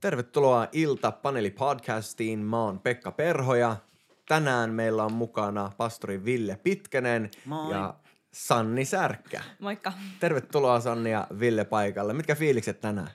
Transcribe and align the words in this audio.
Tervetuloa 0.00 0.68
Ilta 0.72 1.12
Paneli 1.12 1.50
Podcastiin. 1.50 2.38
Mä 2.38 2.62
oon 2.62 2.80
Pekka 2.80 3.12
Perhoja. 3.12 3.76
Tänään 4.28 4.70
meillä 4.70 5.04
on 5.04 5.12
mukana 5.12 5.72
pastori 5.76 6.24
Ville 6.24 6.56
Pitkänen 6.62 7.30
Moi. 7.44 7.72
ja 7.72 7.94
Sanni 8.32 8.84
Särkkä. 8.84 9.42
Moikka. 9.58 9.92
Tervetuloa 10.20 10.80
Sanni 10.80 11.10
ja 11.10 11.26
Ville 11.40 11.64
paikalle. 11.64 12.12
Mitkä 12.14 12.34
fiilikset 12.34 12.80
tänään? 12.80 13.10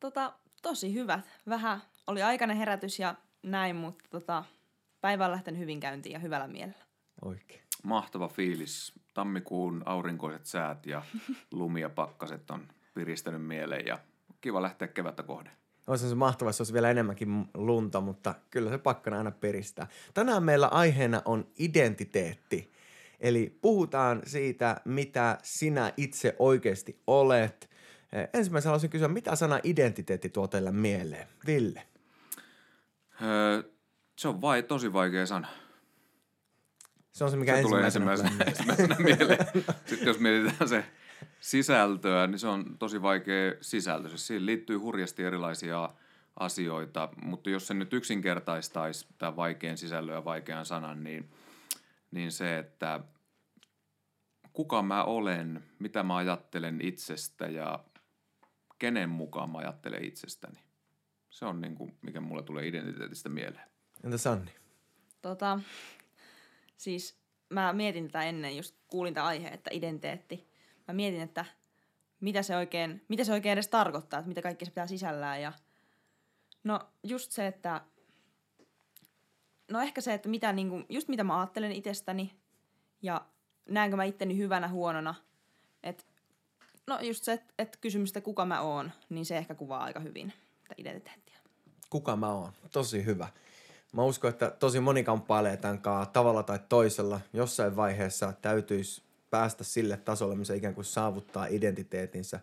Tota, 0.00 0.32
tosi 0.62 0.94
hyvät. 0.94 1.20
Vähän 1.48 1.82
oli 2.06 2.22
aikainen 2.22 2.56
herätys 2.56 2.98
ja 2.98 3.14
näin, 3.42 3.76
mutta 3.76 4.04
tota, 4.10 4.44
päivä 5.00 5.24
on 5.24 5.30
lähtenyt 5.30 5.60
hyvin 5.60 5.80
käyntiin 5.80 6.12
ja 6.12 6.18
hyvällä 6.18 6.46
mielellä. 6.46 6.84
Oikein. 7.24 7.62
Mahtava 7.82 8.28
fiilis. 8.28 8.92
Tammikuun 9.14 9.82
aurinkoiset 9.86 10.46
säät 10.46 10.86
ja 10.86 11.02
lumi 11.52 11.80
ja 11.80 11.90
pakkaset 11.90 12.50
on 12.50 12.68
piristänyt 12.94 13.46
mieleen 13.46 13.86
ja 13.86 13.98
kiva 14.40 14.62
lähteä 14.62 14.88
kevättä 14.88 15.22
kohden. 15.22 15.61
Olisi 15.86 16.08
se 16.08 16.14
mahtavaa, 16.14 16.48
jos 16.48 16.60
olisi 16.60 16.72
vielä 16.72 16.90
enemmänkin 16.90 17.48
lunta, 17.54 18.00
mutta 18.00 18.34
kyllä 18.50 18.70
se 18.70 18.78
pakkana 18.78 19.18
aina 19.18 19.30
piristää. 19.30 19.86
Tänään 20.14 20.42
meillä 20.42 20.66
aiheena 20.66 21.22
on 21.24 21.46
identiteetti. 21.58 22.72
Eli 23.20 23.58
puhutaan 23.60 24.22
siitä, 24.26 24.80
mitä 24.84 25.38
sinä 25.42 25.92
itse 25.96 26.36
oikeasti 26.38 27.00
olet. 27.06 27.70
Eh, 28.12 28.28
Ensimmäisenä 28.34 28.68
haluaisin 28.68 28.90
kysyä, 28.90 29.08
mitä 29.08 29.36
sana 29.36 29.60
identiteetti 29.64 30.28
tuo 30.28 30.48
teille 30.48 30.72
mieleen? 30.72 31.28
Ville. 31.46 31.82
Öö, 33.22 33.62
se 34.18 34.28
on 34.28 34.40
vai, 34.40 34.62
tosi 34.62 34.92
vaikea 34.92 35.26
sana. 35.26 35.48
Se 37.12 37.24
on 37.24 37.30
se, 37.30 37.36
mikä 37.36 37.52
se 37.52 37.58
ensimmäisenä, 37.58 37.84
ensimmäisenä, 37.86 38.28
tulee 38.28 38.36
mieleen. 38.36 38.48
ensimmäisenä 38.48 38.96
mieleen. 38.98 39.46
Sitten 39.86 40.06
jos 40.08 40.18
mietitään 40.18 40.68
se 40.68 40.84
sisältöä, 41.40 42.26
niin 42.26 42.38
se 42.38 42.48
on 42.48 42.78
tosi 42.78 43.02
vaikea 43.02 43.52
sisältö. 43.60 44.08
Siis 44.08 44.26
siihen 44.26 44.46
liittyy 44.46 44.76
hurjasti 44.76 45.24
erilaisia 45.24 45.90
asioita, 46.36 47.08
mutta 47.22 47.50
jos 47.50 47.66
se 47.66 47.74
nyt 47.74 47.92
yksinkertaistaisi 47.92 49.06
tämän 49.18 49.36
vaikean 49.36 49.78
sisällön 49.78 50.14
ja 50.14 50.24
vaikean 50.24 50.66
sanan, 50.66 51.04
niin, 51.04 51.30
niin 52.10 52.32
se, 52.32 52.58
että 52.58 53.00
kuka 54.52 54.82
mä 54.82 55.04
olen, 55.04 55.64
mitä 55.78 56.02
mä 56.02 56.16
ajattelen 56.16 56.80
itsestä 56.80 57.46
ja 57.46 57.84
kenen 58.78 59.08
mukaan 59.08 59.50
mä 59.50 59.58
ajattelen 59.58 60.04
itsestäni. 60.04 60.58
Se 61.30 61.44
on 61.44 61.60
niin 61.60 61.74
kuin, 61.74 61.96
mikä 62.02 62.20
mulle 62.20 62.42
tulee 62.42 62.66
identiteetistä 62.66 63.28
mieleen. 63.28 63.68
Entä 64.04 64.18
Sanni? 64.18 64.50
Tota, 65.22 65.60
siis 66.76 67.22
mä 67.50 67.72
mietin 67.72 68.06
tätä 68.06 68.22
ennen, 68.22 68.56
just 68.56 68.76
kuulin 68.86 69.14
tämän 69.14 69.28
aiheen, 69.28 69.54
että 69.54 69.70
identiteetti. 69.72 70.51
Mä 70.88 70.94
mietin, 70.94 71.20
että 71.20 71.44
mitä 72.20 72.42
se 72.42 72.56
oikein, 72.56 73.04
mitä 73.08 73.24
se 73.24 73.32
oikein 73.32 73.52
edes 73.52 73.68
tarkoittaa, 73.68 74.18
että 74.18 74.28
mitä 74.28 74.42
kaikki 74.42 74.64
se 74.64 74.70
pitää 74.70 74.86
sisällään. 74.86 75.42
Ja 75.42 75.52
no 76.64 76.80
just 77.02 77.30
se, 77.30 77.46
että 77.46 77.80
no 79.70 79.80
ehkä 79.80 80.00
se, 80.00 80.14
että 80.14 80.28
mitä, 80.28 80.52
niin 80.52 80.68
kuin, 80.68 80.86
just 80.88 81.08
mitä 81.08 81.24
mä 81.24 81.40
ajattelen 81.40 81.72
itsestäni 81.72 82.32
ja 83.02 83.26
näenkö 83.68 83.96
mä 83.96 84.04
itteni 84.04 84.36
hyvänä, 84.36 84.68
huonona. 84.68 85.14
Et, 85.82 86.06
no 86.86 87.00
just 87.00 87.24
se, 87.24 87.32
että, 87.32 87.54
että 87.58 87.78
kysymystä 87.80 88.20
kuka 88.20 88.44
mä 88.44 88.60
oon, 88.60 88.92
niin 89.08 89.26
se 89.26 89.38
ehkä 89.38 89.54
kuvaa 89.54 89.84
aika 89.84 90.00
hyvin 90.00 90.32
tätä 90.62 90.74
identiteettiä. 90.78 91.38
Kuka 91.90 92.16
mä 92.16 92.32
oon? 92.32 92.52
Tosi 92.72 93.04
hyvä. 93.04 93.28
Mä 93.92 94.02
uskon, 94.02 94.30
että 94.30 94.50
tosi 94.50 94.80
moni 94.80 95.04
kamppailee 95.04 95.56
tämän 95.56 95.78
kanssa 95.78 96.12
tavalla 96.12 96.42
tai 96.42 96.58
toisella. 96.68 97.20
Jossain 97.32 97.76
vaiheessa 97.76 98.32
täytyisi 98.42 99.02
päästä 99.32 99.64
sille 99.64 99.96
tasolle, 99.96 100.34
missä 100.34 100.54
ikään 100.54 100.74
kuin 100.74 100.84
saavuttaa 100.84 101.46
identiteetinsä. 101.46 102.40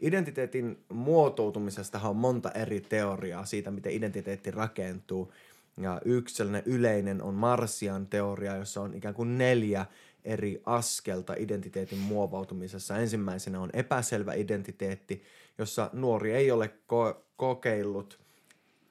Identiteetin 0.00 0.84
muotoutumisesta 0.88 2.00
on 2.04 2.16
monta 2.16 2.50
eri 2.50 2.80
teoriaa 2.80 3.44
siitä, 3.44 3.70
miten 3.70 3.92
identiteetti 3.92 4.50
rakentuu. 4.50 5.32
Ja 5.76 6.00
yksi 6.04 6.34
sellainen 6.34 6.62
yleinen 6.66 7.22
on 7.22 7.34
Marsian 7.34 8.06
teoria, 8.06 8.56
jossa 8.56 8.80
on 8.80 8.94
ikään 8.94 9.14
kuin 9.14 9.38
neljä 9.38 9.86
eri 10.24 10.62
askelta 10.66 11.34
identiteetin 11.38 11.98
muovautumisessa. 11.98 12.98
Ensimmäisenä 12.98 13.60
on 13.60 13.70
epäselvä 13.72 14.34
identiteetti, 14.34 15.22
jossa 15.58 15.90
nuori 15.92 16.32
ei 16.32 16.50
ole 16.50 16.70
ko- 16.92 17.22
kokeillut 17.36 18.20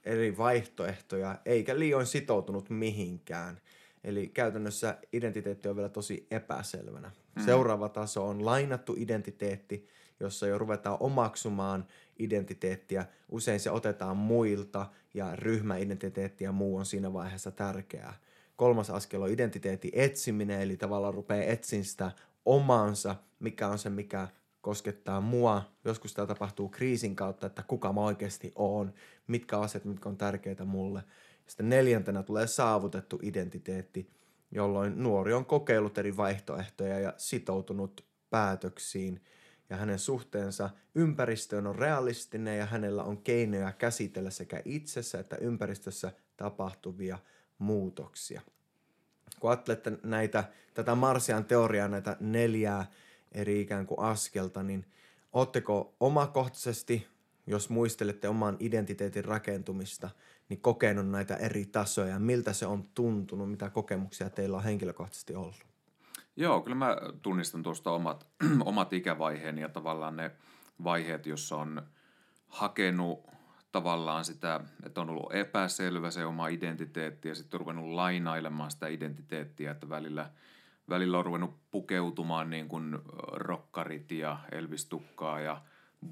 eri 0.03 0.37
vaihtoehtoja 0.37 1.39
eikä 1.45 1.79
liioin 1.79 2.05
sitoutunut 2.05 2.69
mihinkään. 2.69 3.61
Eli 4.03 4.27
käytännössä 4.27 4.97
identiteetti 5.13 5.69
on 5.69 5.75
vielä 5.75 5.89
tosi 5.89 6.27
epäselvänä. 6.31 7.11
Mm. 7.35 7.45
Seuraava 7.45 7.89
taso 7.89 8.27
on 8.27 8.45
lainattu 8.45 8.95
identiteetti, 8.97 9.87
jossa 10.19 10.47
jo 10.47 10.57
ruvetaan 10.57 10.97
omaksumaan 10.99 11.85
identiteettiä. 12.19 13.05
Usein 13.29 13.59
se 13.59 13.71
otetaan 13.71 14.17
muilta 14.17 14.85
ja 15.13 15.35
ryhmäidentiteetti 15.35 16.43
ja 16.43 16.51
muu 16.51 16.77
on 16.77 16.85
siinä 16.85 17.13
vaiheessa 17.13 17.51
tärkeää. 17.51 18.13
Kolmas 18.55 18.89
askel 18.89 19.21
on 19.21 19.29
identiteetin 19.29 19.91
etsiminen, 19.93 20.61
eli 20.61 20.77
tavallaan 20.77 21.13
rupeaa 21.13 21.43
etsin 21.43 21.85
sitä 21.85 22.11
omaansa, 22.45 23.15
mikä 23.39 23.67
on 23.67 23.77
se, 23.77 23.89
mikä 23.89 24.27
koskettaa 24.61 25.21
mua. 25.21 25.71
Joskus 25.85 26.13
tämä 26.13 26.27
tapahtuu 26.27 26.69
kriisin 26.69 27.15
kautta, 27.15 27.47
että 27.47 27.63
kuka 27.67 27.93
mä 27.93 28.01
oikeasti 28.01 28.51
oon, 28.55 28.93
mitkä 29.27 29.59
asiat, 29.59 29.85
mitkä 29.85 30.09
on 30.09 30.17
tärkeitä 30.17 30.65
mulle. 30.65 31.03
Sitten 31.47 31.69
neljäntenä 31.69 32.23
tulee 32.23 32.47
saavutettu 32.47 33.19
identiteetti, 33.21 34.09
jolloin 34.51 35.03
nuori 35.03 35.33
on 35.33 35.45
kokeillut 35.45 35.97
eri 35.97 36.17
vaihtoehtoja 36.17 36.99
ja 36.99 37.13
sitoutunut 37.17 38.05
päätöksiin. 38.29 39.21
Ja 39.69 39.77
hänen 39.77 39.99
suhteensa 39.99 40.69
ympäristöön 40.95 41.67
on 41.67 41.75
realistinen 41.75 42.57
ja 42.57 42.65
hänellä 42.65 43.03
on 43.03 43.17
keinoja 43.17 43.71
käsitellä 43.71 44.29
sekä 44.29 44.61
itsessä 44.65 45.19
että 45.19 45.35
ympäristössä 45.35 46.11
tapahtuvia 46.37 47.19
muutoksia. 47.57 48.41
Kun 49.39 49.49
ajattelette 49.49 49.91
näitä, 50.03 50.43
tätä 50.73 50.95
Marsian 50.95 51.45
teoriaa, 51.45 51.87
näitä 51.87 52.17
neljää 52.19 52.85
eri 53.31 53.61
ikään 53.61 53.87
kuin 53.87 53.99
askelta, 53.99 54.63
niin 54.63 54.85
ootteko 55.33 55.95
omakohtaisesti, 55.99 57.07
jos 57.47 57.69
muistelette 57.69 58.27
oman 58.27 58.57
identiteetin 58.59 59.25
rakentumista, 59.25 60.09
niin 60.51 60.61
kokenut 60.61 61.09
näitä 61.09 61.35
eri 61.35 61.65
tasoja, 61.65 62.19
miltä 62.19 62.53
se 62.53 62.65
on 62.65 62.83
tuntunut, 62.95 63.51
mitä 63.51 63.69
kokemuksia 63.69 64.29
teillä 64.29 64.57
on 64.57 64.63
henkilökohtaisesti 64.63 65.35
ollut? 65.35 65.65
Joo, 66.35 66.61
kyllä 66.61 66.75
mä 66.75 66.97
tunnistan 67.21 67.63
tuosta 67.63 67.91
omat, 67.91 68.27
omat 68.65 68.93
ikävaiheeni 68.93 69.61
ja 69.61 69.69
tavallaan 69.69 70.15
ne 70.15 70.31
vaiheet, 70.83 71.25
jossa 71.25 71.55
on 71.57 71.81
hakenut 72.47 73.27
tavallaan 73.71 74.25
sitä, 74.25 74.59
että 74.85 75.01
on 75.01 75.09
ollut 75.09 75.35
epäselvä 75.35 76.11
se 76.11 76.25
oma 76.25 76.47
identiteetti 76.47 77.27
ja 77.29 77.35
sitten 77.35 77.59
ruvennut 77.59 77.93
lainailemaan 77.93 78.71
sitä 78.71 78.87
identiteettiä, 78.87 79.71
että 79.71 79.89
välillä, 79.89 80.29
välillä 80.89 81.17
on 81.17 81.25
ruvennut 81.25 81.71
pukeutumaan 81.71 82.49
niin 82.49 82.67
kuin 82.67 82.99
rokkarit 83.31 84.11
ja 84.11 84.37
Elvis 84.51 84.85
Tukkaa 84.85 85.39
ja 85.39 85.61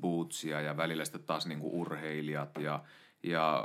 bootsia 0.01 0.61
ja 0.61 0.77
välillä 0.77 1.05
sitten 1.05 1.23
taas 1.23 1.47
niin 1.47 1.59
kuin 1.59 1.73
urheilijat 1.73 2.57
ja, 2.57 2.83
ja 3.23 3.63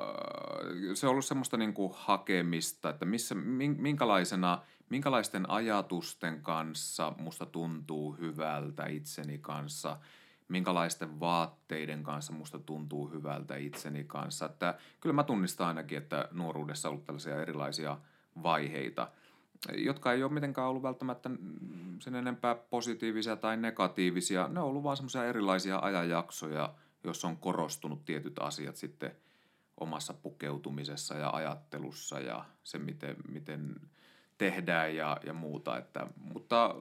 se 0.95 1.07
on 1.07 1.11
ollut 1.11 1.25
semmoista 1.25 1.57
niin 1.57 1.75
kuin 1.75 1.93
hakemista, 1.97 2.91
että 2.91 3.05
missä, 3.05 3.35
minkälaisena, 3.79 4.63
minkälaisten 4.89 5.51
ajatusten 5.51 6.43
kanssa 6.43 7.13
musta 7.19 7.47
tuntuu 7.47 8.13
hyvältä 8.13 8.87
itseni 8.87 9.39
kanssa– 9.39 9.97
minkälaisten 10.49 11.21
vaatteiden 11.21 12.03
kanssa 12.03 12.33
musta 12.33 12.59
tuntuu 12.59 13.11
hyvältä 13.11 13.57
itseni 13.57 14.05
kanssa. 14.05 14.47
Että 14.47 14.79
kyllä 15.01 15.13
mä 15.13 15.25
tunnistan 15.25 15.67
ainakin, 15.67 15.99
että 15.99 16.29
nuoruudessa 16.33 16.89
on 16.89 16.93
ollut 16.93 17.05
tällaisia 17.05 17.43
erilaisia 17.43 17.99
vaiheita, 18.43 19.09
jotka 19.77 20.13
ei 20.13 20.23
ole 20.23 20.33
mitenkään 20.33 20.69
ollut 20.69 20.83
välttämättä 20.83 21.31
sen 22.01 22.15
enempää 22.15 22.55
positiivisia 22.55 23.37
tai 23.37 23.57
negatiivisia. 23.57 24.49
Ne 24.49 24.61
on 24.61 24.67
ollut 24.67 24.83
vaan 24.83 24.97
semmoisia 24.97 25.25
erilaisia 25.25 25.79
ajanjaksoja, 25.79 26.75
joissa 27.05 27.29
on 27.29 27.37
korostunut 27.37 28.05
tietyt 28.05 28.39
asiat 28.39 28.77
sitten 28.77 29.17
omassa 29.77 30.15
pukeutumisessa 30.15 31.15
ja 31.15 31.31
ajattelussa 31.31 32.21
ja 32.21 32.45
se, 32.65 32.79
miten, 32.79 33.17
miten 33.29 33.75
tehdään 34.39 34.97
ja, 34.97 35.21
ja 35.27 35.33
muuta. 35.33 35.79
Että, 35.79 36.07
mutta 36.17 36.75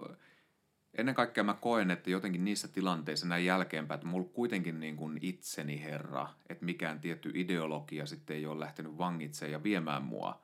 ennen 0.97 1.15
kaikkea 1.15 1.43
mä 1.43 1.53
koen, 1.53 1.91
että 1.91 2.09
jotenkin 2.09 2.43
niissä 2.43 2.67
tilanteissa 2.67 3.27
näin 3.27 3.45
jälkeenpäin, 3.45 3.95
että 3.95 4.07
mulla 4.07 4.29
kuitenkin 4.33 4.79
niin 4.79 4.95
kuin 4.95 5.19
itseni 5.21 5.83
herra, 5.83 6.29
että 6.49 6.65
mikään 6.65 6.99
tietty 6.99 7.31
ideologia 7.33 8.05
sitten 8.05 8.35
ei 8.35 8.45
ole 8.45 8.59
lähtenyt 8.59 8.97
vangitsemaan 8.97 9.51
ja 9.51 9.63
viemään 9.63 10.03
mua, 10.03 10.41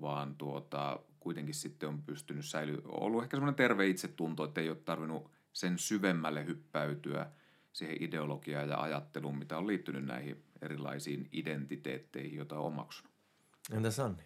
vaan 0.00 0.36
tuota, 0.36 1.00
kuitenkin 1.20 1.54
sitten 1.54 1.88
on 1.88 2.02
pystynyt 2.02 2.44
säilyä, 2.44 2.80
ollut 2.84 3.22
ehkä 3.22 3.36
semmoinen 3.36 3.54
terve 3.54 3.86
itsetunto, 3.86 4.44
että 4.44 4.60
ei 4.60 4.68
ole 4.68 4.76
tarvinnut 4.84 5.30
sen 5.52 5.78
syvemmälle 5.78 6.46
hyppäytyä 6.46 7.30
siihen 7.72 8.02
ideologiaan 8.02 8.68
ja 8.68 8.80
ajatteluun, 8.80 9.38
mitä 9.38 9.58
on 9.58 9.66
liittynyt 9.66 10.04
näihin 10.04 10.44
erilaisiin 10.62 11.28
identiteetteihin, 11.32 12.36
joita 12.36 12.58
on 12.58 12.66
omaksunut. 12.66 13.12
Entä 13.72 13.90
Sanni? 13.90 14.22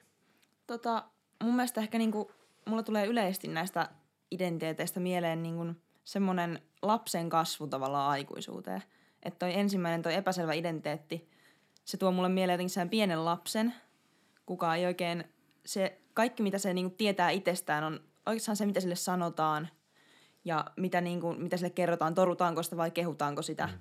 Tota, 0.66 1.04
mun 1.44 1.54
mielestä 1.56 1.80
ehkä 1.80 1.98
niinku, 1.98 2.32
mulla 2.66 2.82
tulee 2.82 3.06
yleisesti 3.06 3.48
näistä 3.48 3.88
identiteeteistä 4.30 5.00
mieleen 5.00 5.42
niin 5.42 5.56
kuin 5.56 5.82
semmoinen 6.04 6.62
lapsen 6.82 7.28
kasvu 7.28 7.66
tavallaan 7.66 8.10
aikuisuuteen. 8.10 8.82
Että 9.22 9.38
toi 9.38 9.54
ensimmäinen, 9.54 10.02
toi 10.02 10.14
epäselvä 10.14 10.52
identiteetti, 10.52 11.30
se 11.84 11.96
tuo 11.96 12.12
mulle 12.12 12.28
mieleen 12.28 12.54
jotenkin 12.54 12.75
sen 12.75 12.90
pienen 12.90 13.25
lapsen, 13.25 13.75
kuka 14.46 14.75
ei 14.75 14.86
oikein, 14.86 15.25
se 15.66 16.00
kaikki 16.14 16.42
mitä 16.42 16.58
se 16.58 16.75
niin 16.75 16.86
kuin 16.86 16.96
tietää 16.96 17.30
itsestään 17.30 17.84
on 17.84 18.00
oikeastaan 18.26 18.56
se, 18.56 18.66
mitä 18.66 18.80
sille 18.80 18.94
sanotaan 18.94 19.69
ja 20.44 20.64
mitä, 20.76 21.00
niin 21.00 21.20
kuin, 21.20 21.42
mitä 21.42 21.56
sille 21.56 21.70
kerrotaan, 21.70 22.14
torutaanko 22.14 22.62
sitä 22.62 22.76
vai 22.76 22.90
kehutaanko 22.90 23.42
sitä. 23.42 23.66
Mm. 23.66 23.78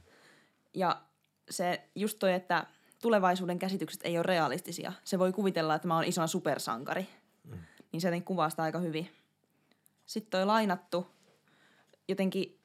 Ja 0.73 1.01
se 1.49 1.89
just 1.95 2.19
toi, 2.19 2.33
että 2.33 2.65
tulevaisuuden 3.01 3.59
käsitykset 3.59 4.01
ei 4.03 4.17
ole 4.17 4.23
realistisia. 4.23 4.93
Se 5.03 5.19
voi 5.19 5.33
kuvitella, 5.33 5.75
että 5.75 5.87
mä 5.87 5.95
oon 5.95 6.03
isona 6.03 6.27
supersankari. 6.27 7.07
Mm. 7.43 7.57
Niin 7.91 8.01
se 8.01 8.07
jotenkin 8.07 8.25
kuvaa 8.25 8.49
sitä 8.49 8.63
aika 8.63 8.79
hyvin. 8.79 9.11
Sitten 10.05 10.31
toi 10.31 10.45
lainattu, 10.45 11.07
jotenkin 12.07 12.59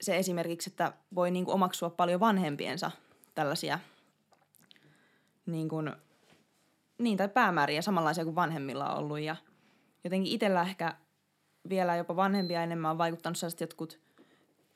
se 0.00 0.18
esimerkiksi, 0.18 0.70
että 0.70 0.92
voi 1.14 1.30
niin 1.30 1.44
kuin 1.44 1.54
omaksua 1.54 1.90
paljon 1.90 2.20
vanhempiensa 2.20 2.90
tällaisia 3.34 3.78
niin, 5.46 5.68
kuin, 5.68 5.92
niin 6.98 7.16
tai 7.16 7.28
päämääriä 7.28 7.82
samanlaisia 7.82 8.24
kuin 8.24 8.34
vanhemmilla 8.34 8.92
on 8.92 8.98
ollut. 8.98 9.20
Ja 9.20 9.36
jotenkin 10.04 10.32
itsellä 10.32 10.62
ehkä 10.62 10.96
vielä 11.68 11.96
jopa 11.96 12.16
vanhempia 12.16 12.62
enemmän 12.62 12.90
on 12.90 12.98
vaikuttanut 12.98 13.38
sellaiset 13.38 13.60
jotkut 13.60 14.00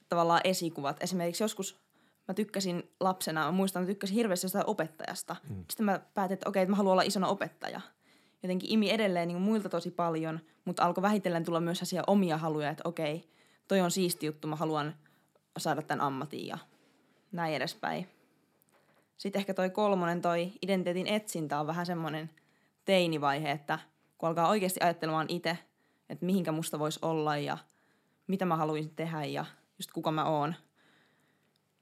tavallaan 0.08 0.40
esikuvat. 0.44 1.02
Esimerkiksi 1.02 1.44
joskus 1.44 1.81
mä 2.28 2.34
tykkäsin 2.34 2.90
lapsena, 3.00 3.44
mä 3.44 3.52
muistan, 3.52 3.82
että 3.82 3.90
tykkäsin 3.92 4.16
hirveästi 4.16 4.44
jostain 4.44 4.66
opettajasta. 4.66 5.36
Mm. 5.48 5.64
Sitten 5.70 5.86
mä 5.86 6.00
päätin, 6.14 6.34
että 6.34 6.48
okei, 6.48 6.62
että 6.62 6.70
mä 6.70 6.76
haluan 6.76 6.92
olla 6.92 7.02
isona 7.02 7.28
opettaja. 7.28 7.80
Jotenkin 8.42 8.72
imi 8.72 8.90
edelleen 8.90 9.28
niin 9.28 9.40
muilta 9.40 9.68
tosi 9.68 9.90
paljon, 9.90 10.40
mutta 10.64 10.84
alkoi 10.84 11.02
vähitellen 11.02 11.44
tulla 11.44 11.60
myös 11.60 11.82
asia 11.82 12.02
omia 12.06 12.36
haluja, 12.36 12.70
että 12.70 12.88
okei, 12.88 13.30
toi 13.68 13.80
on 13.80 13.90
siisti 13.90 14.26
juttu, 14.26 14.48
mä 14.48 14.56
haluan 14.56 14.94
saada 15.58 15.82
tämän 15.82 16.06
ammatin 16.06 16.46
ja 16.46 16.58
näin 17.32 17.54
edespäin. 17.54 18.08
Sitten 19.16 19.40
ehkä 19.40 19.54
toi 19.54 19.70
kolmonen, 19.70 20.22
toi 20.22 20.52
identiteetin 20.62 21.06
etsintä 21.06 21.60
on 21.60 21.66
vähän 21.66 21.86
semmoinen 21.86 22.30
teinivaihe, 22.84 23.50
että 23.50 23.78
kun 24.18 24.28
alkaa 24.28 24.48
oikeasti 24.48 24.80
ajattelemaan 24.82 25.26
itse, 25.28 25.58
että 26.08 26.26
mihinkä 26.26 26.52
musta 26.52 26.78
voisi 26.78 26.98
olla 27.02 27.36
ja 27.36 27.58
mitä 28.26 28.44
mä 28.44 28.56
haluaisin 28.56 28.94
tehdä 28.96 29.24
ja 29.24 29.44
just 29.78 29.92
kuka 29.92 30.12
mä 30.12 30.24
oon, 30.24 30.54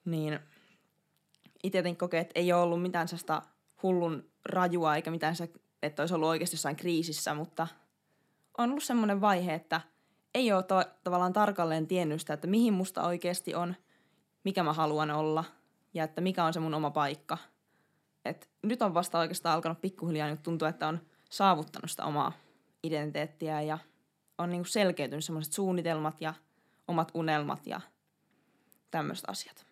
niin 0.04 0.40
itse 1.62 1.78
jotenkin 1.78 1.98
kokee, 1.98 2.20
että 2.20 2.40
ei 2.40 2.52
ole 2.52 2.62
ollut 2.62 2.82
mitään 2.82 3.08
sellaista 3.08 3.42
hullun 3.82 4.30
rajua 4.44 4.96
eikä 4.96 5.10
mitään 5.10 5.36
se, 5.36 5.50
että 5.82 6.02
olisi 6.02 6.14
ollut 6.14 6.28
oikeasti 6.28 6.54
jossain 6.54 6.76
kriisissä, 6.76 7.34
mutta 7.34 7.66
on 8.58 8.70
ollut 8.70 8.84
semmoinen 8.84 9.20
vaihe, 9.20 9.54
että 9.54 9.80
ei 10.34 10.52
ole 10.52 10.62
to- 10.62 10.84
tavallaan 11.04 11.32
tarkalleen 11.32 11.86
tiennyt 11.86 12.20
sitä, 12.20 12.34
että 12.34 12.46
mihin 12.46 12.74
musta 12.74 13.06
oikeasti 13.06 13.54
on, 13.54 13.74
mikä 14.44 14.62
mä 14.62 14.72
haluan 14.72 15.10
olla 15.10 15.44
ja 15.94 16.04
että 16.04 16.20
mikä 16.20 16.44
on 16.44 16.52
se 16.52 16.60
mun 16.60 16.74
oma 16.74 16.90
paikka. 16.90 17.38
Et 18.24 18.50
nyt 18.62 18.82
on 18.82 18.94
vasta 18.94 19.18
oikeastaan 19.18 19.54
alkanut 19.54 19.80
pikkuhiljaa 19.80 20.28
niin 20.28 20.38
tuntua, 20.38 20.68
että 20.68 20.88
on 20.88 21.00
saavuttanut 21.30 21.90
sitä 21.90 22.04
omaa 22.04 22.32
identiteettiä 22.82 23.62
ja 23.62 23.78
on 24.38 24.50
niin 24.50 24.66
selkeytynyt 24.66 25.24
semmoiset 25.24 25.52
suunnitelmat 25.52 26.20
ja 26.20 26.34
omat 26.88 27.10
unelmat 27.14 27.66
ja 27.66 27.80
tämmöiset 28.90 29.24
asiat. 29.28 29.69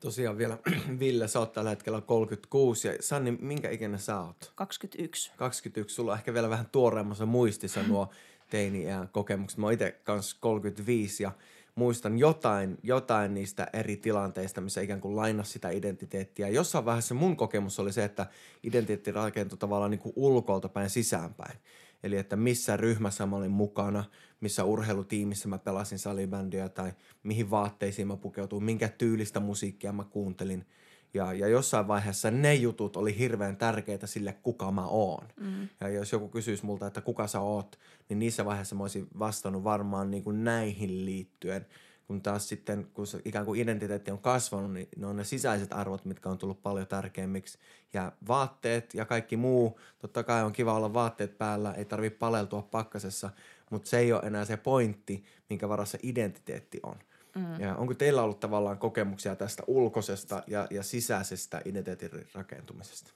Tosiaan 0.00 0.38
vielä, 0.38 0.58
Ville, 1.00 1.28
sä 1.28 1.38
oot 1.38 1.52
tällä 1.52 1.70
hetkellä 1.70 2.00
36 2.00 2.88
ja 2.88 2.94
Sanni, 3.00 3.30
minkä 3.40 3.70
ikinä 3.70 3.98
sä 3.98 4.20
oot? 4.20 4.52
21. 4.54 5.32
21. 5.36 5.94
Sulla 5.94 6.12
on 6.12 6.18
ehkä 6.18 6.34
vielä 6.34 6.50
vähän 6.50 6.66
tuoreemmassa 6.72 7.26
muistissa 7.26 7.82
nuo 7.82 8.10
teini-iän 8.50 9.08
kokemukset. 9.12 9.58
Mä 9.58 9.66
oon 9.66 9.72
itse 9.72 10.00
kanssa 10.04 10.36
35 10.40 11.22
ja 11.22 11.32
muistan 11.74 12.18
jotain, 12.18 12.78
jotain 12.82 13.34
niistä 13.34 13.66
eri 13.72 13.96
tilanteista, 13.96 14.60
missä 14.60 14.80
ikään 14.80 15.00
kuin 15.00 15.16
lainas 15.16 15.52
sitä 15.52 15.70
identiteettiä. 15.70 16.48
Jossain 16.48 16.84
vaiheessa 16.84 17.14
mun 17.14 17.36
kokemus 17.36 17.80
oli 17.80 17.92
se, 17.92 18.04
että 18.04 18.26
identiteetti 18.62 19.12
rakentui 19.12 19.58
tavallaan 19.58 19.90
niin 19.90 20.00
kuin 20.00 20.12
ulkolta 20.16 20.68
päin 20.68 20.90
sisäänpäin. 20.90 21.58
Eli 22.02 22.16
että 22.16 22.36
missä 22.36 22.76
ryhmässä 22.76 23.26
mä 23.26 23.36
olin 23.36 23.50
mukana, 23.50 24.04
missä 24.40 24.64
urheilutiimissä 24.64 25.48
mä 25.48 25.58
pelasin 25.58 25.98
salibändiä 25.98 26.68
tai 26.68 26.92
mihin 27.22 27.50
vaatteisiin 27.50 28.08
mä 28.08 28.16
pukeutuin, 28.16 28.64
minkä 28.64 28.88
tyylistä 28.88 29.40
musiikkia 29.40 29.92
mä 29.92 30.04
kuuntelin. 30.04 30.66
Ja, 31.14 31.32
ja 31.32 31.48
jossain 31.48 31.88
vaiheessa 31.88 32.30
ne 32.30 32.54
jutut 32.54 32.96
oli 32.96 33.18
hirveän 33.18 33.56
tärkeitä 33.56 34.06
sille, 34.06 34.32
kuka 34.42 34.72
mä 34.72 34.86
oon. 34.86 35.28
Mm. 35.40 35.68
Ja 35.80 35.88
jos 35.88 36.12
joku 36.12 36.28
kysyisi 36.28 36.66
multa, 36.66 36.86
että 36.86 37.00
kuka 37.00 37.26
sä 37.26 37.40
oot, 37.40 37.78
niin 38.08 38.18
niissä 38.18 38.44
vaiheissa 38.44 38.74
mä 38.74 38.84
olisin 38.84 39.06
vastannut 39.18 39.64
varmaan 39.64 40.10
niin 40.10 40.24
kuin 40.24 40.44
näihin 40.44 41.04
liittyen– 41.04 41.66
kun 42.08 42.22
taas 42.22 42.48
sitten, 42.48 42.86
kun 42.94 43.06
se 43.06 43.20
ikään 43.24 43.44
kuin 43.44 43.60
identiteetti 43.60 44.10
on 44.10 44.18
kasvanut, 44.18 44.72
niin 44.72 44.88
ne 44.96 45.06
on 45.06 45.16
ne 45.16 45.24
sisäiset 45.24 45.72
arvot, 45.72 46.04
mitkä 46.04 46.28
on 46.28 46.38
tullut 46.38 46.62
paljon 46.62 46.86
tärkeimmiksi. 46.86 47.58
Ja 47.92 48.12
vaatteet 48.28 48.94
ja 48.94 49.04
kaikki 49.04 49.36
muu, 49.36 49.80
totta 49.98 50.22
kai 50.22 50.44
on 50.44 50.52
kiva 50.52 50.74
olla 50.74 50.94
vaatteet 50.94 51.38
päällä, 51.38 51.72
ei 51.72 51.84
tarvi 51.84 52.10
paleltua 52.10 52.62
pakkasessa, 52.62 53.30
mutta 53.70 53.88
se 53.88 53.98
ei 53.98 54.12
ole 54.12 54.22
enää 54.24 54.44
se 54.44 54.56
pointti, 54.56 55.24
minkä 55.50 55.68
varassa 55.68 55.98
identiteetti 56.02 56.80
on. 56.82 56.96
Mm. 57.34 57.60
Ja 57.60 57.76
onko 57.76 57.94
teillä 57.94 58.22
ollut 58.22 58.40
tavallaan 58.40 58.78
kokemuksia 58.78 59.36
tästä 59.36 59.62
ulkoisesta 59.66 60.42
ja, 60.46 60.66
ja 60.70 60.82
sisäisestä 60.82 61.62
identiteetin 61.64 62.26
rakentumisesta? 62.34 63.12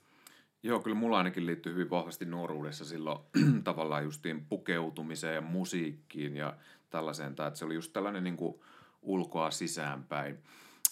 Joo, 0.62 0.80
kyllä 0.80 0.96
mulla 0.96 1.18
ainakin 1.18 1.46
liittyy 1.46 1.72
hyvin 1.72 1.90
vahvasti 1.90 2.24
nuoruudessa 2.24 2.84
silloin 2.84 3.18
tavallaan 3.64 4.04
justiin 4.04 4.46
pukeutumiseen 4.46 5.34
ja 5.34 5.40
musiikkiin 5.40 6.36
ja 6.36 6.54
tällaiseen. 6.90 7.34
Tai 7.34 7.48
että 7.48 7.58
se 7.58 7.64
oli 7.64 7.74
just 7.74 7.92
tällainen 7.92 8.24
niin 8.24 8.36
kuin 8.36 8.60
ulkoa 9.02 9.50
sisäänpäin. 9.50 10.38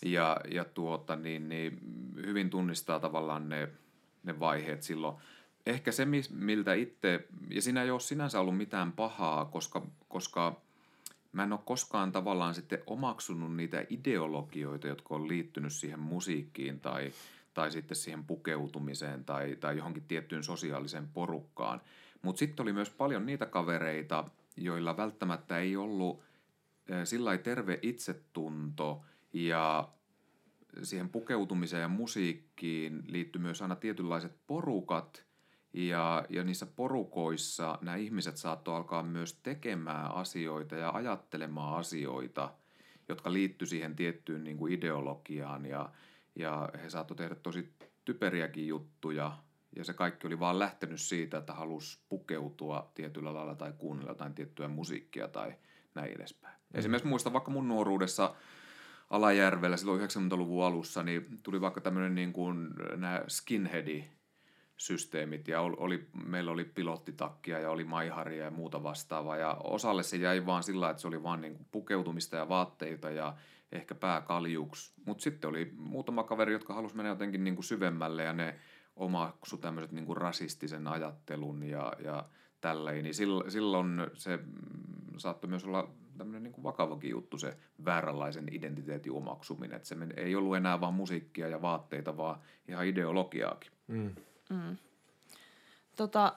Ja, 0.05 0.41
ja 0.51 0.65
tuota, 0.65 1.17
niin, 1.17 1.49
niin 1.49 1.79
hyvin 2.17 2.51
tunnistaa 2.51 3.01
tavallaan 3.01 3.49
ne, 3.49 3.69
ne 4.23 4.41
vaiheet 4.41 4.83
silloin. 4.83 5.17
Ehkä 5.67 5.93
se, 5.93 6.07
miltä 6.31 6.75
itse, 6.75 7.29
ja 7.51 7.63
siinä 7.63 7.83
ei 7.83 7.91
ole 7.91 8.01
sinänsä 8.01 8.41
ollut 8.41 8.57
mitään 8.57 8.93
pahaa, 8.93 9.45
koska, 9.45 9.87
koska 10.09 10.61
mä 11.33 11.43
en 11.43 11.53
ole 11.53 11.61
koskaan 11.65 12.13
tavallaan 12.13 12.55
sitten 12.55 12.83
omaksunut 12.87 13.57
niitä 13.57 13.87
ideologioita, 13.91 14.89
jotka 14.89 15.15
on 15.15 15.29
liittynyt 15.29 15.73
siihen 15.73 16.01
musiikkiin 16.01 16.81
tai, 16.81 17.13
tai 17.55 17.71
sitten 17.71 17.97
siihen 17.97 18.25
pukeutumiseen 18.25 19.25
tai, 19.25 19.57
tai 19.57 19.77
johonkin 19.77 20.05
tiettyyn 20.09 20.45
sosiaaliseen 20.45 21.09
porukkaan. 21.09 21.81
Mutta 22.23 22.39
sitten 22.39 22.63
oli 22.63 22.73
myös 22.73 22.91
paljon 22.91 23.27
niitä 23.27 23.47
kavereita, 23.47 24.25
joilla 24.57 24.97
välttämättä 24.97 25.59
ei 25.59 25.77
ollut 25.77 26.23
sillä 27.05 27.39
terve 27.39 27.79
itsetunto 27.83 29.05
ja 29.33 29.89
siihen 30.83 31.09
pukeutumiseen 31.09 31.83
ja 31.83 31.89
musiikkiin 31.89 33.03
liittyy 33.07 33.43
myös 33.43 33.63
aina 33.63 33.77
tietynlaiset 33.77 34.33
porukat. 34.47 35.25
Ja, 35.73 36.27
ja 36.29 36.45
niissä 36.45 36.67
porukoissa 36.67 37.79
nämä 37.81 37.97
ihmiset 37.97 38.37
saattoi 38.37 38.77
alkaa 38.77 39.03
myös 39.03 39.35
tekemään 39.35 40.15
asioita 40.15 40.77
ja 40.77 40.91
ajattelemaan 40.91 41.79
asioita, 41.79 42.55
jotka 43.09 43.33
liittyy 43.33 43.67
siihen 43.67 43.97
tiettyyn 43.97 44.45
niin 44.45 44.57
kuin 44.57 44.73
ideologiaan. 44.73 45.67
Ja, 45.67 45.93
ja 46.37 46.69
he 46.83 46.91
saattoi 46.91 47.17
tehdä 47.17 47.35
tosi 47.35 47.73
typeriäkin 48.05 48.67
juttuja. 48.67 49.39
Ja 49.77 49.85
se 49.85 49.93
kaikki 49.93 50.27
oli 50.27 50.41
vaan 50.41 50.59
lähtenyt 50.59 51.01
siitä, 51.01 51.39
että 51.39 51.53
halusi 51.53 51.99
pukeutua 52.09 52.91
tietyllä 52.95 53.35
lailla 53.35 53.55
tai 53.55 53.73
kuunnella 53.79 54.11
jotain 54.11 54.35
tiettyä 54.35 54.69
musiikkia 54.69 55.29
tai 55.29 55.55
näin 55.95 56.13
edespäin. 56.13 56.55
Mm. 56.55 56.79
Esimerkiksi 56.79 57.09
muistan 57.09 57.33
vaikka 57.33 57.51
mun 57.51 57.69
nuoruudessa 57.69 58.35
Alajärvellä 59.11 59.77
silloin 59.77 60.01
90-luvun 60.01 60.65
alussa, 60.65 61.03
niin 61.03 61.27
tuli 61.43 61.61
vaikka 61.61 61.81
tämmöinen 61.81 62.15
niin 62.15 62.33
kuin 62.33 62.71
nämä 62.97 63.23
skinheadi 63.29 64.05
systeemit 64.77 65.49
ja 65.49 65.61
oli, 65.61 66.09
meillä 66.27 66.51
oli 66.51 66.65
pilottitakkia 66.65 67.59
ja 67.59 67.71
oli 67.71 67.85
maiharia 67.85 68.45
ja 68.45 68.51
muuta 68.51 68.83
vastaavaa 68.83 69.37
ja 69.37 69.55
osalle 69.65 70.03
se 70.03 70.17
jäi 70.17 70.47
vaan 70.47 70.63
sillä, 70.63 70.91
että 70.91 71.01
se 71.01 71.09
oli 71.09 71.23
vaan 71.23 71.41
niin 71.41 71.55
kuin 71.55 71.67
pukeutumista 71.73 72.37
ja 72.37 72.49
vaatteita 72.49 73.11
ja 73.11 73.37
ehkä 73.73 73.95
pääkaljuksi. 73.95 74.93
Mutta 75.07 75.23
sitten 75.23 75.51
oli 75.51 75.73
muutama 75.77 76.23
kaveri, 76.23 76.53
jotka 76.53 76.75
halusi 76.75 76.97
mennä 76.97 77.11
jotenkin 77.11 77.45
niin 77.45 77.55
kuin 77.55 77.65
syvemmälle 77.65 78.23
ja 78.23 78.33
ne 78.33 78.57
omaksu 78.97 79.57
tämmöiset 79.57 79.93
niin 79.93 80.17
rasistisen 80.17 80.87
ajattelun 80.87 81.63
ja, 81.63 81.93
ja 82.05 82.25
tälleen, 82.61 83.03
niin 83.05 83.15
silloin 83.49 84.01
se 84.15 84.39
saattoi 85.17 85.51
myös 85.51 85.65
olla 85.65 85.89
tämmöinen 86.19 86.43
niin 86.43 86.53
kuin 86.53 86.63
vakavakin 86.63 87.11
juttu 87.11 87.39
se 87.39 87.57
vääränlaisen 87.85 88.49
identiteetin 88.53 89.13
omaksuminen. 89.13 89.77
Että 89.77 89.89
se 89.89 89.97
ei 90.17 90.37
ollut 90.37 90.57
enää 90.57 90.81
vain 90.81 90.95
musiikkia 90.95 91.49
ja 91.49 91.63
vaatteita, 91.63 92.17
vaan 92.17 92.41
ihan 92.69 92.87
ideologiaakin. 92.87 93.73
Mm. 93.87 94.15
Mm. 94.51 94.77
Tota, 95.97 96.33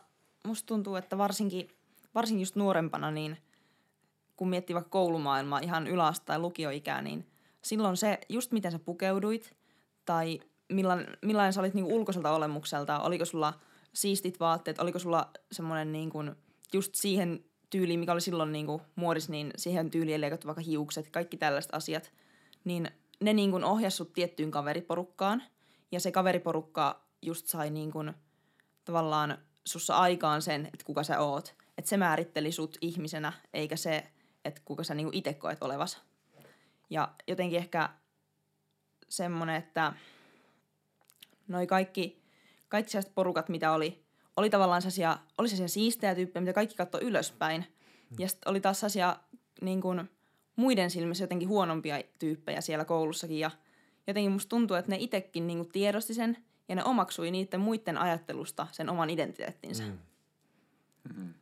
musta 0.47 0.67
tuntuu, 0.67 0.95
että 0.95 1.17
varsinkin, 1.17 1.67
varsinkin 2.15 2.41
just 2.41 2.55
nuorempana, 2.55 3.11
niin 3.11 3.37
kun 4.37 4.49
miettii 4.49 4.73
vaikka 4.73 4.89
koulumaailmaa 4.89 5.59
ihan 5.59 5.87
yläasta 5.87 6.25
tai 6.25 6.39
lukioikää, 6.39 7.01
niin 7.01 7.27
silloin 7.61 7.97
se, 7.97 8.19
just 8.29 8.51
miten 8.51 8.71
sä 8.71 8.79
pukeuduit 8.79 9.55
tai 10.05 10.39
millainen, 10.69 11.17
millainen 11.21 11.53
sä 11.53 11.59
olit 11.59 11.73
niin 11.73 11.85
ulkoiselta 11.85 12.31
olemukselta, 12.31 12.99
oliko 12.99 13.25
sulla 13.25 13.53
siistit 13.93 14.39
vaatteet, 14.39 14.79
oliko 14.79 14.99
sulla 14.99 15.31
semmoinen 15.51 15.91
niin 15.91 16.09
kuin 16.09 16.35
just 16.73 16.95
siihen 16.95 17.45
tyyliin, 17.69 17.99
mikä 17.99 18.11
oli 18.11 18.21
silloin 18.21 18.51
niin 18.51 18.65
kuin 18.65 18.81
muodissa, 18.95 19.31
niin 19.31 19.51
siihen 19.55 19.91
tyyliin 19.91 20.21
leikattu 20.21 20.47
vaikka 20.47 20.61
hiukset, 20.61 21.09
kaikki 21.09 21.37
tällaiset 21.37 21.75
asiat, 21.75 22.11
niin 22.63 22.91
ne 23.19 23.33
niin 23.33 23.51
kuin 23.51 23.63
ohjasi 23.63 23.97
sut 23.97 24.13
tiettyyn 24.13 24.51
kaveriporukkaan. 24.51 25.43
ja 25.91 25.99
se 25.99 26.11
kaveriporukka 26.11 27.03
just 27.21 27.47
sai 27.47 27.69
niin 27.69 27.91
kuin, 27.91 28.13
tavallaan 28.85 29.37
sussa 29.65 29.95
aikaan 29.95 30.41
sen, 30.41 30.65
että 30.65 30.85
kuka 30.85 31.03
sä 31.03 31.19
oot. 31.19 31.55
Että 31.77 31.89
se 31.89 31.97
määritteli 31.97 32.51
sut 32.51 32.77
ihmisenä, 32.81 33.33
eikä 33.53 33.75
se, 33.75 34.03
että 34.45 34.61
kuka 34.65 34.83
sä 34.83 34.93
niin 34.93 35.13
itse 35.13 35.33
koet 35.33 35.63
olevas. 35.63 36.01
Ja 36.89 37.11
jotenkin 37.27 37.57
ehkä 37.57 37.89
semmoinen, 39.09 39.55
että 39.55 39.93
noi 41.47 41.67
kaikki, 41.67 42.22
kaikki 42.73 42.91
sellaiset 42.91 43.15
porukat, 43.15 43.49
mitä 43.49 43.71
oli, 43.71 44.03
oli 44.37 44.49
tavallaan 44.49 44.81
sellaisia, 44.81 45.17
oli 45.37 45.49
sellaisia 45.49 45.73
siistejä 45.73 46.15
tyyppejä, 46.15 46.41
mitä 46.41 46.53
kaikki 46.53 46.75
katsoi 46.75 47.01
ylöspäin. 47.01 47.65
Mm. 48.09 48.15
Ja 48.19 48.27
sitten 48.27 48.51
oli 48.51 48.59
taas 48.59 48.79
sellaisia 48.79 49.17
niin 49.61 49.81
kuin, 49.81 50.09
muiden 50.55 50.91
silmissä 50.91 51.23
jotenkin 51.23 51.47
huonompia 51.47 52.01
tyyppejä 52.19 52.61
siellä 52.61 52.85
koulussakin. 52.85 53.39
Ja 53.39 53.51
jotenkin 54.07 54.31
musta 54.31 54.49
tuntuu, 54.49 54.77
että 54.77 54.91
ne 54.91 54.97
itsekin 54.99 55.47
niin 55.47 55.69
tiedosti 55.71 56.13
sen 56.13 56.37
ja 56.69 56.75
ne 56.75 56.83
omaksui 56.83 57.31
niiden 57.31 57.59
muiden 57.59 57.97
ajattelusta 57.97 58.67
sen 58.71 58.89
oman 58.89 59.09
identiteettinsä. 59.09 59.83
Mm. 59.83 59.97
Mm-hmm. 61.09 61.33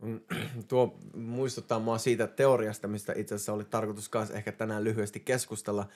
Tuo 0.68 0.98
muistuttaa 1.14 1.78
mua 1.78 1.98
siitä 1.98 2.26
teoriasta, 2.26 2.88
mistä 2.88 3.12
itse 3.16 3.34
asiassa 3.34 3.52
oli 3.52 3.64
tarkoitus 3.64 4.10
myös 4.14 4.30
ehkä 4.30 4.52
tänään 4.52 4.84
lyhyesti 4.84 5.20
keskustella. 5.20 5.88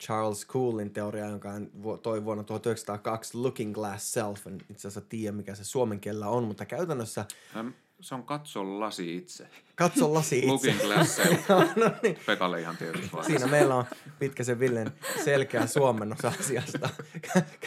Charles 0.00 0.46
Coolin 0.46 0.90
teoria, 0.90 1.26
jonka 1.26 1.52
hän 1.52 1.70
toi 2.02 2.24
vuonna 2.24 2.44
1902 2.44 3.38
Looking 3.38 3.74
Glass 3.74 4.12
Self. 4.12 4.46
En 4.46 4.60
itse 4.70 4.88
asiassa 4.88 5.08
tiedä, 5.08 5.32
mikä 5.32 5.54
se 5.54 5.64
suomen 5.64 6.00
kielellä 6.00 6.28
on, 6.28 6.44
mutta 6.44 6.64
käytännössä... 6.64 7.24
Hän, 7.52 7.74
se 8.00 8.14
on 8.14 8.24
katso 8.24 8.80
lasi 8.80 9.16
itse. 9.16 9.48
Katso 9.74 10.14
lasi 10.14 10.38
itse. 10.38 10.48
Looking 10.48 10.80
Glass 10.80 11.16
Self. 11.16 11.48
no, 11.76 11.90
niin. 12.02 12.18
Pekalle 12.26 12.60
ihan 12.60 12.76
tietysti 12.76 13.10
Siinä 13.26 13.46
meillä 13.46 13.74
on 13.74 13.84
Pitkäsen 14.18 14.60
Villen 14.60 14.92
selkeä 15.24 15.66
suomennos 15.66 16.24
asiasta. 16.24 16.88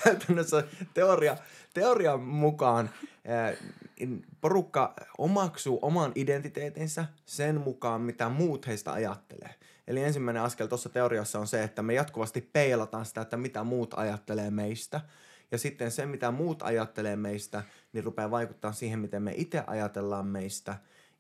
käytännössä 0.04 0.64
teoria, 0.94 1.38
teorian 1.74 2.22
mukaan 2.22 2.90
porukka 4.42 4.94
omaksuu 5.18 5.80
oman 5.82 6.12
identiteetinsä 6.16 7.06
sen 7.26 7.62
mukaan, 7.62 8.02
mitä 8.02 8.30
muut 8.30 8.68
heistä 8.68 8.92
ajattelee. 8.92 9.56
Eli 9.88 10.04
ensimmäinen 10.04 10.44
askel 10.44 10.68
tuossa 10.68 10.90
teoriassa 10.90 11.40
on 11.40 11.48
se, 11.48 11.64
että 11.64 11.82
me 11.82 11.94
jatkuvasti 11.94 12.42
peilataan 12.42 13.06
sitä, 13.06 13.22
että 13.22 13.38
mitä 13.38 13.64
muut 13.64 13.94
ajattelee 13.98 14.52
meistä. 14.52 15.02
Ja 15.52 15.58
sitten 15.58 15.92
se, 15.92 16.06
mitä 16.06 16.32
muut 16.32 16.62
ajattelee 16.62 17.16
meistä, 17.16 17.64
niin 17.94 18.04
rupeaa 18.04 18.32
vaikuttaa 18.32 18.74
siihen, 18.74 19.00
miten 19.00 19.24
me 19.24 19.34
itse 19.36 19.64
ajatellaan 19.68 20.28
meistä. 20.28 20.76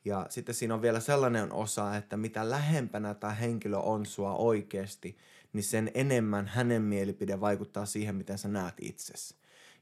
Ja 0.05 0.25
sitten 0.29 0.55
siinä 0.55 0.73
on 0.73 0.81
vielä 0.81 0.99
sellainen 0.99 1.51
osa, 1.51 1.95
että 1.95 2.17
mitä 2.17 2.49
lähempänä 2.49 3.13
tämä 3.13 3.33
henkilö 3.33 3.77
on 3.77 4.05
sua 4.05 4.35
oikeasti, 4.35 5.17
niin 5.53 5.63
sen 5.63 5.91
enemmän 5.93 6.47
hänen 6.47 6.81
mielipide 6.81 7.39
vaikuttaa 7.39 7.85
siihen, 7.85 8.15
miten 8.15 8.37
sä 8.37 8.47
näet 8.47 8.73
itsesi. 8.81 9.35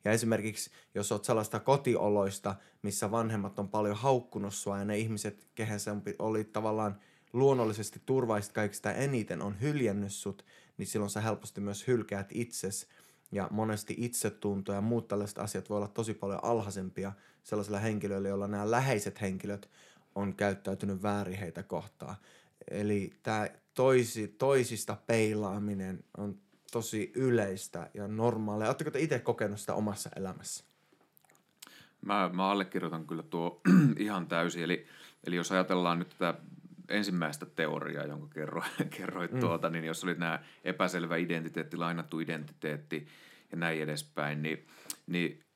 Ja 0.06 0.12
esimerkiksi, 0.12 0.72
jos 0.96 1.12
oot 1.12 1.25
sellaista 1.25 1.60
kotioloista, 1.60 2.56
missä 2.82 3.12
vanhemmat 3.12 3.60
on 3.60 3.70
paljon 3.70 3.96
haukkunut 3.96 4.54
sua 4.54 4.77
ja 4.77 4.86
ne 4.86 4.98
ihmiset, 4.98 5.48
kehen 5.56 5.80
se 5.80 5.92
oli 6.20 6.44
tavallaan 6.44 7.00
luonnollisesti 7.34 8.01
turvaiset 8.06 8.54
kaikista 8.54 8.92
eniten, 8.92 9.42
on 9.42 9.62
hyljännyt 9.62 10.13
sut, 10.13 10.46
niin 10.77 10.88
silloin 10.88 11.10
sä 11.10 11.22
helposti 11.22 11.62
myös 11.62 11.88
hylkäät 11.88 12.30
itses. 12.34 12.88
Ja 13.32 13.48
monesti 13.52 13.96
itsetunto 13.98 14.74
ja 14.74 14.82
muut 14.82 15.08
tällaiset 15.08 15.38
asiat 15.38 15.70
voi 15.70 15.78
olla 15.78 15.88
tosi 15.88 16.14
paljon 16.14 16.44
alhaisempia 16.44 17.12
sellaisilla 17.44 17.80
henkilöillä, 17.80 18.30
joilla 18.30 18.48
nämä 18.48 18.72
läheiset 18.72 19.22
henkilöt 19.22 19.70
on 20.16 20.36
käyttäytynyt 20.36 21.04
väärin 21.04 21.38
heitä 21.38 21.64
kohtaan. 21.64 22.16
Eli 22.72 23.14
tämä 23.24 23.48
toisi, 23.74 24.28
toisista 24.28 24.98
peilaaminen 25.08 26.04
on 26.18 26.38
tosi 26.72 27.12
yleistä 27.16 27.90
ja 27.94 28.08
normaalia. 28.08 28.68
Oletteko 28.68 28.92
te 28.92 29.00
itse 29.00 29.20
kokenut 29.20 29.60
sitä 29.60 29.74
omassa 29.74 30.10
elämässä? 30.16 30.64
Mä, 32.02 32.30
mä 32.34 32.50
allekirjoitan 32.50 33.08
kyllä 33.08 33.24
tuo 33.24 33.62
ihan 33.98 34.28
täysin. 34.28 34.64
Eli, 34.64 34.88
eli 35.24 35.36
jos 35.36 35.52
ajatellaan 35.52 36.00
nyt 36.00 36.10
tätä 36.10 36.40
ensimmäistä 36.89 37.46
teoriaa, 37.46 38.06
jonka 38.06 38.27
kerro, 38.27 38.63
kerroit 38.98 39.32
mm. 39.32 39.39
tuota, 39.39 39.70
niin 39.70 39.84
jos 39.84 40.03
oli 40.03 40.15
nämä 40.15 40.39
epäselvä 40.63 41.15
identiteetti, 41.15 41.77
lainattu 41.77 42.20
identiteetti 42.20 43.08
ja 43.51 43.58
näin 43.58 43.82
edespäin, 43.82 44.41
niin, 44.41 44.67
niin 45.08 45.48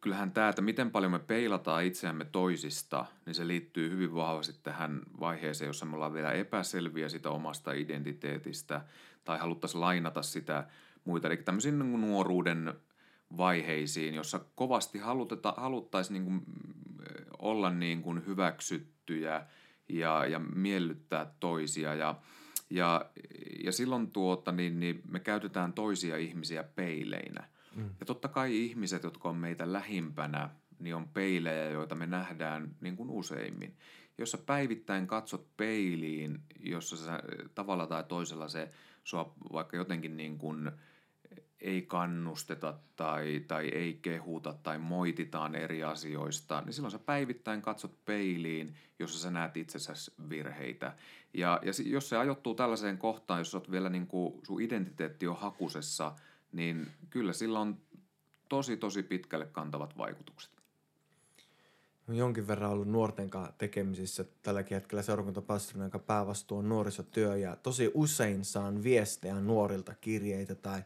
kyllähän 0.00 0.32
tämä, 0.32 0.48
että 0.48 0.62
miten 0.62 0.90
paljon 0.90 1.12
me 1.12 1.18
peilataan 1.18 1.84
itseämme 1.84 2.24
toisista, 2.24 3.06
niin 3.26 3.34
se 3.34 3.46
liittyy 3.46 3.90
hyvin 3.90 4.14
vahvasti 4.14 4.60
tähän 4.62 5.00
vaiheeseen, 5.20 5.66
jossa 5.66 5.86
me 5.86 5.94
ollaan 5.94 6.14
vielä 6.14 6.32
epäselviä 6.32 7.08
sitä 7.08 7.30
omasta 7.30 7.72
identiteetistä 7.72 8.80
tai 9.24 9.38
haluttaisiin 9.38 9.80
lainata 9.80 10.22
sitä 10.22 10.66
muita. 11.04 11.28
Eli 11.28 11.36
tämmöisiin 11.36 11.78
niin 11.78 12.00
nuoruuden 12.00 12.74
vaiheisiin, 13.36 14.14
jossa 14.14 14.40
kovasti 14.54 14.98
haluttaisiin 15.56 16.12
niin 16.14 16.24
kuin 16.24 16.42
olla 17.38 17.70
niin 17.70 18.02
kuin 18.02 18.26
hyväksyttyjä 18.26 19.46
ja, 19.88 20.26
ja 20.26 20.38
miellyttää 20.38 21.32
toisia. 21.40 21.94
Ja, 21.94 22.14
ja, 22.70 23.10
ja 23.64 23.72
silloin 23.72 24.10
tuota, 24.10 24.52
niin, 24.52 24.80
niin 24.80 25.02
me 25.10 25.20
käytetään 25.20 25.72
toisia 25.72 26.16
ihmisiä 26.16 26.62
peileinä– 26.62 27.48
Mm. 27.76 27.90
Ja 28.00 28.06
totta 28.06 28.28
kai 28.28 28.64
ihmiset, 28.64 29.02
jotka 29.02 29.28
on 29.28 29.36
meitä 29.36 29.72
lähimpänä, 29.72 30.50
niin 30.78 30.94
on 30.94 31.08
peilejä, 31.08 31.70
joita 31.70 31.94
me 31.94 32.06
nähdään 32.06 32.74
niin 32.80 32.96
kuin 32.96 33.10
useimmin. 33.10 33.76
Jos 34.18 34.30
sä 34.30 34.38
päivittäin 34.38 35.06
katsot 35.06 35.56
peiliin, 35.56 36.42
jossa 36.60 36.96
sä 36.96 37.22
tavalla 37.54 37.86
tai 37.86 38.04
toisella 38.04 38.48
se 38.48 38.70
sua 39.04 39.34
vaikka 39.52 39.76
jotenkin 39.76 40.16
niin 40.16 40.38
kuin 40.38 40.70
ei 41.60 41.82
kannusteta 41.82 42.74
tai, 42.96 43.44
tai 43.48 43.68
ei 43.68 43.98
kehuta 44.02 44.54
tai 44.62 44.78
moititaan 44.78 45.54
eri 45.54 45.84
asioista, 45.84 46.60
niin 46.60 46.72
silloin 46.72 46.92
sä 46.92 46.98
päivittäin 46.98 47.62
katsot 47.62 48.04
peiliin, 48.04 48.74
jossa 48.98 49.18
sä 49.18 49.30
näet 49.30 49.56
itsessäsi 49.56 50.12
virheitä. 50.28 50.96
Ja, 51.34 51.60
ja 51.62 51.72
jos 51.84 52.08
se 52.08 52.16
ajoittuu 52.16 52.54
tällaiseen 52.54 52.98
kohtaan, 52.98 53.40
jos 53.40 53.54
oot 53.54 53.70
vielä 53.70 53.88
niin 53.88 54.06
kuin, 54.06 54.40
sun 54.46 54.60
identiteetti 54.60 55.26
on 55.26 55.36
hakusessa– 55.36 56.12
niin 56.56 56.90
kyllä 57.10 57.32
sillä 57.32 57.60
on 57.60 57.78
tosi 58.48 58.76
tosi 58.76 59.02
pitkälle 59.02 59.46
kantavat 59.46 59.98
vaikutukset. 59.98 60.50
Olen 62.08 62.18
jonkin 62.18 62.46
verran 62.46 62.70
ollut 62.70 62.88
nuorten 62.88 63.30
kanssa 63.30 63.52
tekemisissä 63.58 64.24
tälläkin 64.42 64.74
hetkellä 64.74 65.02
seurakuntapastorina, 65.02 65.84
jonka 65.84 65.98
päävastuu 65.98 66.58
on 66.58 66.68
nuorisotyö 66.68 67.36
ja 67.36 67.56
tosi 67.56 67.90
usein 67.94 68.44
saan 68.44 68.82
viestejä 68.82 69.40
nuorilta, 69.40 69.94
kirjeitä 70.00 70.54
tai, 70.54 70.82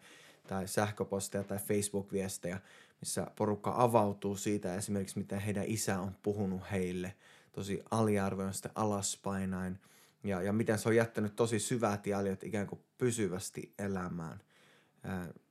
tai 0.50 0.69
sähköposteja 0.69 1.45
tai 1.45 1.59
Facebook-viestejä, 1.59 2.61
missä 3.00 3.26
porukka 3.37 3.75
avautuu 3.76 4.37
siitä 4.37 4.75
esimerkiksi, 4.75 5.19
miten 5.19 5.38
heidän 5.38 5.64
isä 5.66 6.00
on 6.00 6.16
puhunut 6.23 6.62
heille 6.73 7.14
tosi 7.52 7.83
aliarvoisesti 7.90 8.69
alaspainain 8.75 9.78
ja, 10.25 10.42
ja 10.42 10.52
miten 10.52 10.78
se 10.78 10.88
on 10.88 10.97
jättänyt 10.97 11.37
tosi 11.37 11.59
syvät 11.59 12.07
jäljet 12.07 12.45
ikään 12.45 12.66
kuin 12.66 12.80
pysyvästi 12.99 13.75
elämään. 13.78 14.40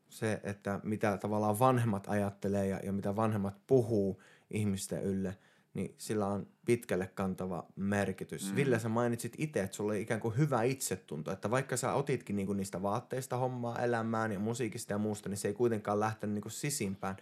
Se, 0.09 0.39
että 0.43 0.79
mitä 0.83 1.17
tavallaan 1.17 1.59
vanhemmat 1.59 2.07
ajattelee 2.07 2.67
ja, 2.67 2.79
ja 2.83 2.93
mitä 2.93 3.15
vanhemmat 3.15 3.55
puhuu 3.67 4.21
ihmisten 4.51 5.03
ylle, 5.03 5.37
niin 5.73 5.95
sillä 5.97 6.27
on 6.27 6.47
pitkälle 6.65 7.07
kantava 7.07 7.65
merkitys. 7.75 8.49
Mm. 8.49 8.55
Ville, 8.55 8.79
sä 8.79 8.89
mainitsit 8.89 9.33
itse, 9.37 9.61
että 9.61 9.77
sulla 9.77 9.91
oli 9.91 10.01
ikään 10.01 10.19
kuin 10.19 10.37
hyvä 10.37 10.63
itsetunto, 10.63 11.31
että 11.31 11.51
vaikka 11.51 11.77
sä 11.77 11.93
otitkin 11.93 12.35
niinku 12.35 12.53
niistä 12.53 12.81
vaatteista 12.81 13.37
hommaa 13.37 13.79
elämään 13.79 14.31
ja 14.31 14.39
musiikista 14.39 14.93
ja 14.93 14.97
muusta, 14.97 15.29
niin 15.29 15.37
se 15.37 15.47
ei 15.47 15.53
kuitenkaan 15.53 15.99
lähtenyt 15.99 16.33
niinku 16.33 16.49
sisimpään. 16.49 17.17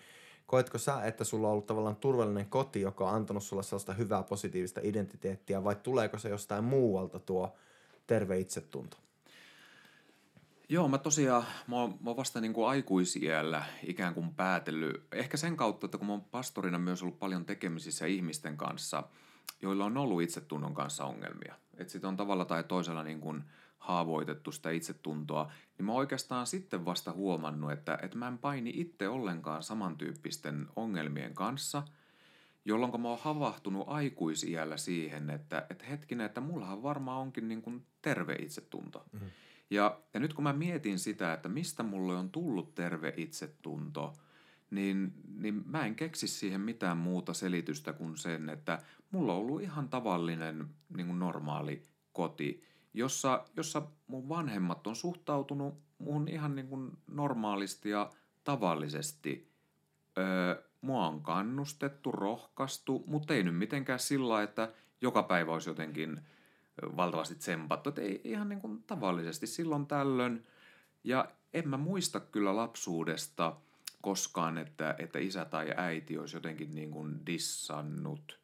Koetko 0.45 0.77
sä, 0.77 1.03
että 1.03 1.23
sulla 1.23 1.47
on 1.47 1.51
ollut 1.51 1.65
tavallaan 1.65 1.95
turvallinen 1.95 2.45
koti, 2.45 2.81
joka 2.81 3.09
on 3.09 3.15
antanut 3.15 3.43
sulle 3.43 3.63
sellaista 3.63 3.93
hyvää 3.93 4.23
positiivista 4.23 4.81
identiteettiä, 4.83 5.63
vai 5.63 5.75
tuleeko 5.75 6.17
se 6.17 6.29
jostain 6.29 6.63
muualta 6.63 7.19
tuo 7.19 7.55
terve 8.07 8.39
itsetunto? 8.39 8.97
Joo, 10.69 10.87
mä 10.87 10.97
tosiaan, 10.97 11.45
mä 11.67 11.75
oon, 11.75 11.89
mä 11.89 12.09
oon 12.09 12.17
vasta 12.17 12.41
niin 12.41 12.53
kuin 12.53 12.69
aikuisiellä 12.69 13.63
ikään 13.83 14.13
kuin 14.13 14.35
päätellyt, 14.35 15.07
ehkä 15.11 15.37
sen 15.37 15.57
kautta, 15.57 15.85
että 15.85 15.97
kun 15.97 16.07
mä 16.07 16.13
oon 16.13 16.21
pastorina 16.21 16.79
myös 16.79 17.03
ollut 17.03 17.19
paljon 17.19 17.45
tekemisissä 17.45 18.05
ihmisten 18.05 18.57
kanssa, 18.57 19.03
joilla 19.61 19.85
on 19.85 19.97
ollut 19.97 20.21
itsetunnon 20.21 20.73
kanssa 20.73 21.05
ongelmia. 21.05 21.55
Että 21.77 21.91
sitten 21.91 22.07
on 22.07 22.17
tavalla 22.17 22.45
tai 22.45 22.63
toisella 22.63 23.03
niin 23.03 23.19
kuin 23.19 23.43
haavoitettu 23.77 24.51
sitä 24.51 24.69
itsetuntoa, 24.69 25.51
niin 25.77 25.85
mä 25.85 25.93
oikeastaan 25.93 26.47
sitten 26.47 26.85
vasta 26.85 27.11
huomannut, 27.11 27.71
että, 27.71 27.99
että 28.01 28.17
mä 28.17 28.27
en 28.27 28.37
paini 28.37 28.71
itse 28.75 29.09
ollenkaan 29.09 29.63
samantyyppisten 29.63 30.67
ongelmien 30.75 31.33
kanssa, 31.33 31.83
jolloin 32.65 33.01
mä 33.01 33.09
oon 33.09 33.19
havahtunut 33.21 33.87
aikuisiellä 33.87 34.77
siihen, 34.77 35.29
että, 35.29 35.65
että 35.69 35.85
hetkinen, 35.85 36.25
että 36.25 36.41
mullahan 36.41 36.83
varmaan 36.83 37.21
onkin 37.21 37.47
niin 37.47 37.61
kuin 37.61 37.85
terve 38.01 38.33
itsetunto. 38.33 39.05
Mm-hmm. 39.11 39.29
Ja, 39.69 39.99
ja 40.13 40.19
nyt 40.19 40.33
kun 40.33 40.43
mä 40.43 40.53
mietin 40.53 40.99
sitä, 40.99 41.33
että 41.33 41.49
mistä 41.49 41.83
mulle 41.83 42.15
on 42.15 42.29
tullut 42.29 42.75
terve 42.75 43.13
itsetunto, 43.17 44.13
niin, 44.71 45.13
niin 45.37 45.63
mä 45.65 45.85
en 45.85 45.95
keksi 45.95 46.27
siihen 46.27 46.61
mitään 46.61 46.97
muuta 46.97 47.33
selitystä 47.33 47.93
kuin 47.93 48.17
sen, 48.17 48.49
että 48.49 48.79
mulla 49.11 49.33
on 49.33 49.39
ollut 49.39 49.61
ihan 49.61 49.89
tavallinen 49.89 50.67
niin 50.97 51.07
kuin 51.07 51.19
normaali 51.19 51.83
koti, 52.13 52.63
jossa, 52.93 53.45
jossa 53.55 53.81
mun 54.07 54.29
vanhemmat 54.29 54.87
on 54.87 54.95
suhtautunut 54.95 55.77
mun 55.99 56.27
ihan 56.27 56.55
niin 56.55 56.67
kuin 56.67 56.91
normaalisti 57.07 57.89
ja 57.89 58.09
tavallisesti 58.43 59.51
öö, 60.17 60.63
mua 60.81 61.07
on 61.07 61.21
kannustettu, 61.21 62.11
rohkaistu, 62.11 63.03
mutta 63.07 63.33
ei 63.33 63.43
nyt 63.43 63.57
mitenkään 63.57 63.99
sillä 63.99 64.43
että 64.43 64.71
joka 65.01 65.23
päivä 65.23 65.53
olisi 65.53 65.69
jotenkin 65.69 66.19
valtavasti 66.81 67.35
tsempattu. 67.35 67.89
Että 67.89 68.01
ei 68.01 68.21
ihan 68.23 68.49
niin 68.49 68.61
kuin 68.61 68.83
tavallisesti 68.83 69.47
silloin 69.47 69.87
tällöin. 69.87 70.45
Ja 71.03 71.31
en 71.53 71.69
mä 71.69 71.77
muista 71.77 72.19
kyllä 72.19 72.55
lapsuudesta 72.55 73.55
koskaan, 74.01 74.57
että, 74.57 74.95
että 74.97 75.19
isä 75.19 75.45
tai 75.45 75.73
äiti 75.77 76.17
olisi 76.17 76.35
jotenkin 76.37 76.75
niin 76.75 76.91
kuin 76.91 77.25
dissannut. 77.25 78.39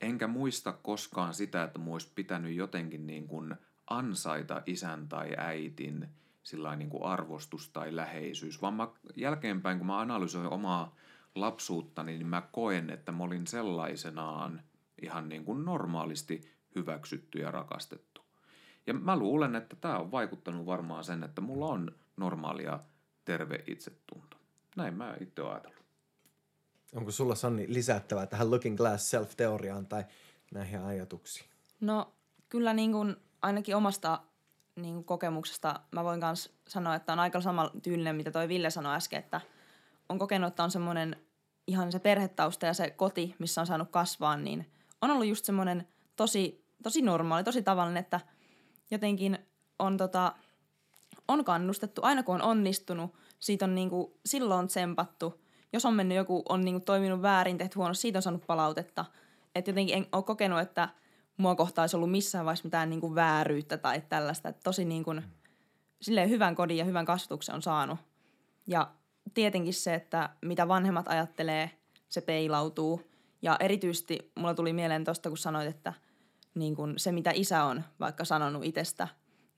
Enkä 0.00 0.26
muista 0.26 0.72
koskaan 0.72 1.34
sitä, 1.34 1.62
että 1.62 1.78
mu 1.78 1.92
olisi 1.92 2.12
pitänyt 2.14 2.54
jotenkin 2.54 3.06
niin 3.06 3.28
kuin 3.28 3.54
ansaita 3.86 4.62
isän 4.66 5.08
tai 5.08 5.34
äitin 5.36 6.08
sillä 6.42 6.76
niin 6.76 6.90
kuin 6.90 7.04
arvostus 7.04 7.68
tai 7.68 7.96
läheisyys, 7.96 8.62
vaan 8.62 8.74
mä 8.74 8.88
jälkeenpäin, 9.16 9.78
kun 9.78 9.86
mä 9.86 10.00
analysoin 10.00 10.46
omaa 10.46 10.96
lapsuuttani, 11.34 12.12
niin 12.12 12.26
mä 12.26 12.42
koen, 12.52 12.90
että 12.90 13.12
mä 13.12 13.24
olin 13.24 13.46
sellaisenaan 13.46 14.62
ihan 15.02 15.28
niin 15.28 15.44
kuin 15.44 15.64
normaalisti 15.64 16.53
hyväksytty 16.74 17.38
ja 17.38 17.50
rakastettu. 17.50 18.20
Ja 18.86 18.94
mä 18.94 19.16
luulen, 19.16 19.56
että 19.56 19.76
tämä 19.76 19.98
on 19.98 20.10
vaikuttanut 20.10 20.66
varmaan 20.66 21.04
sen, 21.04 21.24
että 21.24 21.40
mulla 21.40 21.66
on 21.66 21.92
normaalia 22.16 22.80
terve 23.24 23.64
itsetunto. 23.66 24.36
Näin 24.76 24.94
mä 24.94 25.16
itse 25.20 25.42
olen 25.42 25.52
ajatellut. 25.52 25.84
Onko 26.94 27.10
sulla 27.10 27.34
Sanni 27.34 27.66
lisättävää 27.68 28.26
tähän 28.26 28.50
Looking 28.50 28.76
Glass 28.76 29.10
Self-teoriaan 29.10 29.86
tai 29.86 30.04
näihin 30.52 30.80
ajatuksiin? 30.80 31.50
No 31.80 32.12
kyllä 32.48 32.72
niin 32.72 32.92
kuin 32.92 33.16
ainakin 33.42 33.76
omasta 33.76 34.20
niin 34.76 34.94
kuin 34.94 35.04
kokemuksesta 35.04 35.80
mä 35.90 36.04
voin 36.04 36.20
myös 36.20 36.54
sanoa, 36.68 36.94
että 36.94 37.12
on 37.12 37.18
aika 37.18 37.40
sama 37.40 37.70
tyylinen, 37.82 38.16
mitä 38.16 38.30
toi 38.30 38.48
Ville 38.48 38.70
sanoi 38.70 38.94
äsken, 38.94 39.18
että 39.18 39.40
on 40.08 40.18
kokenut, 40.18 40.48
että 40.48 40.64
on 40.64 40.70
semmoinen 40.70 41.16
ihan 41.66 41.92
se 41.92 41.98
perhetausta 41.98 42.66
ja 42.66 42.74
se 42.74 42.90
koti, 42.90 43.34
missä 43.38 43.60
on 43.60 43.66
saanut 43.66 43.90
kasvaa, 43.90 44.36
niin 44.36 44.70
on 45.00 45.10
ollut 45.10 45.26
just 45.26 45.44
semmoinen 45.44 45.88
tosi, 46.16 46.63
tosi 46.84 47.02
normaali, 47.02 47.44
tosi 47.44 47.62
tavallinen, 47.62 48.00
että 48.00 48.20
jotenkin 48.90 49.38
on, 49.78 49.96
tota, 49.96 50.32
on 51.28 51.44
kannustettu, 51.44 52.00
aina 52.04 52.22
kun 52.22 52.34
on 52.34 52.42
onnistunut, 52.42 53.14
siitä 53.38 53.64
on 53.64 53.74
niinku, 53.74 54.18
silloin 54.26 54.68
tsempattu. 54.68 55.40
Jos 55.72 55.84
on 55.84 55.94
mennyt 55.94 56.16
joku, 56.16 56.42
on 56.48 56.64
niinku 56.64 56.80
toiminut 56.80 57.22
väärin, 57.22 57.58
tehty 57.58 57.78
huono, 57.78 57.94
siitä 57.94 58.18
on 58.18 58.22
saanut 58.22 58.46
palautetta. 58.46 59.04
Että 59.54 59.70
jotenkin 59.70 59.96
en 59.96 60.06
ole 60.12 60.22
kokenut, 60.22 60.60
että 60.60 60.88
mua 61.36 61.54
kohtaan 61.54 61.82
olisi 61.82 61.96
ollut 61.96 62.10
missään 62.10 62.44
vaiheessa 62.44 62.66
mitään 62.66 62.90
niinku 62.90 63.14
vääryyttä 63.14 63.76
tai 63.76 64.02
tällaista. 64.08 64.48
Että 64.48 64.60
tosi 64.64 64.84
niinku, 64.84 65.14
silleen 66.00 66.30
hyvän 66.30 66.54
kodin 66.54 66.76
ja 66.76 66.84
hyvän 66.84 67.04
kasvatuksen 67.04 67.54
on 67.54 67.62
saanut. 67.62 67.98
Ja 68.66 68.90
tietenkin 69.34 69.74
se, 69.74 69.94
että 69.94 70.30
mitä 70.42 70.68
vanhemmat 70.68 71.08
ajattelee, 71.08 71.70
se 72.08 72.20
peilautuu. 72.20 73.10
Ja 73.42 73.56
erityisesti 73.60 74.32
mulla 74.36 74.54
tuli 74.54 74.72
mieleen 74.72 75.04
tuosta, 75.04 75.28
kun 75.28 75.38
sanoit, 75.38 75.68
että 75.68 75.92
niin 76.54 76.76
kun 76.76 76.94
se, 76.96 77.12
mitä 77.12 77.30
isä 77.34 77.64
on 77.64 77.84
vaikka 78.00 78.24
sanonut 78.24 78.64
itsestä, 78.64 79.08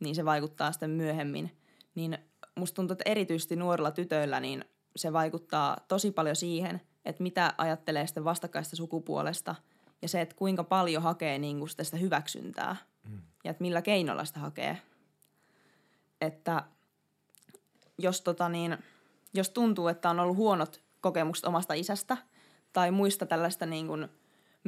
niin 0.00 0.15
se 0.15 0.25
vaikuttaa 0.25 0.73
sitten 0.73 0.91
myöhemmin. 0.91 1.57
Niin 1.95 2.19
musta 2.55 2.75
tuntuu, 2.75 2.93
että 2.93 3.11
erityisesti 3.11 3.57
nuorilla 3.57 3.91
tytöillä 3.91 4.41
niin 4.41 4.65
se 4.97 5.12
vaikuttaa 5.12 5.76
tosi 5.88 6.11
paljon 6.11 6.37
siihen, 6.37 6.81
että 7.05 7.23
mitä 7.23 7.55
ajattelee 7.59 8.07
sitten 8.07 8.25
vastakkaista 8.25 8.76
sukupuolesta 8.76 9.55
ja 10.03 10.09
se, 10.09 10.21
että 10.21 10.37
kuinka 10.37 10.65
paljon 10.65 11.03
hakee 11.03 11.38
niin 11.38 11.59
kuin 11.59 11.69
sitä 11.69 11.97
hyväksyntää 11.97 12.76
mm. 13.09 13.23
ja 13.45 13.50
että 13.50 13.62
millä 13.62 13.83
keinoilla 13.83 14.25
sitä 14.25 14.41
hakee. 14.41 14.79
Että 16.21 16.62
jos, 17.99 18.21
tota 18.21 18.49
niin, 18.49 18.79
jos 19.35 19.50
tuntuu, 19.50 19.88
että 19.88 20.11
on 20.11 20.21
ollut 20.21 20.37
huonot 20.37 20.83
kokemukset 21.00 21.45
omasta 21.45 21.75
isästä 21.75 22.17
tai 22.73 22.91
muista 22.91 23.26
tällaista 23.26 23.67
niin 23.67 23.87
kuin 23.87 24.09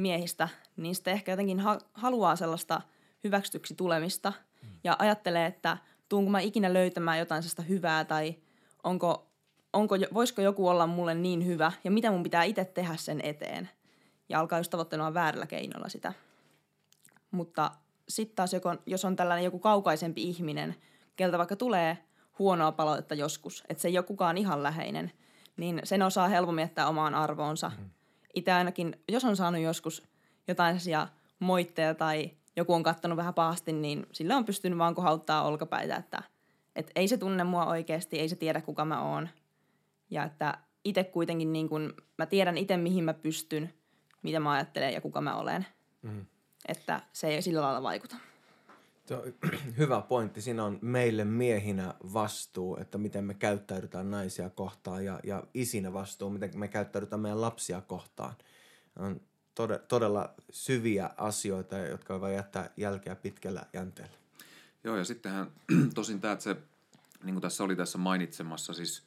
miehistä, 0.01 0.49
niin 0.77 0.95
sitten 0.95 1.13
ehkä 1.13 1.31
jotenkin 1.31 1.59
ha- 1.59 1.79
haluaa 1.93 2.35
sellaista 2.35 2.81
hyväksytyksi 3.23 3.75
tulemista 3.75 4.33
mm. 4.61 4.69
ja 4.83 4.95
ajattelee, 4.99 5.45
että– 5.45 5.77
tuunko 6.09 6.31
mä 6.31 6.39
ikinä 6.39 6.73
löytämään 6.73 7.19
jotain 7.19 7.43
sellaista 7.43 7.61
hyvää 7.61 8.05
tai 8.05 8.35
onko, 8.83 9.27
onko, 9.73 9.95
voisiko 10.13 10.41
joku 10.41 10.67
olla 10.67 10.87
mulle 10.87 11.13
niin 11.13 11.45
hyvä 11.45 11.71
ja 11.83 11.91
mitä 11.91 12.11
mun 12.11 12.23
pitää 12.23 12.43
itse 12.43 12.65
tehdä 12.65 12.95
sen 12.95 13.21
eteen. 13.21 13.69
Ja 14.29 14.39
alkaa 14.39 14.59
just 14.59 14.71
tavoittelemaan 14.71 15.13
väärällä 15.13 15.47
keinolla 15.47 15.89
sitä. 15.89 16.13
Mutta 17.31 17.71
sitten 18.09 18.35
taas, 18.35 18.51
jos 18.85 19.05
on 19.05 19.15
tällainen 19.15 19.45
joku 19.45 19.59
kaukaisempi 19.59 20.23
ihminen, 20.23 20.75
keltä 21.15 21.37
vaikka 21.37 21.55
tulee 21.55 21.97
huonoa 22.39 22.71
palautetta 22.71 23.15
joskus, 23.15 23.63
että 23.69 23.81
se 23.81 23.87
ei 23.87 23.97
ole 23.97 24.05
kukaan 24.05 24.37
ihan 24.37 24.63
läheinen, 24.63 25.11
niin 25.57 25.81
sen 25.83 26.01
osaa 26.01 26.27
helpommin 26.27 26.61
jättää 26.61 26.87
omaan 26.87 27.15
arvoonsa. 27.15 27.71
Mm. 27.77 27.89
Itse 28.33 28.51
ainakin, 28.51 28.95
jos 29.07 29.25
on 29.25 29.35
saanut 29.35 29.61
joskus 29.61 30.03
jotain 30.47 30.79
sellaisia 30.79 31.07
moitteja 31.39 31.95
tai 31.95 32.31
joku 32.55 32.73
on 32.73 32.83
kattanut 32.83 33.17
vähän 33.17 33.33
pahasti, 33.33 33.73
niin 33.73 34.05
sillä 34.11 34.37
on 34.37 34.45
pystynyt 34.45 34.77
vaan 34.79 34.95
kohauttaa 34.95 35.43
olkapäitä, 35.43 35.95
että 35.95 36.23
et 36.75 36.91
ei 36.95 37.07
se 37.07 37.17
tunne 37.17 37.43
mua 37.43 37.65
oikeasti, 37.65 38.19
ei 38.19 38.29
se 38.29 38.35
tiedä 38.35 38.61
kuka 38.61 38.85
mä 38.85 39.01
oon. 39.01 39.29
Ja 40.09 40.23
että 40.23 40.57
itse 40.83 41.03
kuitenkin 41.03 41.53
niin 41.53 41.69
kun, 41.69 41.93
mä 42.17 42.25
tiedän 42.25 42.57
itse 42.57 42.77
mihin 42.77 43.03
mä 43.03 43.13
pystyn, 43.13 43.73
mitä 44.21 44.39
mä 44.39 44.51
ajattelen 44.51 44.93
ja 44.93 45.01
kuka 45.01 45.21
mä 45.21 45.35
olen. 45.35 45.65
Mm. 46.01 46.25
Että 46.67 47.01
se 47.13 47.27
ei 47.27 47.41
sillä 47.41 47.61
lailla 47.61 47.83
vaikuta. 47.83 48.15
Hyvä 49.77 50.01
pointti. 50.01 50.41
Siinä 50.41 50.63
on 50.63 50.79
meille 50.81 51.25
miehinä 51.25 51.93
vastuu, 52.13 52.77
että 52.77 52.97
miten 52.97 53.23
me 53.23 53.33
käyttäydytään 53.33 54.11
naisia 54.11 54.49
kohtaan 54.49 55.05
ja, 55.05 55.19
ja 55.23 55.43
isinä 55.53 55.93
vastuu, 55.93 56.29
miten 56.29 56.59
me 56.59 56.67
käyttäydytään 56.67 57.19
meidän 57.19 57.41
lapsia 57.41 57.81
kohtaan. 57.81 58.35
On 58.99 59.21
todella 59.87 60.33
syviä 60.49 61.09
asioita, 61.17 61.77
jotka 61.77 62.21
voi 62.21 62.35
jättää 62.35 62.69
jälkeä 62.77 63.15
pitkällä 63.15 63.63
jänteellä. 63.73 64.15
Joo, 64.83 64.97
ja 64.97 65.03
sittenhän 65.03 65.51
tosin 65.95 66.21
tämä, 66.21 66.31
että 66.33 66.43
se, 66.43 66.55
niin 67.23 67.33
kuin 67.33 67.41
tässä 67.41 67.63
oli 67.63 67.75
tässä 67.75 67.97
mainitsemassa, 67.97 68.73
siis 68.73 69.03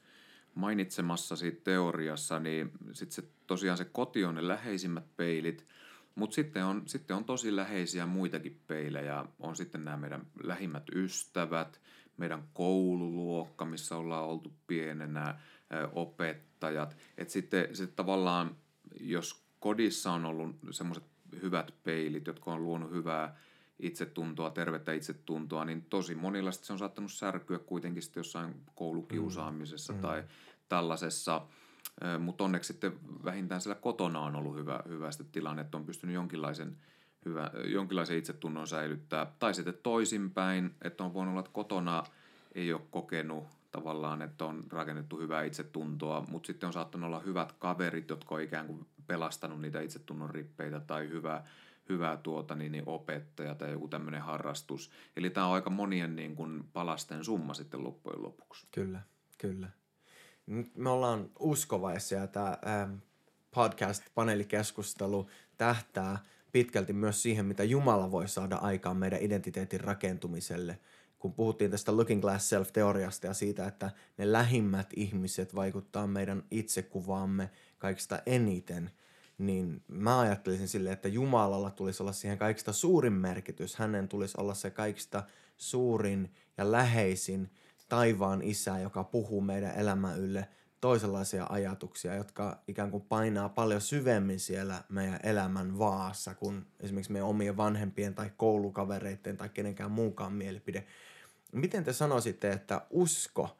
mainitsemassasi 0.54 1.60
teoriassa, 1.64 2.38
niin 2.38 2.72
sitten 2.92 3.14
se, 3.14 3.22
tosiaan 3.46 3.78
se 3.78 3.84
koti 3.84 4.24
on 4.24 4.34
ne 4.34 4.48
läheisimmät 4.48 5.16
peilit, 5.16 5.66
mutta 6.14 6.34
sitten 6.34 6.64
on, 6.64 6.82
sitten 6.86 7.16
on 7.16 7.24
tosi 7.24 7.56
läheisiä 7.56 8.06
muitakin 8.06 8.60
peilejä. 8.66 9.24
On 9.38 9.56
sitten 9.56 9.84
nämä 9.84 9.96
meidän 9.96 10.26
lähimmät 10.42 10.84
ystävät, 10.94 11.80
meidän 12.16 12.42
koululuokka, 12.52 13.64
missä 13.64 13.96
ollaan 13.96 14.24
oltu 14.24 14.52
pienenä, 14.66 15.38
opettajat. 15.92 16.96
Että 17.18 17.32
sitten, 17.32 17.76
sitten 17.76 17.96
tavallaan, 17.96 18.56
jos 19.00 19.44
kodissa 19.60 20.12
on 20.12 20.24
ollut 20.24 20.56
semmoiset 20.70 21.04
hyvät 21.42 21.74
peilit, 21.82 22.26
jotka 22.26 22.52
on 22.52 22.64
luonut 22.64 22.90
hyvää 22.90 23.36
itsetuntoa, 23.78 24.50
tervettä 24.50 24.92
itsetuntoa, 24.92 25.64
niin 25.64 25.82
tosi 25.82 26.14
monilla 26.14 26.52
se 26.52 26.72
on 26.72 26.78
saattanut 26.78 27.12
särkyä 27.12 27.58
kuitenkin 27.58 28.02
sitten 28.02 28.20
jossain 28.20 28.54
koulukiusaamisessa 28.74 29.92
mm. 29.92 30.00
tai 30.00 30.24
tällaisessa. 30.68 31.46
Mutta 32.18 32.44
onneksi 32.44 32.72
sitten 32.72 32.92
vähintään 33.24 33.60
siellä 33.60 33.80
kotona 33.80 34.20
on 34.20 34.36
ollut 34.36 34.56
hyvä, 34.56 34.82
hyvä 34.88 35.10
tilanne, 35.32 35.62
että 35.62 35.76
on 35.76 35.86
pystynyt 35.86 36.14
jonkinlaisen, 36.14 36.76
hyvä, 37.24 37.50
jonkinlaisen 37.64 38.18
itsetunnon 38.18 38.66
säilyttää. 38.66 39.32
Tai 39.38 39.54
sitten 39.54 39.78
toisinpäin, 39.82 40.74
että 40.82 41.04
on 41.04 41.14
voinut 41.14 41.32
olla, 41.32 41.40
että 41.40 41.52
kotona 41.52 42.04
ei 42.54 42.72
ole 42.72 42.82
kokenut 42.90 43.44
tavallaan, 43.70 44.22
että 44.22 44.44
on 44.44 44.64
rakennettu 44.70 45.20
hyvää 45.20 45.42
itsetuntoa, 45.42 46.24
mutta 46.28 46.46
sitten 46.46 46.66
on 46.66 46.72
saattanut 46.72 47.06
olla 47.06 47.20
hyvät 47.20 47.52
kaverit, 47.52 48.10
jotka 48.10 48.34
on 48.34 48.42
ikään 48.42 48.66
kuin 48.66 48.86
pelastanut 49.06 49.60
niitä 49.60 49.80
itsetunnon 49.80 50.30
rippeitä 50.30 50.80
tai 50.80 51.08
hyvä, 51.08 51.44
hyvää 51.88 52.16
tuota, 52.16 52.54
niin, 52.54 52.72
niin 52.72 52.84
opettaja 52.86 53.54
tai 53.54 53.70
joku 53.70 53.88
tämmöinen 53.88 54.22
harrastus. 54.22 54.90
Eli 55.16 55.30
tämä 55.30 55.46
on 55.46 55.54
aika 55.54 55.70
monien 55.70 56.16
niin 56.16 56.36
kuin 56.36 56.64
palasten 56.72 57.24
summa 57.24 57.54
sitten 57.54 57.84
loppujen 57.84 58.22
lopuksi. 58.22 58.66
Kyllä, 58.70 59.00
kyllä. 59.38 59.68
Me 60.74 60.90
ollaan 60.90 61.30
uskovaisia 61.38 62.18
ja 62.18 62.26
tämä 62.26 62.58
podcast-paneelikeskustelu 63.50 65.26
tähtää 65.56 66.18
pitkälti 66.52 66.92
myös 66.92 67.22
siihen, 67.22 67.46
mitä 67.46 67.64
Jumala 67.64 68.10
voi 68.10 68.28
saada 68.28 68.56
aikaan 68.56 68.96
meidän 68.96 69.22
identiteetin 69.22 69.80
rakentumiselle– 69.80 70.78
kun 71.22 71.34
puhuttiin 71.34 71.70
tästä 71.70 71.96
Looking 71.96 72.20
Glass 72.20 72.48
Self-teoriasta 72.48 73.26
ja 73.26 73.34
siitä, 73.34 73.66
että 73.66 73.90
ne 74.18 74.32
lähimmät 74.32 74.90
ihmiset 74.96 75.54
vaikuttaa 75.54 76.06
meidän 76.06 76.42
itsekuvaamme 76.50 77.50
kaikista 77.78 78.22
eniten, 78.26 78.90
niin 79.38 79.82
mä 79.88 80.20
ajattelisin 80.20 80.68
silleen, 80.68 80.92
että 80.92 81.08
Jumalalla 81.08 81.70
tulisi 81.70 82.02
olla 82.02 82.12
siihen 82.12 82.38
kaikista 82.38 82.72
suurin 82.72 83.12
merkitys. 83.12 83.76
Hänen 83.76 84.08
tulisi 84.08 84.34
olla 84.40 84.54
se 84.54 84.70
kaikista 84.70 85.22
suurin 85.56 86.34
ja 86.58 86.72
läheisin 86.72 87.50
taivaan 87.88 88.42
isä, 88.42 88.78
joka 88.78 89.04
puhuu 89.04 89.40
meidän 89.40 89.74
elämän 89.76 90.18
ylle 90.18 90.48
toisenlaisia 90.80 91.46
ajatuksia, 91.50 92.14
jotka 92.14 92.62
ikään 92.68 92.90
kuin 92.90 93.02
painaa 93.02 93.48
paljon 93.48 93.80
syvemmin 93.80 94.40
siellä 94.40 94.84
meidän 94.88 95.20
elämän 95.22 95.78
vaassa 95.78 96.34
kuin 96.34 96.66
esimerkiksi 96.80 97.12
meidän 97.12 97.28
omien 97.28 97.56
vanhempien 97.56 98.14
tai 98.14 98.30
koulukavereiden 98.36 99.36
tai 99.36 99.48
kenenkään 99.48 99.90
muunkaan 99.90 100.32
mielipide. 100.32 100.86
Miten 101.52 101.84
te 101.84 101.92
sanoisitte, 101.92 102.52
että 102.52 102.86
usko 102.90 103.58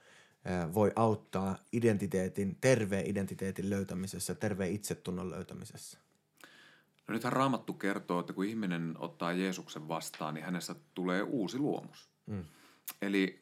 voi 0.75 0.93
auttaa 0.97 1.59
identiteetin, 1.73 2.57
terveen 2.61 3.07
identiteetin 3.07 3.71
löytämisessä, 3.71 4.35
terveen 4.35 4.73
itsetunnon 4.73 5.31
löytämisessä? 5.31 5.99
No 7.09 7.13
nythän 7.15 7.33
Raamattu 7.33 7.73
kertoo, 7.73 8.21
että 8.21 8.33
kun 8.33 8.45
ihminen 8.45 8.95
ottaa 8.99 9.33
Jeesuksen 9.33 9.89
vastaan, 9.89 10.35
niin 10.35 10.45
hänestä 10.45 10.75
tulee 10.95 11.23
uusi 11.23 11.59
luomus. 11.59 12.11
Mm. 12.27 12.45
Eli 13.03 13.42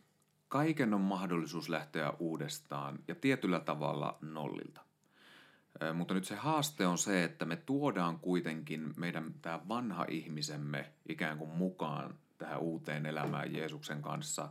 kaiken 0.50 0.94
on 0.94 1.00
mahdollisuus 1.00 1.68
lähteä 1.68 2.10
uudestaan 2.18 2.98
ja 3.08 3.14
tietyllä 3.14 3.60
tavalla 3.60 4.18
nollilta. 4.20 4.80
Mutta 5.94 6.14
nyt 6.14 6.24
se 6.24 6.34
haaste 6.34 6.86
on 6.86 6.98
se, 6.98 7.24
että 7.24 7.44
me 7.44 7.56
tuodaan 7.56 8.18
kuitenkin 8.18 8.94
meidän 8.96 9.34
tämä 9.42 9.60
vanha 9.68 10.06
ihmisemme 10.08 10.92
ikään 11.08 11.38
kuin 11.38 11.50
mukaan 11.50 12.14
tähän 12.38 12.58
uuteen 12.58 13.06
elämään 13.06 13.54
Jeesuksen 13.54 14.02
kanssa. 14.02 14.48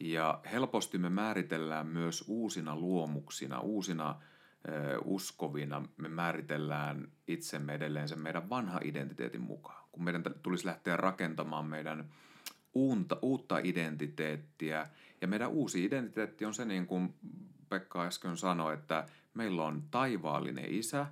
Ja 0.00 0.40
helposti 0.52 0.98
me 0.98 1.10
määritellään 1.10 1.86
myös 1.86 2.24
uusina 2.28 2.76
luomuksina, 2.76 3.60
uusina 3.60 4.20
uskovina, 5.04 5.82
me 5.96 6.08
määritellään 6.08 7.08
itsemme 7.26 7.74
edelleen 7.74 8.08
sen 8.08 8.20
meidän 8.20 8.50
vanha 8.50 8.80
identiteetin 8.84 9.40
mukaan. 9.40 9.84
Kun 9.92 10.04
meidän 10.04 10.22
tulisi 10.42 10.66
lähteä 10.66 10.96
rakentamaan 10.96 11.66
meidän 11.66 12.10
uutta, 12.74 13.16
uutta 13.22 13.58
identiteettiä, 13.62 14.88
ja 15.22 15.28
meidän 15.28 15.50
uusi 15.50 15.84
identiteetti 15.84 16.44
on 16.44 16.54
se, 16.54 16.64
niin 16.64 16.86
kuin 16.86 17.14
Pekka 17.68 18.04
äsken 18.04 18.36
sanoi, 18.36 18.74
että 18.74 19.06
meillä 19.34 19.64
on 19.64 19.82
taivaallinen 19.90 20.64
isä, 20.68 21.06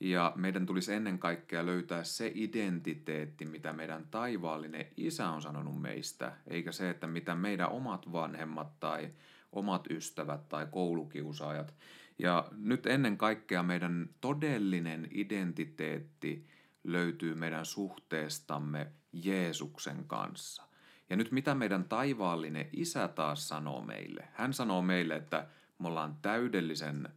ja 0.00 0.32
meidän 0.36 0.66
tulisi 0.66 0.94
ennen 0.94 1.18
kaikkea 1.18 1.66
löytää 1.66 2.04
se 2.04 2.32
identiteetti, 2.34 3.44
mitä 3.44 3.72
meidän 3.72 4.06
taivaallinen 4.10 4.86
isä 4.96 5.28
on 5.28 5.42
sanonut 5.42 5.82
meistä, 5.82 6.32
eikä 6.46 6.72
se, 6.72 6.90
että 6.90 7.06
mitä 7.06 7.34
meidän 7.34 7.70
omat 7.70 8.12
vanhemmat 8.12 8.80
tai 8.80 9.10
omat 9.52 9.90
ystävät 9.90 10.48
tai 10.48 10.66
koulukiusaajat. 10.70 11.74
Ja 12.18 12.48
nyt 12.56 12.86
ennen 12.86 13.18
kaikkea 13.18 13.62
meidän 13.62 14.08
todellinen 14.20 15.08
identiteetti 15.10 16.46
löytyy 16.84 17.34
meidän 17.34 17.66
suhteestamme 17.66 18.86
Jeesuksen 19.12 20.04
kanssa. 20.06 20.71
Ja 21.12 21.16
nyt 21.16 21.32
mitä 21.32 21.54
meidän 21.54 21.84
taivaallinen 21.84 22.68
isä 22.72 23.08
taas 23.08 23.48
sanoo 23.48 23.82
meille? 23.82 24.28
Hän 24.32 24.52
sanoo 24.52 24.82
meille, 24.82 25.16
että 25.16 25.46
me 25.78 25.88
ollaan 25.88 26.16
täydellisen 26.22 27.08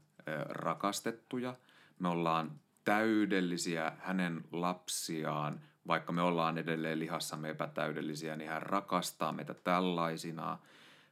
rakastettuja, 0.49 1.55
me 1.99 2.07
ollaan 2.07 2.51
täydellisiä 2.83 3.91
hänen 3.99 4.43
lapsiaan, 4.51 5.61
vaikka 5.87 6.11
me 6.11 6.21
ollaan 6.21 6.57
edelleen 6.57 6.99
lihassamme 6.99 7.49
epätäydellisiä, 7.49 8.35
niin 8.35 8.49
hän 8.49 8.61
rakastaa 8.61 9.31
meitä 9.31 9.53
tällaisina. 9.53 10.59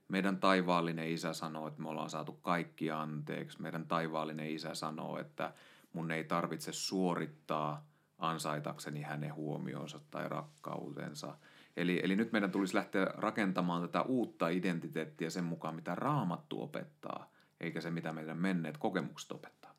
Meidän 0.08 0.38
taivaallinen 0.38 1.10
isä 1.10 1.34
sanoo, 1.34 1.68
että 1.68 1.82
me 1.82 1.90
ollaan 1.90 2.10
saatu 2.10 2.32
kaikki 2.32 2.92
anteeksi. 2.92 3.62
Meidän 3.62 3.88
taivaallinen 3.88 4.52
isä 4.52 4.76
sanoo, 4.76 5.20
että 5.20 5.54
mun 5.94 6.12
ei 6.12 6.24
tarvitse 6.24 6.72
suorittaa 6.72 7.86
ansaitakseni 8.18 9.02
hänen 9.02 9.36
huomionsa 9.36 10.00
tai 10.12 10.30
rakkautensa. 10.30 11.38
Eli, 11.78 12.02
eli 12.04 12.16
nyt 12.16 12.32
meidän 12.32 12.52
tulisi 12.52 12.76
lähteä 12.76 13.06
rakentamaan 13.06 13.82
tätä 13.82 14.02
uutta 14.02 14.50
identiteettiä 14.50 15.30
sen 15.30 15.44
mukaan, 15.44 15.76
mitä 15.76 15.96
raamattu 15.96 16.62
opettaa, 16.62 17.32
eikä 17.60 17.82
se, 17.82 17.92
mitä 17.92 18.14
meidän 18.14 18.38
menneet 18.38 18.78
kokemukset 18.78 19.32
opettaa. 19.32 19.76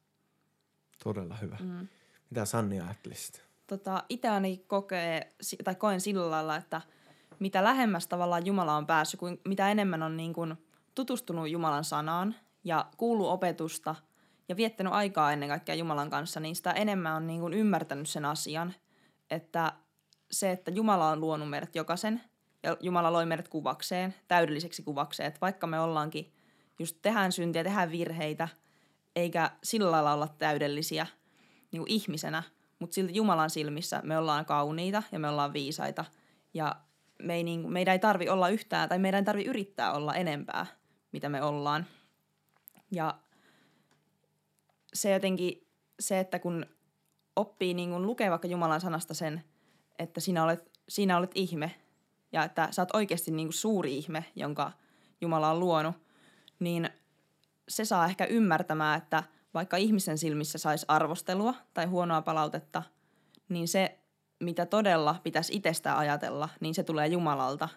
Todella 1.04 1.36
hyvä. 1.36 1.56
Mm. 1.60 1.88
Mitä 2.30 2.44
Sanni 2.44 2.80
ajattelisit? 2.80 3.44
Tota, 3.66 4.04
itse 4.08 4.28
ainakin 4.28 4.64
kokee, 4.66 5.34
tai 5.64 5.74
koen 5.74 6.00
sillä 6.00 6.30
lailla, 6.30 6.56
että 6.56 6.80
mitä 7.38 7.64
lähemmäs 7.64 8.06
tavallaan 8.06 8.46
Jumala 8.46 8.76
on 8.76 8.86
päässyt, 8.86 9.20
kuin 9.20 9.40
mitä 9.48 9.70
enemmän 9.70 10.02
on 10.02 10.16
niin 10.16 10.32
kuin 10.32 10.54
tutustunut 10.94 11.48
Jumalan 11.48 11.84
sanaan 11.84 12.34
ja 12.64 12.86
kuullut 12.96 13.28
opetusta 13.28 13.94
ja 14.48 14.56
viettänyt 14.56 14.92
aikaa 14.92 15.32
ennen 15.32 15.48
kaikkea 15.48 15.74
Jumalan 15.74 16.10
kanssa, 16.10 16.40
niin 16.40 16.56
sitä 16.56 16.72
enemmän 16.72 17.16
on 17.16 17.26
niin 17.26 17.40
kuin 17.40 17.54
ymmärtänyt 17.54 18.08
sen 18.08 18.24
asian, 18.24 18.74
että 19.30 19.72
se, 20.34 20.50
että 20.50 20.70
Jumala 20.70 21.10
on 21.10 21.20
luonut 21.20 21.50
meidät 21.50 21.74
jokaisen 21.76 22.20
ja 22.62 22.76
Jumala 22.80 23.12
loi 23.12 23.26
meidät 23.26 23.48
kuvakseen, 23.48 24.14
täydelliseksi 24.28 24.82
kuvakseen, 24.82 25.26
että 25.26 25.40
vaikka 25.40 25.66
me 25.66 25.80
ollaankin, 25.80 26.32
just 26.78 26.96
tehdään 27.02 27.32
syntiä, 27.32 27.64
tehdään 27.64 27.90
virheitä, 27.90 28.48
eikä 29.16 29.50
sillä 29.62 29.90
lailla 29.90 30.12
olla 30.12 30.28
täydellisiä 30.28 31.06
niin 31.72 31.80
kuin 31.80 31.90
ihmisenä, 31.90 32.42
mutta 32.78 32.94
silti 32.94 33.14
Jumalan 33.14 33.50
silmissä 33.50 34.00
me 34.04 34.18
ollaan 34.18 34.44
kauniita 34.44 35.02
ja 35.12 35.18
me 35.18 35.28
ollaan 35.28 35.52
viisaita 35.52 36.04
ja 36.54 36.76
me 37.22 37.34
ei, 37.34 37.44
niin, 37.44 37.72
meidän 37.72 37.92
ei 37.92 37.98
tarvi 37.98 38.28
olla 38.28 38.48
yhtään 38.48 38.88
tai 38.88 38.98
meidän 38.98 39.18
ei 39.18 39.24
tarvi 39.24 39.44
yrittää 39.44 39.92
olla 39.92 40.14
enempää, 40.14 40.66
mitä 41.12 41.28
me 41.28 41.42
ollaan. 41.42 41.86
Ja 42.90 43.18
se 44.94 45.10
jotenkin, 45.10 45.66
se, 46.00 46.20
että 46.20 46.38
kun 46.38 46.66
oppii 47.36 47.74
niin 47.74 47.90
kuin 47.90 48.06
lukee 48.06 48.30
vaikka 48.30 48.48
Jumalan 48.48 48.80
sanasta 48.80 49.14
sen, 49.14 49.44
että 49.98 50.20
sinä 50.20 50.44
olet, 50.44 50.70
sinä 50.88 51.16
olet 51.16 51.30
ihme 51.34 51.74
ja 52.32 52.44
että 52.44 52.68
sä 52.70 52.82
oot 52.82 52.94
oikeasti 52.94 53.30
niin 53.30 53.46
kuin 53.46 53.54
suuri 53.54 53.96
ihme, 53.96 54.24
jonka 54.36 54.72
Jumala 55.20 55.50
on 55.50 55.60
luonut, 55.60 55.96
niin 56.58 56.90
se 57.68 57.84
saa 57.84 58.06
ehkä 58.06 58.24
ymmärtämään, 58.24 58.98
että 58.98 59.22
vaikka 59.54 59.76
ihmisen 59.76 60.18
silmissä 60.18 60.58
saisi 60.58 60.86
arvostelua 60.88 61.54
tai 61.74 61.86
huonoa 61.86 62.22
palautetta, 62.22 62.82
niin 63.48 63.68
se, 63.68 63.98
mitä 64.40 64.66
todella 64.66 65.20
pitäisi 65.22 65.56
itsestä 65.56 65.98
ajatella, 65.98 66.48
niin 66.60 66.74
se 66.74 66.82
tulee 66.82 67.06
Jumalalta 67.06 67.68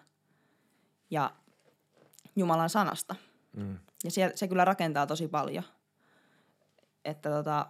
ja 1.10 1.30
Jumalan 2.36 2.70
sanasta. 2.70 3.14
Mm. 3.56 3.78
Ja 4.04 4.10
se, 4.10 4.32
se 4.34 4.48
kyllä 4.48 4.64
rakentaa 4.64 5.06
tosi 5.06 5.28
paljon. 5.28 5.64
Että 7.04 7.30
tota, 7.30 7.66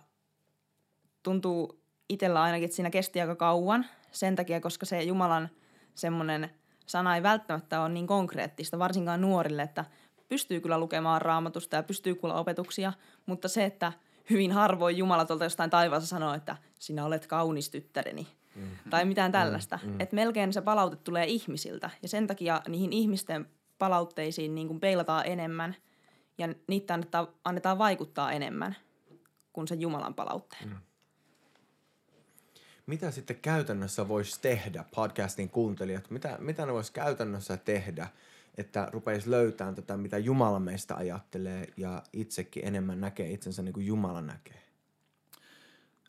tuntuu 1.22 1.80
itsellä 2.08 2.42
ainakin, 2.42 2.64
että 2.64 2.76
siinä 2.76 2.90
kesti 2.90 3.20
aika 3.20 3.34
kauan 3.34 3.86
sen 4.12 4.36
takia, 4.36 4.60
koska 4.60 4.86
se 4.86 5.02
Jumalan 5.02 5.48
semmoinen 5.94 6.50
sana 6.86 7.16
ei 7.16 7.22
välttämättä 7.22 7.80
ole 7.80 7.88
niin 7.88 8.06
konkreettista, 8.06 8.78
varsinkaan 8.78 9.20
nuorille, 9.20 9.62
että 9.62 9.84
pystyy 10.28 10.60
kyllä 10.60 10.78
lukemaan 10.78 11.22
raamatusta 11.22 11.76
ja 11.76 11.82
pystyy 11.82 12.14
kuulla 12.14 12.38
opetuksia, 12.38 12.92
mutta 13.26 13.48
se, 13.48 13.64
että 13.64 13.92
hyvin 14.30 14.52
harvoin 14.52 14.96
Jumala 14.96 15.24
tuolta 15.24 15.44
jostain 15.44 15.70
taivaassa 15.70 16.08
sanoo, 16.08 16.34
että 16.34 16.56
sinä 16.78 17.04
olet 17.04 17.26
kaunis 17.26 17.70
tyttäreni. 17.70 18.26
Mm. 18.54 18.68
Tai 18.90 19.04
mitään 19.04 19.32
tällaista. 19.32 19.78
Mm. 19.82 20.00
Että 20.00 20.14
melkein 20.14 20.52
se 20.52 20.60
palaute 20.60 20.96
tulee 20.96 21.24
ihmisiltä. 21.26 21.90
Ja 22.02 22.08
sen 22.08 22.26
takia 22.26 22.62
niihin 22.68 22.92
ihmisten 22.92 23.48
palautteisiin 23.78 24.54
niin 24.54 24.66
kuin 24.68 24.80
peilataan 24.80 25.26
enemmän 25.26 25.76
ja 26.38 26.48
niitä 26.66 26.94
annetaan, 26.94 27.28
annetaan 27.44 27.78
vaikuttaa 27.78 28.32
enemmän 28.32 28.76
kuin 29.52 29.68
sen 29.68 29.80
Jumalan 29.80 30.14
palautteen. 30.14 30.68
Mm. 30.68 30.76
Mitä 32.88 33.10
sitten 33.10 33.36
käytännössä 33.36 34.08
voisi 34.08 34.40
tehdä 34.40 34.84
podcastin 34.94 35.50
kuuntelijat? 35.50 36.10
Mitä, 36.10 36.38
mitä 36.40 36.66
ne 36.66 36.72
voisi 36.72 36.92
käytännössä 36.92 37.56
tehdä, 37.56 38.08
että 38.58 38.88
rupeisi 38.92 39.30
löytämään 39.30 39.74
tätä, 39.74 39.96
mitä 39.96 40.18
Jumala 40.18 40.60
meistä 40.60 40.96
ajattelee 40.96 41.66
ja 41.76 42.02
itsekin 42.12 42.66
enemmän 42.66 43.00
näkee 43.00 43.30
itsensä 43.30 43.62
niin 43.62 43.72
kuin 43.72 43.86
Jumala 43.86 44.22
näkee? 44.22 44.62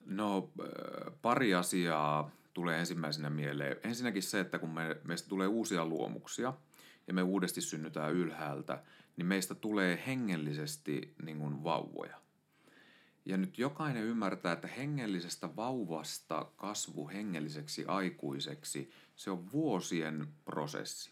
No 0.05 0.49
pari 1.21 1.55
asiaa 1.55 2.31
tulee 2.53 2.79
ensimmäisenä 2.79 3.29
mieleen. 3.29 3.77
Ensinnäkin 3.83 4.23
se, 4.23 4.39
että 4.39 4.59
kun 4.59 4.69
me, 4.69 4.97
meistä 5.03 5.29
tulee 5.29 5.47
uusia 5.47 5.85
luomuksia 5.85 6.53
ja 7.07 7.13
me 7.13 7.21
uudesti 7.21 7.61
synnytään 7.61 8.13
ylhäältä, 8.13 8.83
niin 9.17 9.25
meistä 9.25 9.55
tulee 9.55 10.03
hengellisesti 10.07 11.13
niin 11.23 11.37
kuin 11.37 11.63
vauvoja. 11.63 12.28
Ja 13.29 13.37
nyt 13.37 13.57
jokainen 13.57 14.03
ymmärtää, 14.03 14.53
että 14.53 14.67
hengellisestä 14.67 15.55
vauvasta 15.55 16.51
kasvu 16.55 17.07
hengelliseksi 17.09 17.85
aikuiseksi, 17.85 18.91
se 19.15 19.31
on 19.31 19.51
vuosien 19.51 20.27
prosessi. 20.45 21.11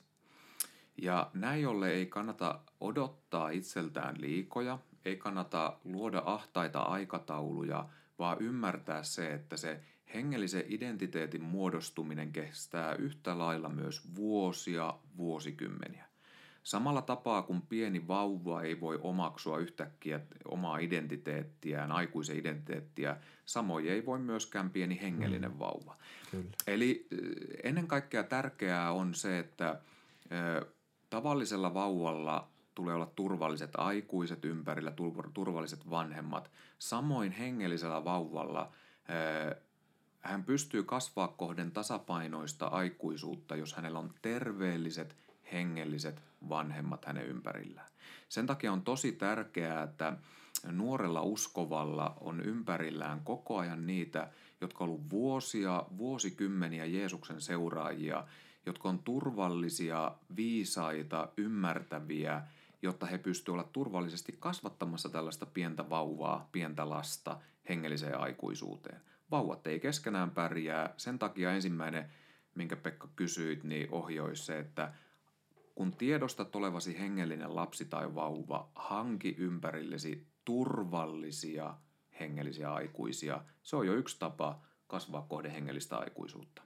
Ja 1.02 1.32
näin 1.34 1.68
ollen 1.68 1.92
ei 1.92 2.06
kannata 2.06 2.60
odottaa 2.82 3.50
itseltään 3.50 4.22
liikoja, 4.22 4.80
ei 5.06 5.18
kannata 5.18 5.78
luoda 5.84 6.24
ahtaita 6.26 6.80
aikatauluja, 6.80 7.90
vaan 8.20 8.38
ymmärtää 8.42 9.04
se, 9.04 9.34
että 9.34 9.58
se 9.58 9.80
hengellisen 10.14 10.64
identiteetin 10.68 11.44
muodostuminen 11.44 12.32
kestää 12.32 12.96
yhtä 12.96 13.38
lailla 13.38 13.70
myös 13.70 14.16
vuosia, 14.16 15.00
vuosikymmeniä. 15.18 16.07
Samalla 16.68 17.02
tapaa 17.02 17.42
kuin 17.42 17.62
pieni 17.62 18.08
vauva 18.08 18.62
ei 18.62 18.82
voi 18.82 19.00
omaksua 19.02 19.58
yhtäkkiä 19.58 20.20
omaa 20.46 20.78
identiteettiään, 20.78 21.92
aikuisen 21.92 22.38
identiteettiä, 22.38 23.18
samoin 23.46 23.88
ei 23.88 24.06
voi 24.06 24.20
myöskään 24.20 24.70
pieni 24.70 25.02
hengellinen 25.02 25.52
mm. 25.52 25.60
vauva. 25.60 25.96
Kyllä. 26.32 26.50
Eli 26.68 27.08
ennen 27.64 27.88
kaikkea 27.88 28.24
tärkeää 28.24 28.92
on 28.92 29.14
se, 29.14 29.40
että 29.40 29.82
tavallisella 31.10 31.74
vauvalla 31.74 32.48
tulee 32.76 32.96
olla 32.96 33.12
turvalliset 33.16 33.72
aikuiset 33.78 34.46
ympärillä, 34.46 34.94
turvalliset 35.34 35.90
vanhemmat. 35.90 36.52
Samoin 36.80 37.32
hengellisellä 37.32 38.04
vauvalla 38.04 38.72
hän 40.20 40.44
pystyy 40.44 40.84
kasvaa 40.84 41.28
kohden 41.28 41.72
tasapainoista 41.72 42.68
aikuisuutta, 42.68 43.56
jos 43.56 43.74
hänellä 43.74 44.00
on 44.00 44.14
terveelliset 44.22 45.27
hengelliset 45.52 46.24
vanhemmat 46.50 47.06
hänen 47.06 47.26
ympärillään. 47.26 47.88
Sen 48.30 48.48
takia 48.48 48.72
on 48.72 48.82
tosi 48.82 49.12
tärkeää, 49.12 49.84
että 49.84 50.18
nuorella 50.72 51.22
uskovalla 51.22 52.18
on 52.22 52.42
ympärillään 52.42 53.20
koko 53.24 53.58
ajan 53.58 53.88
niitä, 53.88 54.30
jotka 54.62 54.84
ollut 54.84 55.10
vuosia, 55.10 55.84
vuosikymmeniä 55.98 56.86
Jeesuksen 56.86 57.42
seuraajia, 57.42 58.28
jotka 58.66 58.90
on 58.90 59.00
turvallisia, 59.00 60.12
viisaita, 60.36 61.30
ymmärtäviä, 61.38 62.42
jotta 62.82 63.06
he 63.06 63.18
pystyvät 63.18 63.54
olla 63.54 63.70
turvallisesti 63.74 64.36
kasvattamassa 64.40 65.10
tällaista 65.10 65.46
pientä 65.46 65.90
vauvaa, 65.90 66.50
pientä 66.52 66.90
lasta 66.90 67.40
hengelliseen 67.70 68.20
aikuisuuteen. 68.20 69.02
Vauvat 69.32 69.68
ei 69.68 69.80
keskenään 69.80 70.32
pärjää, 70.32 70.94
sen 70.98 71.20
takia 71.20 71.52
ensimmäinen, 71.52 72.12
minkä 72.56 72.76
Pekka 72.76 73.10
kysyit, 73.16 73.64
niin 73.64 73.88
ohjoisi 73.92 74.46
se, 74.46 74.60
että 74.60 74.94
kun 75.78 75.92
tiedostat 75.92 76.56
olevasi 76.56 77.00
hengellinen 77.00 77.56
lapsi 77.56 77.86
tai 77.86 78.16
vauva, 78.16 78.72
hanki 78.76 79.36
ympärillesi 79.38 80.28
turvallisia 80.46 81.74
hengellisiä 82.20 82.74
aikuisia. 82.74 83.42
Se 83.64 83.76
on 83.76 83.88
jo 83.88 83.94
yksi 83.94 84.20
tapa 84.20 84.62
kasvaa 84.88 85.22
kohde 85.22 85.54
hengellistä 85.54 85.98
aikuisuutta, 85.98 86.62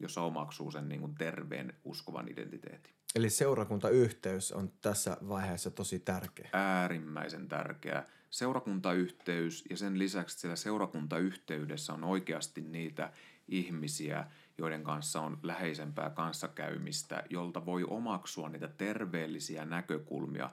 jossa 0.00 0.22
omaksuu 0.22 0.70
sen 0.70 0.88
niin 0.88 1.00
kuin 1.00 1.14
terveen 1.14 1.74
uskovan 1.84 2.28
identiteetin. 2.28 2.94
Eli 3.14 3.30
seurakuntayhteys 3.30 4.52
on 4.52 4.72
tässä 4.80 5.16
vaiheessa 5.28 5.70
tosi 5.70 5.98
tärkeä. 5.98 6.48
Äärimmäisen 6.52 7.48
tärkeä. 7.48 8.04
Seurakuntayhteys 8.30 9.64
ja 9.70 9.76
sen 9.76 9.98
lisäksi 9.98 10.38
siellä 10.38 10.56
seurakuntayhteydessä 10.56 11.92
on 11.92 12.04
oikeasti 12.04 12.60
niitä 12.60 13.12
ihmisiä, 13.48 14.26
joiden 14.58 14.84
kanssa 14.84 15.20
on 15.20 15.38
läheisempää 15.42 16.10
kanssakäymistä, 16.10 17.22
jolta 17.30 17.66
voi 17.66 17.84
omaksua 17.84 18.48
niitä 18.48 18.68
terveellisiä 18.68 19.64
näkökulmia. 19.64 20.50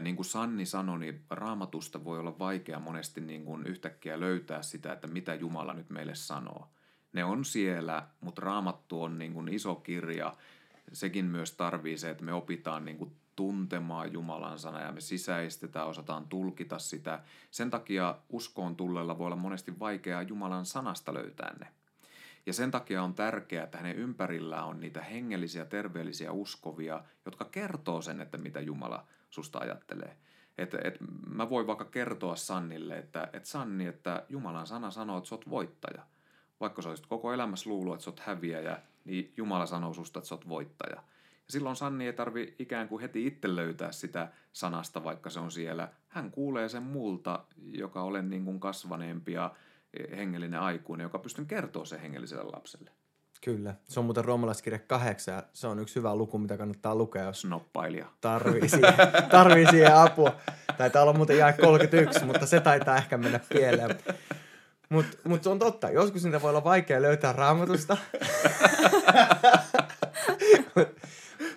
Niin 0.00 0.16
kuin 0.16 0.26
Sanni 0.26 0.66
sanoi, 0.66 0.98
niin 0.98 1.24
raamatusta 1.30 2.04
voi 2.04 2.18
olla 2.18 2.38
vaikea 2.38 2.78
monesti 2.78 3.20
niin 3.20 3.44
kuin 3.44 3.66
yhtäkkiä 3.66 4.20
löytää 4.20 4.62
sitä, 4.62 4.92
että 4.92 5.06
mitä 5.06 5.34
Jumala 5.34 5.74
nyt 5.74 5.90
meille 5.90 6.14
sanoo. 6.14 6.68
Ne 7.12 7.24
on 7.24 7.44
siellä, 7.44 8.06
mutta 8.20 8.42
raamattu 8.42 9.02
on 9.02 9.18
niin 9.18 9.32
kuin 9.32 9.48
iso 9.48 9.74
kirja. 9.74 10.36
Sekin 10.92 11.24
myös 11.24 11.52
tarvii 11.52 11.98
se, 11.98 12.10
että 12.10 12.24
me 12.24 12.32
opitaan 12.32 12.84
niin 12.84 12.96
kuin 12.96 13.16
tuntemaan 13.36 14.12
Jumalan 14.12 14.58
sana 14.58 14.80
ja 14.80 14.92
me 14.92 15.00
sisäistetään, 15.00 15.86
osataan 15.86 16.26
tulkita 16.28 16.78
sitä. 16.78 17.22
Sen 17.50 17.70
takia 17.70 18.18
uskoon 18.28 18.76
tullella 18.76 19.18
voi 19.18 19.26
olla 19.26 19.36
monesti 19.36 19.78
vaikeaa 19.78 20.22
Jumalan 20.22 20.66
sanasta 20.66 21.14
löytää 21.14 21.56
ne. 21.60 21.68
Ja 22.46 22.52
sen 22.52 22.70
takia 22.70 23.02
on 23.02 23.14
tärkeää, 23.14 23.64
että 23.64 23.78
hänen 23.78 23.96
ympärillään 23.96 24.64
on 24.64 24.80
niitä 24.80 25.02
hengellisiä, 25.02 25.64
terveellisiä 25.64 26.32
uskovia, 26.32 27.04
jotka 27.24 27.44
kertoo 27.44 28.02
sen, 28.02 28.20
että 28.20 28.38
mitä 28.38 28.60
Jumala 28.60 29.06
susta 29.30 29.58
ajattelee. 29.58 30.16
Et, 30.58 30.74
et 30.74 30.98
mä 31.34 31.50
voin 31.50 31.66
vaikka 31.66 31.84
kertoa 31.84 32.36
Sannille, 32.36 32.98
että 32.98 33.28
et 33.32 33.44
Sanni, 33.44 33.86
että 33.86 34.26
Jumalan 34.28 34.66
sana 34.66 34.90
sanoo, 34.90 35.18
että 35.18 35.28
sä 35.28 35.34
oot 35.34 35.50
voittaja. 35.50 36.02
Vaikka 36.60 36.82
sä 36.82 36.88
olisit 36.88 37.06
koko 37.06 37.32
elämässä 37.32 37.70
luullut, 37.70 37.94
että 37.94 38.04
sä 38.04 38.10
oot 38.10 38.20
häviäjä, 38.20 38.82
niin 39.04 39.32
Jumala 39.36 39.66
sanoo 39.66 39.94
susta, 39.94 40.18
että 40.18 40.28
sä 40.28 40.34
oot 40.34 40.48
voittaja. 40.48 40.96
Ja 41.46 41.52
silloin 41.52 41.76
Sanni 41.76 42.06
ei 42.06 42.12
tarvi 42.12 42.54
ikään 42.58 42.88
kuin 42.88 43.00
heti 43.02 43.26
itse 43.26 43.56
löytää 43.56 43.92
sitä 43.92 44.28
sanasta, 44.52 45.04
vaikka 45.04 45.30
se 45.30 45.40
on 45.40 45.50
siellä. 45.50 45.88
Hän 46.08 46.30
kuulee 46.30 46.68
sen 46.68 46.82
muulta, 46.82 47.44
joka 47.72 48.02
olen 48.02 48.30
niin 48.30 48.44
kuin 48.44 48.60
kasvaneempi 48.60 49.32
ja 49.32 49.54
hengellinen 50.16 50.60
aikuinen, 50.60 51.04
joka 51.04 51.18
pystyn 51.18 51.46
kertoa 51.46 51.84
sen 51.84 52.00
hengelliselle 52.00 52.44
lapselle. 52.52 52.90
Kyllä. 53.44 53.74
Se 53.88 54.00
on 54.00 54.06
muuten 54.06 54.24
roomalaiskirja 54.24 54.78
8 54.78 55.34
ja 55.34 55.42
se 55.52 55.66
on 55.66 55.78
yksi 55.78 55.96
hyvä 55.96 56.16
luku, 56.16 56.38
mitä 56.38 56.56
kannattaa 56.56 56.94
lukea, 56.94 57.22
jos 57.22 57.40
Snoppailija. 57.40 58.06
tarvii 58.20 58.68
siihen, 58.68 58.94
tarvii 59.30 59.66
siihen 59.66 59.96
apua. 59.96 60.36
Taitaa 60.78 61.02
olla 61.02 61.12
muuten 61.12 61.38
jää 61.38 61.52
31, 61.52 62.24
mutta 62.24 62.46
se 62.46 62.60
taitaa 62.60 62.96
ehkä 62.96 63.18
mennä 63.18 63.40
pieleen. 63.48 63.98
Mutta 64.88 65.16
mut 65.24 65.42
se 65.42 65.48
on 65.48 65.58
totta. 65.58 65.90
Joskus 65.90 66.24
niitä 66.24 66.42
voi 66.42 66.50
olla 66.50 66.64
vaikea 66.64 67.02
löytää 67.02 67.32
raamatusta. 67.32 67.96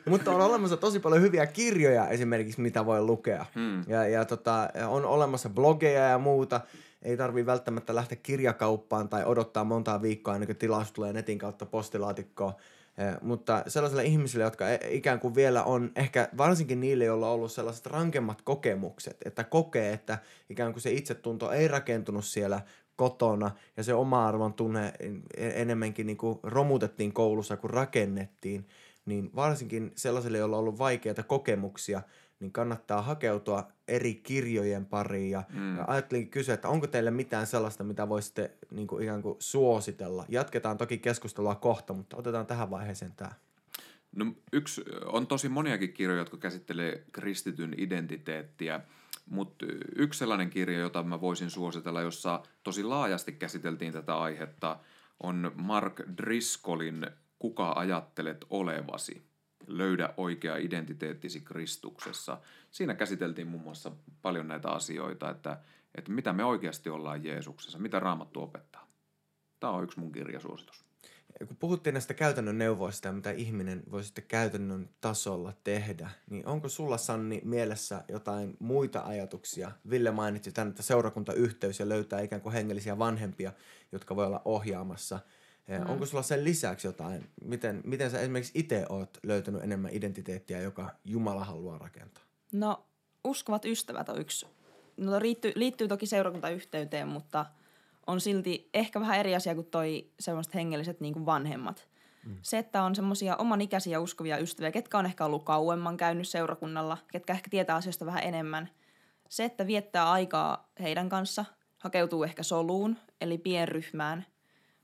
Mutta 0.06 0.32
on 0.32 0.41
olemassa 0.41 0.78
tosi 0.78 0.99
paljon 0.99 1.21
hyviä 1.21 1.45
kirjoja 1.45 2.08
esimerkiksi, 2.08 2.62
mitä 2.62 2.86
voi 2.86 3.02
lukea. 3.02 3.45
Hmm. 3.56 3.84
Ja, 3.88 4.08
ja 4.08 4.25
tota, 4.25 4.69
on 4.88 5.06
olemassa 5.06 5.49
blogeja 5.49 6.04
ja 6.04 6.17
muuta. 6.17 6.62
Ei 7.01 7.17
tarvii 7.17 7.45
välttämättä 7.45 7.95
lähteä 7.95 8.17
kirjakauppaan 8.23 9.09
tai 9.09 9.23
odottaa 9.25 9.63
montaa 9.63 10.01
viikkoa 10.01 10.35
ennen 10.35 10.47
kuin 10.47 10.57
tilaus 10.57 10.91
tulee 10.91 11.13
netin 11.13 11.38
kautta 11.38 11.65
postilaatikkoon. 11.65 12.53
Eh, 12.97 13.15
mutta 13.21 13.63
sellaisille 13.67 14.03
ihmisille, 14.03 14.43
jotka 14.43 14.69
e, 14.69 14.79
ikään 14.89 15.19
kuin 15.19 15.35
vielä 15.35 15.63
on, 15.63 15.91
ehkä 15.95 16.29
varsinkin 16.38 16.79
niille, 16.79 17.05
joilla 17.05 17.27
on 17.27 17.33
ollut 17.33 17.51
sellaiset 17.51 17.85
rankemmat 17.85 18.41
kokemukset, 18.41 19.17
että 19.25 19.43
kokee, 19.43 19.93
että 19.93 20.17
ikään 20.49 20.73
kuin 20.73 20.81
se 20.81 20.91
itsetunto 20.91 21.51
ei 21.51 21.67
rakentunut 21.67 22.25
siellä 22.25 22.62
kotona 22.95 23.51
ja 23.77 23.83
se 23.83 23.93
oma 23.93 24.27
arvon 24.27 24.53
tunne 24.53 24.93
enemmänkin 25.38 26.07
niin 26.07 26.17
kuin 26.17 26.39
romutettiin 26.43 27.13
koulussa 27.13 27.57
kuin 27.57 27.71
rakennettiin, 27.71 28.67
niin 29.05 29.29
varsinkin 29.35 29.91
sellaisille, 29.95 30.38
joilla 30.38 30.55
on 30.55 30.59
ollut 30.59 30.79
vaikeita 30.79 31.23
kokemuksia, 31.23 32.01
niin 32.39 32.52
kannattaa 32.52 33.02
hakeutua 33.02 33.67
eri 33.88 34.15
kirjojen 34.15 34.86
pariin. 34.86 35.32
Ja, 35.32 35.43
mm. 35.54 35.78
ja 35.78 35.86
ajattelinkin 35.88 36.32
kysyä, 36.32 36.54
että 36.54 36.67
onko 36.67 36.88
teille 36.88 37.12
mitään 37.12 37.47
sellaista, 37.47 37.84
mitä 37.84 38.10
voisitte 38.10 38.52
niin 38.71 38.88
kuin 38.88 39.04
ikään 39.04 39.21
kuin 39.21 39.36
suositella. 39.39 40.25
Jatketaan 40.30 40.78
toki 40.78 40.97
keskustelua 40.97 41.56
kohta, 41.56 41.93
mutta 41.93 42.17
otetaan 42.17 42.45
tähän 42.45 42.69
vaiheeseen 42.69 43.13
tämä. 43.15 43.32
No, 44.15 44.34
yksi, 44.54 44.84
on 45.06 45.28
tosi 45.28 45.49
moniakin 45.49 45.93
kirjoja, 45.93 46.21
jotka 46.21 46.38
käsittelee 46.38 47.04
kristityn 47.12 47.73
identiteettiä, 47.78 48.82
mutta 49.25 49.65
yksi 49.95 50.17
sellainen 50.17 50.49
kirja, 50.49 50.80
jota 50.80 51.04
mä 51.04 51.21
voisin 51.21 51.49
suositella, 51.49 52.02
jossa 52.02 52.43
tosi 52.63 52.84
laajasti 52.84 53.32
käsiteltiin 53.32 53.93
tätä 53.93 54.17
aihetta, 54.17 54.80
on 55.23 55.52
Mark 55.56 56.02
Driscollin 56.17 57.08
Kuka 57.39 57.71
ajattelet 57.71 58.45
olevasi? 58.49 59.28
Löydä 59.69 60.13
oikea 60.17 60.58
identiteettisi 60.58 61.41
Kristuksessa. 61.41 62.38
Siinä 62.71 62.93
käsiteltiin 62.93 63.47
muun 63.47 63.63
muassa 63.63 63.91
paljon 64.21 64.47
näitä 64.47 64.69
asioita, 64.69 65.29
että, 65.29 65.58
että 65.95 66.12
mitä 66.12 66.34
me 66.34 66.43
oikeasti 66.43 66.89
ollaan 66.89 67.23
Jeesuksessa, 67.23 67.79
mitä 67.79 67.99
Raamattu 67.99 68.41
opettaa. 68.41 68.88
Tämä 69.60 69.73
on 69.73 69.84
yksi 69.84 69.99
mun 69.99 70.12
kirjasuositus. 70.12 70.86
Kun 71.47 71.58
puhuttiin 71.58 71.93
näistä 71.93 72.13
käytännön 72.13 72.58
neuvoista 72.58 73.12
mitä 73.12 73.32
ihminen 73.32 73.84
voi 73.91 74.03
sitten 74.03 74.23
käytännön 74.27 74.89
tasolla 75.01 75.53
tehdä, 75.63 76.10
niin 76.29 76.47
onko 76.47 76.69
sulla 76.69 76.97
Sanni 76.97 77.41
mielessä 77.43 78.03
jotain 78.08 78.58
muita 78.60 79.01
ajatuksia? 79.01 79.71
Ville 79.89 80.12
mainitsi 80.12 80.51
tämän, 80.51 80.69
että 80.69 80.84
seurakuntayhteys 80.84 81.79
ja 81.79 81.89
löytää 81.89 82.21
ikään 82.21 82.41
kuin 82.41 82.53
hengellisiä 82.53 82.99
vanhempia, 82.99 83.51
jotka 83.91 84.15
voi 84.15 84.25
olla 84.25 84.41
ohjaamassa– 84.45 85.19
Mm. 85.77 85.89
Onko 85.89 86.05
sulla 86.05 86.23
sen 86.23 86.43
lisäksi 86.43 86.88
jotain? 86.88 87.29
Miten, 87.43 87.82
miten 87.86 88.12
sä 88.12 88.19
esimerkiksi 88.19 88.51
itse 88.55 88.86
oot 88.89 89.17
löytänyt 89.23 89.63
enemmän 89.63 89.91
identiteettiä, 89.93 90.62
joka 90.62 90.89
Jumala 91.05 91.45
haluaa 91.45 91.77
rakentaa? 91.77 92.23
No, 92.51 92.86
uskovat 93.23 93.65
ystävät 93.65 94.10
on 94.10 94.21
yksi. 94.21 94.47
No, 94.97 95.19
liittyy, 95.19 95.51
liittyy 95.55 95.88
toki 95.88 96.05
seurakuntayhteyteen, 96.05 97.08
mutta 97.08 97.45
on 98.08 98.21
silti 98.21 98.69
ehkä 98.73 98.99
vähän 98.99 99.19
eri 99.19 99.36
asia 99.36 99.55
kuin 99.55 99.67
toi 99.67 100.12
sellaiset 100.19 100.53
hengelliset 100.53 100.99
niin 100.99 101.13
kuin 101.13 101.25
vanhemmat. 101.25 101.88
Mm. 102.25 102.38
Se, 102.41 102.58
että 102.58 102.84
on 102.84 102.95
semmoisia 102.95 103.36
oman 103.36 103.62
ikäisiä 103.62 103.99
uskovia 103.99 104.38
ystäviä, 104.38 104.71
ketkä 104.71 104.97
on 104.97 105.05
ehkä 105.05 105.25
ollut 105.25 105.43
kauemman 105.43 105.97
käynyt 105.97 106.27
seurakunnalla, 106.27 106.97
ketkä 107.12 107.34
ehkä 107.34 107.49
tietää 107.49 107.75
asioista 107.75 108.05
vähän 108.05 108.23
enemmän. 108.23 108.69
Se, 109.29 109.45
että 109.45 109.67
viettää 109.67 110.12
aikaa 110.12 110.69
heidän 110.82 111.10
kanssa, 111.10 111.45
hakeutuu 111.77 112.23
ehkä 112.23 112.43
soluun, 112.43 112.97
eli 113.21 113.38
pienryhmään– 113.38 114.25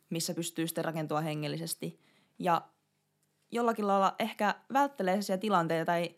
missä 0.10 0.34
pystyy 0.34 0.68
sitten 0.68 0.86
rakentua 0.86 1.22
hengellisesti. 1.22 2.00
Ja 2.40 2.62
jollakin 3.52 3.88
lailla 3.88 4.16
ehkä 4.20 4.56
välttelee 4.74 5.14
sellaisia 5.14 5.38
tilanteita 5.38 5.86
tai 5.86 6.16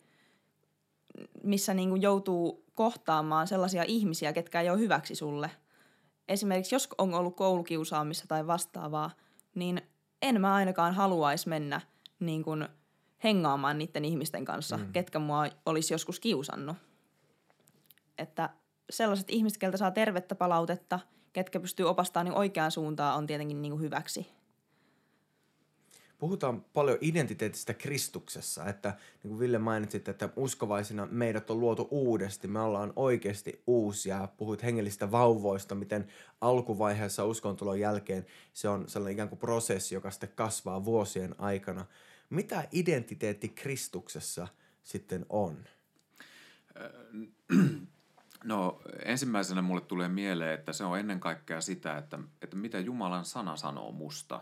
missä 1.42 1.74
niin 1.74 1.88
kuin 1.88 2.02
joutuu 2.02 2.64
kohtaamaan 2.74 3.46
sellaisia 3.46 3.84
ihmisiä, 3.86 4.32
ketkä 4.32 4.60
ei 4.60 4.70
ole 4.70 4.78
hyväksi 4.78 5.14
sulle. 5.14 5.50
Esimerkiksi 6.28 6.74
jos 6.74 6.88
on 6.98 7.14
ollut 7.14 7.36
koulukiusaamissa 7.36 8.24
tai 8.28 8.46
vastaavaa, 8.46 9.10
niin 9.54 9.82
en 10.22 10.40
mä 10.40 10.54
ainakaan 10.54 10.94
haluaisi 10.94 11.48
mennä 11.48 11.80
niin 12.20 12.42
kuin 12.42 12.68
hengaamaan 13.24 13.78
niiden 13.78 14.04
ihmisten 14.04 14.44
kanssa, 14.44 14.76
mm. 14.76 14.92
ketkä 14.92 15.18
mua 15.18 15.46
olisi 15.66 15.94
joskus 15.94 16.20
kiusannut. 16.20 16.76
Että 18.18 18.50
sellaiset 18.90 19.30
ihmiset, 19.30 19.58
keltä 19.58 19.76
saa 19.76 19.90
tervettä 19.90 20.34
palautetta– 20.34 21.00
ketkä 21.38 21.60
pystyy 21.60 21.88
opastamaan 21.88 22.26
niin 22.26 22.38
oikeaan 22.38 22.70
suuntaan, 22.70 23.16
on 23.16 23.26
tietenkin 23.26 23.62
niin 23.62 23.72
kuin 23.72 23.82
hyväksi. 23.82 24.26
Puhutaan 26.18 26.60
paljon 26.60 26.98
identiteetistä 27.00 27.74
Kristuksessa, 27.74 28.66
että 28.66 28.88
niin 29.22 29.28
kuin 29.28 29.38
Ville 29.38 29.58
mainitsit, 29.58 30.08
että 30.08 30.28
uskovaisina 30.36 31.08
meidät 31.10 31.50
on 31.50 31.60
luotu 31.60 31.88
uudesti, 31.90 32.48
me 32.48 32.60
ollaan 32.60 32.92
oikeasti 32.96 33.62
uusia. 33.66 34.28
Puhuit 34.36 34.62
hengellistä 34.62 35.10
vauvoista, 35.10 35.74
miten 35.74 36.08
alkuvaiheessa 36.40 37.24
uskontulon 37.24 37.80
jälkeen 37.80 38.26
se 38.52 38.68
on 38.68 38.88
sellainen 38.88 39.12
ikään 39.12 39.28
kuin 39.28 39.38
prosessi, 39.38 39.94
joka 39.94 40.10
sitten 40.10 40.32
kasvaa 40.34 40.84
vuosien 40.84 41.34
aikana. 41.40 41.86
Mitä 42.30 42.68
identiteetti 42.72 43.48
Kristuksessa 43.48 44.48
sitten 44.82 45.26
on? 45.28 45.56
No 48.44 48.80
ensimmäisenä 49.04 49.62
mulle 49.62 49.80
tulee 49.80 50.08
mieleen, 50.08 50.54
että 50.54 50.72
se 50.72 50.84
on 50.84 50.98
ennen 50.98 51.20
kaikkea 51.20 51.60
sitä, 51.60 51.98
että, 51.98 52.18
että 52.42 52.56
mitä 52.56 52.78
Jumalan 52.78 53.24
sana 53.24 53.56
sanoo 53.56 53.92
musta. 53.92 54.40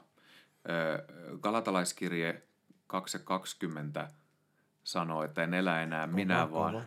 Galatalaiskirje 1.40 2.42
2.20 2.92 4.08
sanoo, 4.84 5.22
että 5.22 5.42
en 5.42 5.54
elä 5.54 5.82
enää 5.82 6.06
minä, 6.06 6.46
kova, 6.50 6.60
vaan... 6.60 6.84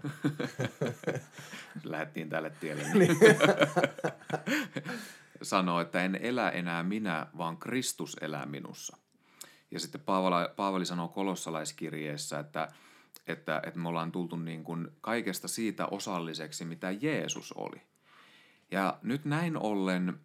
Lähettiin 1.84 2.30
tälle 2.30 2.50
tielle. 2.50 2.84
Niin. 2.94 3.18
sanoo, 5.42 5.80
että 5.80 6.04
en 6.04 6.16
elä 6.16 6.50
enää 6.50 6.84
minä, 6.84 7.28
vaan 7.38 7.58
Kristus 7.58 8.18
elää 8.22 8.46
minussa. 8.46 8.98
Ja 9.72 9.80
sitten 9.80 10.02
Paavali, 10.02 10.50
Paavali 10.56 10.86
sanoo 10.86 11.08
kolossalaiskirjeessä, 11.08 12.40
että, 12.40 12.68
että, 13.28 13.62
että 13.66 13.80
me 13.80 13.90
ollaan 13.90 14.12
tultu 14.12 14.36
niin 14.36 14.64
kuin 14.64 14.88
kaikesta 15.02 15.48
siitä 15.48 15.86
osalliseksi, 15.86 16.66
mitä 16.66 16.92
Jeesus 16.92 17.52
oli. 17.52 17.82
Ja 18.72 19.00
nyt 19.04 19.26
näin 19.26 19.58
ollen 19.58 20.20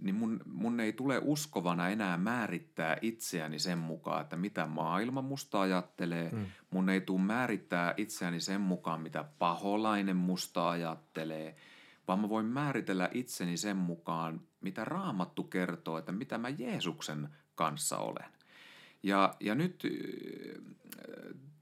niin 0.00 0.14
mun, 0.14 0.40
mun 0.46 0.80
ei 0.80 0.92
tule 0.92 1.20
uskovana 1.24 1.88
enää 1.88 2.16
määrittää 2.16 2.96
itseäni 3.02 3.58
sen 3.58 3.78
mukaan, 3.78 4.22
että 4.22 4.36
mitä 4.36 4.66
maailma 4.66 5.22
musta 5.22 5.60
ajattelee. 5.60 6.30
Mm. 6.32 6.46
Mun 6.70 6.88
ei 6.88 7.00
tule 7.00 7.20
määrittää 7.20 7.94
itseäni 7.96 8.40
sen 8.40 8.60
mukaan, 8.60 9.00
mitä 9.00 9.24
paholainen 9.38 10.16
musta 10.16 10.70
ajattelee, 10.70 11.56
vaan 12.08 12.20
mä 12.20 12.28
voin 12.28 12.46
määritellä 12.46 13.08
itseni 13.12 13.56
sen 13.56 13.76
mukaan, 13.76 14.40
mitä 14.60 14.84
raamattu 14.84 15.44
kertoo, 15.44 15.98
että 15.98 16.12
mitä 16.12 16.38
mä 16.38 16.48
Jeesuksen 16.48 17.28
kanssa 17.54 17.98
olen. 17.98 18.30
Ja, 19.06 19.34
ja 19.40 19.54
nyt 19.54 19.82
äh, 19.84 19.90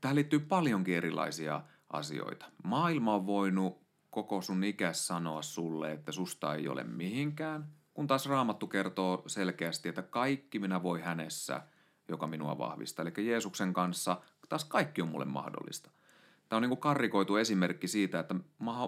tähän 0.01 0.15
liittyy 0.15 0.39
paljonkin 0.39 0.97
erilaisia 0.97 1.63
asioita. 1.91 2.47
Maailma 2.65 3.15
on 3.15 3.27
voinut 3.27 3.85
koko 4.11 4.43
sun 4.43 4.65
ikäs 4.65 5.07
sanoa 5.07 5.43
sulle, 5.43 5.93
että 5.93 6.13
susta 6.13 6.55
ei 6.55 6.69
ole 6.69 6.85
mihinkään– 6.85 7.67
kun 7.95 8.07
taas 8.07 8.27
Raamattu 8.27 8.67
kertoo 8.67 9.23
selkeästi, 9.27 9.89
että 9.89 10.03
kaikki 10.03 10.59
minä 10.59 10.83
voi 10.83 11.01
hänessä, 11.01 11.63
joka 12.09 12.27
minua 12.27 12.59
vahvistaa. 12.59 13.03
Eli 13.03 13.29
Jeesuksen 13.29 13.73
kanssa 13.73 14.21
taas 14.49 14.65
kaikki 14.65 15.03
on 15.03 15.09
mulle 15.09 15.25
mahdollista. 15.25 15.91
Tämä 16.49 16.57
on 16.57 16.63
niin 16.63 16.69
kuin 16.69 16.81
karrikoitu 16.81 17.37
esimerkki 17.37 17.89
siitä, 17.89 18.21
että 18.21 18.35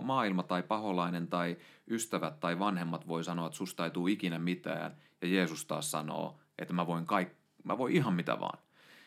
maailma 0.02 0.42
tai 0.42 0.62
paholainen 0.62 1.28
tai 1.28 1.56
ystävät 1.90 2.40
tai 2.40 2.58
vanhemmat 2.58 3.08
voi 3.08 3.24
sanoa, 3.24 3.46
että 3.46 3.56
susta 3.56 3.84
ei 3.84 3.90
tule 3.90 4.10
ikinä 4.10 4.38
mitään. 4.38 4.96
Ja 5.22 5.28
Jeesus 5.28 5.64
taas 5.64 5.90
sanoo, 5.90 6.38
että 6.58 6.74
mä 6.74 6.86
voin, 6.86 7.06
kaik- 7.06 7.36
mä 7.66 7.78
voin 7.78 7.96
ihan 7.96 8.14
mitä 8.14 8.40
vaan. 8.40 8.58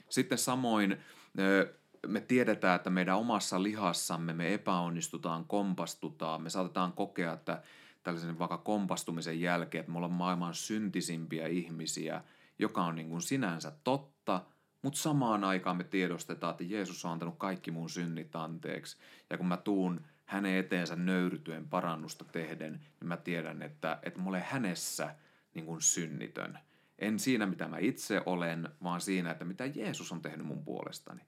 Sitten 0.10 0.38
samoin 0.38 0.98
me 2.08 2.22
tiedetään, 2.22 2.76
että 2.76 2.90
meidän 2.90 3.18
omassa 3.18 3.64
lihassamme 3.64 4.34
me 4.34 4.54
epäonnistutaan, 4.54 5.46
kompastutaan, 5.46 6.42
me 6.42 6.50
saatetaan 6.50 6.94
kokea, 6.94 7.34
että 7.34 7.62
tällaisen 8.04 8.40
vaikka 8.40 8.58
kompastumisen 8.58 9.42
jälkeen, 9.42 9.80
että 9.80 9.92
me 9.92 9.98
ollaan 9.98 10.14
maailman 10.14 10.54
syntisimpiä 10.54 11.48
ihmisiä, 11.48 12.24
joka 12.60 12.84
on 12.84 12.96
niin 12.96 13.10
kuin 13.10 13.22
sinänsä 13.22 13.72
totta, 13.84 14.42
mutta 14.82 15.00
samaan 15.00 15.44
aikaan 15.44 15.78
me 15.78 15.84
tiedostetaan, 15.84 16.52
että 16.52 16.64
Jeesus 16.64 17.06
on 17.06 17.12
antanut 17.12 17.36
kaikki 17.38 17.72
mun 17.72 17.90
synnit 17.90 18.36
anteeksi. 18.36 18.98
Ja 19.30 19.38
kun 19.38 19.48
mä 19.48 19.58
tuun 19.58 20.02
hänen 20.26 20.56
eteensä 20.56 20.96
nöyrytyen 20.96 21.70
parannusta 21.70 22.26
tehden, 22.26 22.74
niin 22.74 23.08
mä 23.08 23.18
tiedän, 23.18 23.62
että, 23.62 24.00
että 24.04 24.20
mä 24.20 24.30
olen 24.30 24.46
hänessä 24.50 25.16
niin 25.54 25.66
kuin 25.66 25.82
synnitön. 25.82 26.60
En 27.00 27.20
siinä, 27.20 27.46
mitä 27.46 27.68
mä 27.68 27.78
itse 27.78 28.22
olen, 28.26 28.70
vaan 28.84 29.02
siinä, 29.02 29.32
että 29.32 29.46
mitä 29.46 29.66
Jeesus 29.66 30.12
on 30.12 30.22
tehnyt 30.22 30.46
mun 30.46 30.64
puolestani. 30.64 31.22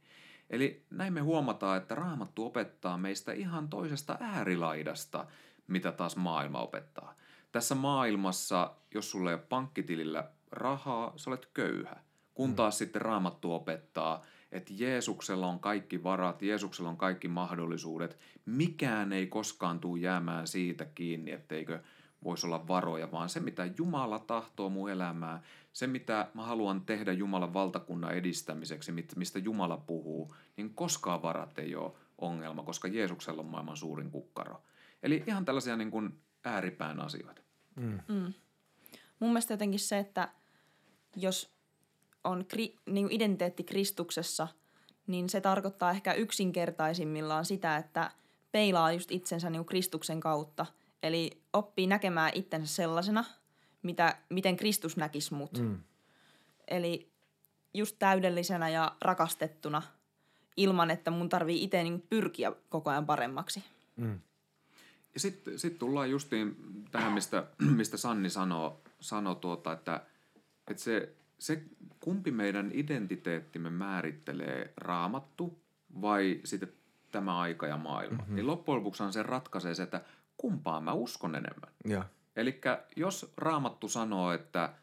Eli 0.49 0.85
näin 0.89 1.13
me 1.13 1.21
huomataan, 1.21 1.77
että 1.77 1.95
Raamattu 1.95 2.45
opettaa 2.45 2.97
meistä 2.97 3.31
ihan 3.31 3.69
toisesta 3.69 4.17
äärilaidasta– 4.19 5.25
mitä 5.71 5.91
taas 5.91 6.15
maailma 6.15 6.59
opettaa. 6.59 7.15
Tässä 7.51 7.75
maailmassa, 7.75 8.71
jos 8.93 9.11
sulla 9.11 9.29
ei 9.29 9.33
ole 9.33 9.43
pankkitilillä 9.49 10.29
rahaa, 10.51 11.13
sä 11.15 11.29
olet 11.29 11.49
köyhä. 11.53 11.95
Kun 12.33 12.49
mm. 12.49 12.55
taas 12.55 12.75
mm. 12.75 12.77
sitten 12.77 13.01
Raamattu 13.01 13.53
opettaa, 13.53 14.21
että 14.51 14.73
Jeesuksella 14.75 15.47
on 15.47 15.59
kaikki 15.59 16.03
varat, 16.03 16.41
Jeesuksella 16.41 16.89
on 16.89 16.97
kaikki 16.97 17.27
mahdollisuudet. 17.27 18.19
Mikään 18.45 19.13
ei 19.13 19.27
koskaan 19.27 19.79
tule 19.79 19.99
jäämään 19.99 20.47
siitä 20.47 20.85
kiinni, 20.85 21.31
etteikö 21.31 21.79
voisi 22.23 22.47
olla 22.47 22.67
varoja, 22.67 23.11
vaan 23.11 23.29
se, 23.29 23.39
mitä 23.39 23.69
Jumala 23.77 24.19
tahtoo 24.19 24.69
mun 24.69 24.89
elämää, 24.89 25.41
se, 25.73 25.87
mitä 25.87 26.27
mä 26.33 26.43
haluan 26.43 26.81
tehdä 26.81 27.11
Jumalan 27.11 27.53
valtakunnan 27.53 28.13
edistämiseksi, 28.13 28.91
mistä 29.15 29.39
Jumala 29.39 29.77
puhuu, 29.77 30.35
niin 30.57 30.73
koskaan 30.73 31.21
varat 31.21 31.59
ei 31.59 31.75
ole 31.75 31.91
ongelma, 32.17 32.63
koska 32.63 32.87
Jeesuksella 32.87 33.41
on 33.41 33.47
maailman 33.47 33.77
suurin 33.77 34.11
kukkaro. 34.11 34.63
Eli 35.03 35.23
ihan 35.27 35.45
tällaisia 35.45 35.75
niin 35.75 35.91
kuin 35.91 36.19
ääripään 36.45 36.99
asioita. 36.99 37.41
Mm. 37.75 37.99
Mm. 38.07 38.33
Mun 39.19 39.29
mielestä 39.29 39.53
jotenkin 39.53 39.79
se, 39.79 39.99
että 39.99 40.29
jos 41.15 41.51
on 42.23 42.45
kri, 42.45 42.75
niin 42.85 43.05
kuin 43.05 43.15
identiteetti 43.15 43.63
Kristuksessa, 43.63 44.47
niin 45.07 45.29
se 45.29 45.41
tarkoittaa 45.41 45.91
ehkä 45.91 46.13
yksinkertaisimmillaan 46.13 47.45
sitä, 47.45 47.77
että 47.77 48.11
peilaa 48.51 48.91
just 48.91 49.11
itsensä 49.11 49.49
niin 49.49 49.59
kuin 49.59 49.67
Kristuksen 49.67 50.19
kautta. 50.19 50.65
Eli 51.03 51.41
oppii 51.53 51.87
näkemään 51.87 52.31
itsensä 52.35 52.75
sellaisena, 52.75 53.25
mitä, 53.83 54.17
miten 54.29 54.57
Kristus 54.57 54.97
näkisi 54.97 55.33
mut. 55.33 55.57
Mm. 55.57 55.77
Eli 56.67 57.11
just 57.73 57.95
täydellisenä 57.99 58.69
ja 58.69 58.95
rakastettuna 59.01 59.81
ilman, 60.57 60.91
että 60.91 61.11
mun 61.11 61.29
tarvii 61.29 61.63
itse 61.63 61.83
niin 61.83 62.01
pyrkiä 62.09 62.51
koko 62.69 62.89
ajan 62.89 63.05
paremmaksi. 63.05 63.63
Mm. 63.95 64.19
Ja 65.13 65.19
sitten 65.19 65.59
sit 65.59 65.79
tullaan 65.79 66.09
justiin 66.09 66.55
tähän, 66.91 67.13
mistä, 67.13 67.47
mistä 67.77 67.97
Sanni 67.97 68.29
sanoo, 68.29 68.81
sanoo 68.99 69.35
tuota, 69.35 69.71
että, 69.71 70.01
että 70.67 70.83
se, 70.83 71.15
se, 71.39 71.63
kumpi 71.99 72.31
meidän 72.31 72.71
identiteettimme 72.73 73.69
määrittelee 73.69 74.73
raamattu 74.77 75.59
vai 76.01 76.41
sitten 76.43 76.73
tämä 77.11 77.39
aika 77.39 77.67
ja 77.67 77.77
maailma. 77.77 78.17
Mm-hmm. 78.17 78.35
Niin 78.35 78.47
loppujen 78.47 78.79
lopuksi 78.79 79.03
se 79.11 79.23
ratkaisee 79.23 79.75
se, 79.75 79.83
että 79.83 80.01
kumpaan 80.41 80.83
mä 80.83 80.93
uskon 80.93 81.35
enemmän. 81.35 81.73
Eli 82.35 82.61
jos 82.95 83.33
raamattu 83.37 83.87
sanoo, 83.87 84.31
että 84.31 84.73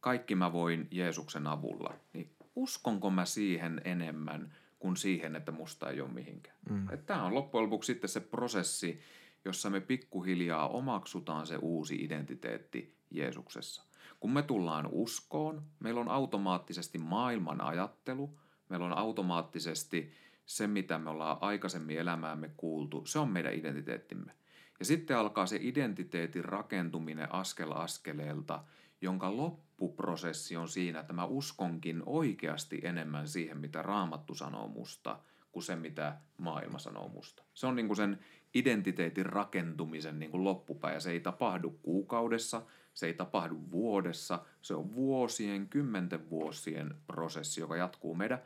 kaikki 0.00 0.34
mä 0.34 0.52
voin 0.52 0.88
Jeesuksen 0.90 1.46
avulla, 1.46 1.94
niin 2.12 2.30
uskonko 2.56 3.10
mä 3.10 3.24
siihen 3.24 3.80
enemmän 3.84 4.54
kuin 4.78 4.96
siihen, 4.96 5.36
että 5.36 5.52
musta 5.52 5.90
ei 5.90 6.00
ole 6.00 6.10
mihinkään. 6.10 6.56
Mm. 6.70 6.88
Tämä 7.06 7.24
on 7.24 7.34
loppujen 7.34 7.64
lopuksi 7.64 7.92
sitten 7.92 8.10
se 8.10 8.20
prosessi, 8.20 9.00
jossa 9.44 9.70
me 9.70 9.80
pikkuhiljaa 9.80 10.68
omaksutaan 10.68 11.46
se 11.46 11.56
uusi 11.56 11.94
identiteetti 11.94 12.96
Jeesuksessa. 13.10 13.82
Kun 14.20 14.32
me 14.32 14.42
tullaan 14.42 14.88
uskoon, 14.92 15.62
meillä 15.80 16.00
on 16.00 16.08
automaattisesti 16.08 16.98
maailman 16.98 17.60
ajattelu, 17.60 18.38
meillä 18.68 18.86
on 18.86 18.98
automaattisesti 18.98 20.12
se, 20.46 20.66
mitä 20.66 20.98
me 20.98 21.10
ollaan 21.10 21.38
aikaisemmin 21.40 21.98
elämäämme 21.98 22.50
kuultu, 22.56 23.06
se 23.06 23.18
on 23.18 23.28
meidän 23.28 23.54
identiteettimme. 23.54 24.37
Ja 24.78 24.84
sitten 24.84 25.16
alkaa 25.16 25.46
se 25.46 25.58
identiteetin 25.60 26.44
rakentuminen 26.44 27.34
askel 27.34 27.72
askeleelta, 27.72 28.64
jonka 29.00 29.36
loppuprosessi 29.36 30.56
on 30.56 30.68
siinä, 30.68 31.00
että 31.00 31.12
mä 31.12 31.24
uskonkin 31.24 32.02
oikeasti 32.06 32.80
enemmän 32.82 33.28
siihen, 33.28 33.58
mitä 33.58 33.82
Raamattu 33.82 34.34
sanoo 34.34 34.68
musta, 34.68 35.20
kuin 35.52 35.62
se, 35.62 35.76
mitä 35.76 36.16
maailma 36.38 36.78
sanoo 36.78 37.08
musta. 37.08 37.42
Se 37.54 37.66
on 37.66 37.76
niin 37.76 37.86
kuin 37.86 37.96
sen 37.96 38.18
identiteetin 38.54 39.26
rakentumisen 39.26 40.18
niin 40.18 40.30
kuin 40.30 40.44
loppupäin. 40.44 41.00
Se 41.00 41.10
ei 41.10 41.20
tapahdu 41.20 41.70
kuukaudessa, 41.70 42.62
se 42.94 43.06
ei 43.06 43.14
tapahdu 43.14 43.70
vuodessa, 43.70 44.44
se 44.62 44.74
on 44.74 44.94
vuosien, 44.94 45.68
kymmenten 45.68 46.30
vuosien 46.30 46.94
prosessi, 47.06 47.60
joka 47.60 47.76
jatkuu 47.76 48.14
meidän 48.14 48.42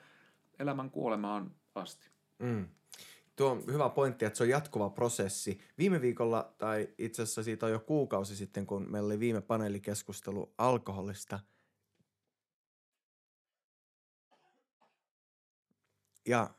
elämän 0.59 0.91
kuolemaan 0.91 1.51
asti. 1.75 2.11
Mm. 2.39 2.69
Tuo 3.37 3.51
on 3.51 3.65
hyvä 3.67 3.89
pointti, 3.89 4.25
että 4.25 4.37
se 4.37 4.43
on 4.43 4.49
jatkuva 4.49 4.91
prosessi. 4.91 5.61
Viime 5.79 6.01
viikolla, 6.01 6.55
tai 6.59 6.89
itse 6.99 7.23
asiassa 7.23 7.43
siitä 7.43 7.67
on 7.67 7.73
jo 7.73 7.81
kuukausi 7.81 8.37
sitten, 8.37 8.67
kun 8.67 8.91
meillä 8.91 9.07
oli 9.07 9.21
viime 9.21 9.41
paneelikeskustelu 9.41 10.55
alkoholista. 10.59 11.41
Ja 16.27 16.51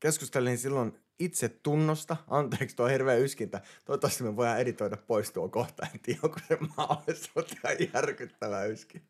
keskustelin 0.00 0.58
silloin 0.58 0.98
itse 1.18 1.48
tunnosta. 1.48 2.16
Anteeksi, 2.28 2.76
tuo 2.76 2.86
hirveä 2.86 3.16
yskintä. 3.16 3.60
Toivottavasti 3.84 4.24
me 4.24 4.36
voidaan 4.36 4.60
editoida 4.60 4.96
pois 4.96 5.30
tuo 5.30 5.48
kohta. 5.48 5.86
En 5.94 6.00
tiedä, 6.00 6.20
onko 6.22 6.38
se 6.48 6.58
mahdollista, 6.76 7.40
ihan 7.60 7.76
järkyttävä 7.94 8.64
yskin. 8.64 9.02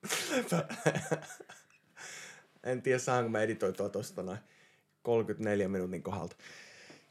en 2.65 2.83
tiedä, 2.83 2.99
saanko 2.99 3.31
mä 3.31 3.41
editoitua 3.41 3.89
tuosta 3.89 4.23
noin 4.23 4.39
34 5.03 5.69
minuutin 5.69 6.03
kohdalta. 6.03 6.37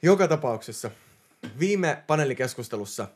Joka 0.02 0.28
tapauksessa 0.28 0.91
viime 1.60 2.04
paneelikeskustelussa 2.08 3.08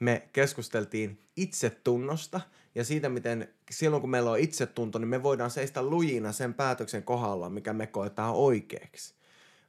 me 0.00 0.28
keskusteltiin 0.32 1.18
itsetunnosta 1.36 2.40
ja 2.74 2.84
siitä, 2.84 3.08
miten 3.08 3.48
silloin 3.70 4.00
kun 4.00 4.10
meillä 4.10 4.30
on 4.30 4.38
itsetunto, 4.38 4.98
niin 4.98 5.08
me 5.08 5.22
voidaan 5.22 5.50
seistä 5.50 5.82
lujina 5.82 6.32
sen 6.32 6.54
päätöksen 6.54 7.02
kohdalla, 7.02 7.50
mikä 7.50 7.72
me 7.72 7.86
koetaan 7.86 8.34
oikeaksi. 8.34 9.14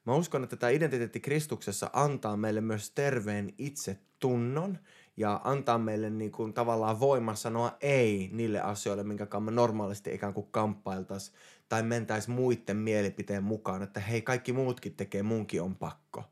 Mä 0.06 0.16
uskon, 0.16 0.44
että 0.44 0.56
tämä 0.56 0.70
identiteetti 0.70 1.20
Kristuksessa 1.20 1.90
antaa 1.94 2.38
meille 2.38 2.62
myös 2.62 2.92
terveen 2.92 3.54
itsetunnon 3.58 4.78
ja 5.18 5.42
antaa 5.44 5.78
meille 5.78 6.10
niin 6.10 6.32
kuin 6.32 6.54
tavallaan 6.54 7.00
voima 7.00 7.36
sanoa 7.36 7.78
ei 7.82 8.30
niille 8.34 8.62
asioille, 8.62 9.04
minkä 9.04 9.40
me 9.40 9.52
normaalisti 9.52 10.14
ikään 10.14 10.34
kuin 10.34 10.48
kamppailtaisiin 10.52 11.38
tai 11.70 11.84
mentäisi 11.84 12.30
muiden 12.30 12.78
mielipiteen 12.78 13.44
mukaan, 13.44 13.84
että 13.84 14.00
hei, 14.00 14.22
kaikki 14.22 14.54
muutkin 14.54 14.96
tekee, 14.96 15.24
munkin 15.24 15.62
on 15.62 15.76
pakko. 15.76 16.24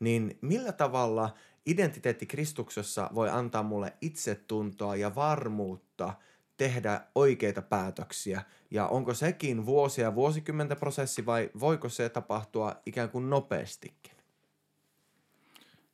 Niin 0.00 0.38
millä 0.40 0.72
tavalla 0.72 1.34
identiteetti 1.66 2.26
Kristuksessa 2.26 3.10
voi 3.14 3.30
antaa 3.30 3.62
mulle 3.62 3.92
itsetuntoa 4.00 4.96
ja 4.96 5.14
varmuutta 5.14 6.14
tehdä 6.56 7.00
oikeita 7.14 7.62
päätöksiä? 7.62 8.42
Ja 8.70 8.86
onko 8.86 9.14
sekin 9.14 9.66
vuosia 9.66 10.04
ja 10.04 10.14
vuosikymmenten 10.14 10.76
prosessi 10.76 11.26
vai 11.26 11.50
voiko 11.60 11.88
se 11.88 12.08
tapahtua 12.08 12.76
ikään 12.86 13.10
kuin 13.10 13.30
nopeastikin? 13.30 14.12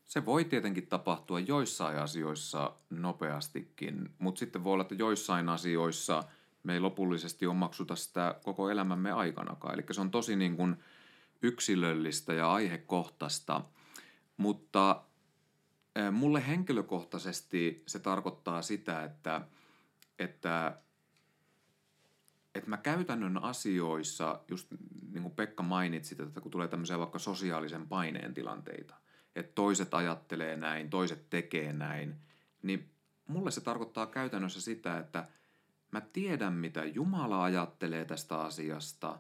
Se 0.05 0.25
voi 0.25 0.45
tietenkin 0.45 0.87
tapahtua 0.87 1.41
joissain 1.41 1.99
asioissa 1.99 2.75
nopeastikin, 2.91 4.11
mutta 4.19 4.39
sitten 4.39 4.65
voi 4.65 4.73
olla, 4.73 4.83
että 4.83 4.95
joissain 4.95 5.49
asioissa 5.49 6.25
me 6.63 6.75
ei 6.75 6.81
lopullisesti 6.81 7.47
omaksuta 7.47 7.97
sitä 7.97 8.35
koko 8.45 8.71
elämämme 8.71 9.13
aikanakaan. 9.13 9.75
Eli 9.75 9.83
se 9.91 10.01
on 10.01 10.11
tosi 10.11 10.37
niin 10.37 10.57
kuin 10.57 10.77
yksilöllistä 11.43 12.35
ja 12.35 12.53
aihekohtaista, 12.53 13.63
mutta 14.37 15.03
mulle 16.13 16.47
henkilökohtaisesti 16.47 17.83
se 17.87 17.99
tarkoittaa 17.99 18.63
sitä, 18.63 19.05
että, 19.05 19.41
että, 20.19 20.79
että 22.55 22.71
mä 22.71 22.77
käytännön 22.77 23.43
asioissa, 23.43 24.41
just 24.49 24.69
niin 25.13 25.23
kuin 25.23 25.35
Pekka 25.35 25.63
mainitsi, 25.63 26.17
että 26.23 26.41
kun 26.41 26.51
tulee 26.51 26.69
tämmöisiä 26.69 26.99
vaikka 26.99 27.19
sosiaalisen 27.19 27.89
paineen 27.89 28.35
tilanteita, 28.35 28.95
että 29.37 29.53
toiset 29.55 29.95
ajattelee 29.95 30.57
näin, 30.57 30.91
toiset 30.91 31.31
tekee 31.31 31.73
näin, 31.73 32.15
niin 32.63 32.91
mulle 33.27 33.51
se 33.51 33.61
tarkoittaa 33.61 34.07
käytännössä 34.07 34.61
sitä, 34.61 34.99
että 34.99 35.29
mä 35.91 36.01
tiedän, 36.01 36.53
mitä 36.53 36.85
Jumala 36.85 37.45
ajattelee 37.45 38.05
tästä 38.05 38.41
asiasta, 38.41 39.19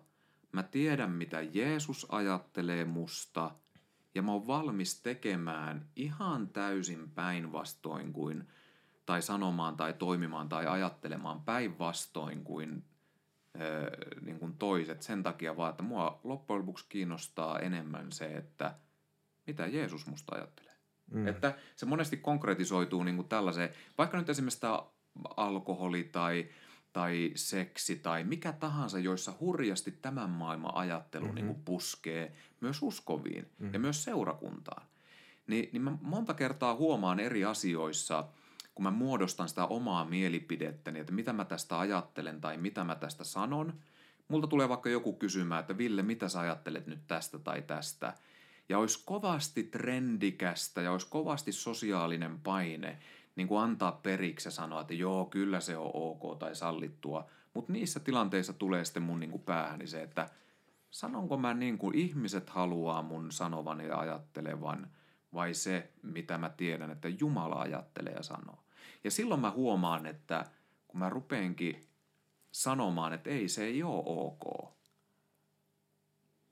mä 0.52 0.62
tiedän, 0.62 1.10
mitä 1.10 1.40
Jeesus 1.40 2.06
ajattelee 2.08 2.84
musta, 2.84 3.50
ja 4.16 4.22
mä 4.22 4.32
oon 4.32 4.46
valmis 4.46 5.02
tekemään 5.02 5.88
ihan 5.96 6.48
täysin 6.48 7.10
päinvastoin 7.10 8.12
kuin, 8.12 8.48
tai 9.06 9.22
sanomaan 9.22 9.76
tai 9.76 9.92
toimimaan 9.92 10.48
tai 10.48 10.66
ajattelemaan 10.66 11.40
päinvastoin 11.40 12.44
kuin, 12.44 12.84
öö, 13.60 13.90
niin 14.20 14.38
kuin 14.38 14.56
toiset 14.56 15.02
sen 15.02 15.22
takia 15.22 15.56
vaan, 15.56 15.70
että 15.70 15.82
mua 15.82 16.20
loppujen 16.24 16.60
lopuksi 16.60 16.86
kiinnostaa 16.88 17.58
enemmän 17.58 18.12
se, 18.12 18.36
että– 18.36 18.74
mitä 19.46 19.66
Jeesus 19.66 20.06
musta 20.06 20.34
ajattelee. 20.36 20.72
Mm. 21.10 21.28
Että 21.28 21.54
se 21.76 21.86
monesti 21.86 22.16
konkretisoituu 22.16 23.02
niin 23.02 23.16
kuin 23.16 23.28
tällaiseen, 23.28 23.70
vaikka 23.98 24.18
nyt 24.18 24.28
esimerkiksi 24.28 24.60
tämä 24.60 24.82
alkoholi 25.36 26.04
tai, 26.04 26.48
tai 26.96 27.32
seksi 27.34 27.96
tai 27.96 28.24
mikä 28.24 28.52
tahansa, 28.52 28.98
joissa 28.98 29.32
hurjasti 29.40 29.90
tämän 29.90 30.30
maailman 30.30 30.74
ajattelu 30.74 31.24
mm-hmm. 31.24 31.34
niin 31.34 31.46
kuin 31.46 31.62
puskee 31.64 32.32
myös 32.60 32.82
uskoviin 32.82 33.44
mm-hmm. 33.58 33.72
ja 33.72 33.78
myös 33.78 34.04
seurakuntaan. 34.04 34.86
Niin, 35.46 35.68
niin 35.72 35.82
mä 35.82 35.98
monta 36.00 36.34
kertaa 36.34 36.74
huomaan 36.74 37.20
eri 37.20 37.44
asioissa, 37.44 38.28
kun 38.74 38.82
mä 38.82 38.90
muodostan 38.90 39.48
sitä 39.48 39.66
omaa 39.66 40.04
mielipidettäni, 40.04 40.98
että 40.98 41.12
mitä 41.12 41.32
mä 41.32 41.44
tästä 41.44 41.78
ajattelen 41.78 42.40
tai 42.40 42.56
mitä 42.56 42.84
mä 42.84 42.94
tästä 42.94 43.24
sanon. 43.24 43.74
Multa 44.28 44.46
tulee 44.46 44.68
vaikka 44.68 44.88
joku 44.88 45.12
kysymään, 45.12 45.60
että 45.60 45.78
Ville, 45.78 46.02
mitä 46.02 46.28
sä 46.28 46.40
ajattelet 46.40 46.86
nyt 46.86 47.00
tästä 47.06 47.38
tai 47.38 47.62
tästä– 47.62 48.14
ja 48.68 48.78
olisi 48.78 49.02
kovasti 49.04 49.62
trendikästä 49.62 50.82
ja 50.82 50.92
olisi 50.92 51.06
kovasti 51.10 51.52
sosiaalinen 51.52 52.40
paine 52.40 52.98
niin 53.36 53.48
kuin 53.48 53.62
antaa 53.62 53.92
periksi 53.92 54.46
ja 54.46 54.52
sanoa, 54.52 54.80
että 54.80 54.94
joo, 54.94 55.24
kyllä 55.24 55.60
se 55.60 55.76
on 55.76 55.90
ok 55.94 56.38
tai 56.38 56.54
sallittua. 56.54 57.30
Mutta 57.54 57.72
niissä 57.72 58.00
tilanteissa 58.00 58.52
tulee 58.52 58.84
sitten 58.84 59.02
mun 59.02 59.20
niin 59.20 59.30
kuin 59.30 59.42
päähäni 59.42 59.86
se, 59.86 60.02
että 60.02 60.28
sanonko 60.90 61.36
mä 61.36 61.54
niin 61.54 61.78
kuin 61.78 61.98
ihmiset 61.98 62.50
haluaa 62.50 63.02
mun 63.02 63.32
sanovan 63.32 63.80
ja 63.80 63.98
ajattelevan 63.98 64.90
vai 65.34 65.54
se, 65.54 65.92
mitä 66.02 66.38
mä 66.38 66.48
tiedän, 66.48 66.90
että 66.90 67.08
Jumala 67.08 67.60
ajattelee 67.60 68.12
ja 68.12 68.22
sanoo. 68.22 68.58
Ja 69.04 69.10
silloin 69.10 69.40
mä 69.40 69.50
huomaan, 69.50 70.06
että 70.06 70.44
kun 70.88 70.98
mä 70.98 71.10
rupeenkin 71.10 71.86
sanomaan, 72.52 73.12
että 73.12 73.30
ei, 73.30 73.48
se 73.48 73.64
ei 73.64 73.82
ole 73.82 74.02
ok, 74.06 74.74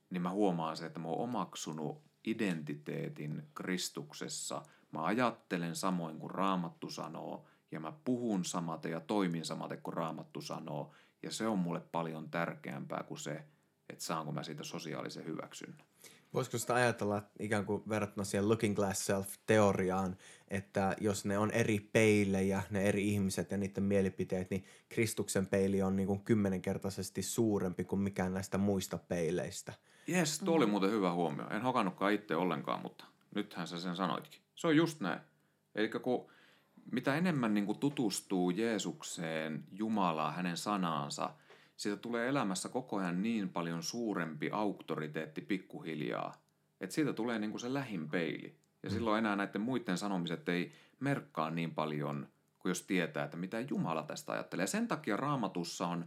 niin 0.09 0.21
mä 0.21 0.29
huomaan 0.29 0.77
se, 0.77 0.85
että 0.85 0.99
mä 0.99 1.07
oon 1.07 1.23
omaksunut 1.23 2.01
identiteetin 2.25 3.43
Kristuksessa. 3.53 4.61
Mä 4.95 5.05
ajattelen 5.05 5.75
samoin 5.75 6.19
kuin 6.19 6.31
Raamattu 6.31 6.89
sanoo, 6.89 7.45
ja 7.71 7.79
mä 7.79 7.93
puhun 8.05 8.45
samaten 8.45 8.91
ja 8.91 8.99
toimin 8.99 9.45
samaten 9.45 9.81
kuin 9.81 9.93
Raamattu 9.93 10.41
sanoo, 10.41 10.91
ja 11.23 11.31
se 11.31 11.47
on 11.47 11.59
mulle 11.59 11.79
paljon 11.91 12.29
tärkeämpää 12.29 13.03
kuin 13.07 13.17
se, 13.17 13.43
että 13.89 14.03
saanko 14.03 14.31
mä 14.31 14.43
siitä 14.43 14.63
sosiaalisen 14.63 15.25
hyväksynnän. 15.25 15.87
Voisiko 16.33 16.57
sitä 16.57 16.73
ajatella 16.73 17.23
ikään 17.39 17.65
kuin 17.65 17.83
verrattuna 17.89 18.25
siihen 18.25 18.49
looking 18.49 18.75
glass 18.75 19.05
self-teoriaan, 19.05 20.17
että 20.47 20.95
jos 21.01 21.25
ne 21.25 21.37
on 21.37 21.51
eri 21.51 21.79
peilejä, 21.79 22.63
ne 22.69 22.81
eri 22.81 23.09
ihmiset 23.09 23.51
ja 23.51 23.57
niiden 23.57 23.83
mielipiteet, 23.83 24.49
niin 24.49 24.65
Kristuksen 24.89 25.47
peili 25.47 25.81
on 25.81 25.95
niin 25.95 26.07
kuin 26.07 26.23
kymmenenkertaisesti 26.23 27.21
suurempi 27.21 27.83
kuin 27.83 28.01
mikään 28.01 28.33
näistä 28.33 28.57
muista 28.57 28.97
peileistä– 28.97 29.73
Jes, 30.07 30.39
tuo 30.39 30.55
oli 30.55 30.65
muuten 30.65 30.91
hyvä 30.91 31.13
huomio. 31.13 31.49
En 31.49 31.61
hokannutkaan 31.61 32.13
itse 32.13 32.35
ollenkaan, 32.35 32.81
mutta 32.81 33.05
nythän 33.35 33.67
sä 33.67 33.79
sen 33.79 33.95
sanoitkin. 33.95 34.41
Se 34.55 34.67
on 34.67 34.75
just 34.75 34.99
näin. 34.99 35.19
Eli 35.75 35.89
kun 35.89 36.31
mitä 36.91 37.15
enemmän 37.15 37.53
niin 37.53 37.65
kuin 37.65 37.79
tutustuu 37.79 38.49
Jeesukseen, 38.49 39.63
Jumalaa, 39.71 40.31
hänen 40.31 40.57
sanaansa, 40.57 41.29
siitä 41.77 41.97
tulee 41.97 42.27
elämässä 42.27 42.69
koko 42.69 42.97
ajan 42.97 43.21
niin 43.21 43.49
paljon 43.49 43.83
suurempi 43.83 44.49
auktoriteetti 44.51 45.41
pikkuhiljaa, 45.41 46.33
että 46.81 46.95
siitä 46.95 47.13
tulee 47.13 47.39
niin 47.39 47.51
kuin 47.51 47.61
se 47.61 47.73
lähin 47.73 48.09
peili. 48.09 48.59
Ja 48.83 48.89
mm. 48.89 48.93
silloin 48.93 49.19
enää 49.19 49.35
näiden 49.35 49.61
muiden 49.61 49.97
sanomiset 49.97 50.49
ei 50.49 50.71
merkkaa 50.99 51.51
niin 51.51 51.75
paljon, 51.75 52.27
kuin 52.59 52.69
jos 52.69 52.81
tietää, 52.81 53.25
että 53.25 53.37
mitä 53.37 53.59
Jumala 53.59 54.03
tästä 54.03 54.31
ajattelee. 54.31 54.63
Ja 54.63 54.67
sen 54.67 54.87
takia 54.87 55.17
raamatussa 55.17 55.87
on 55.87 56.05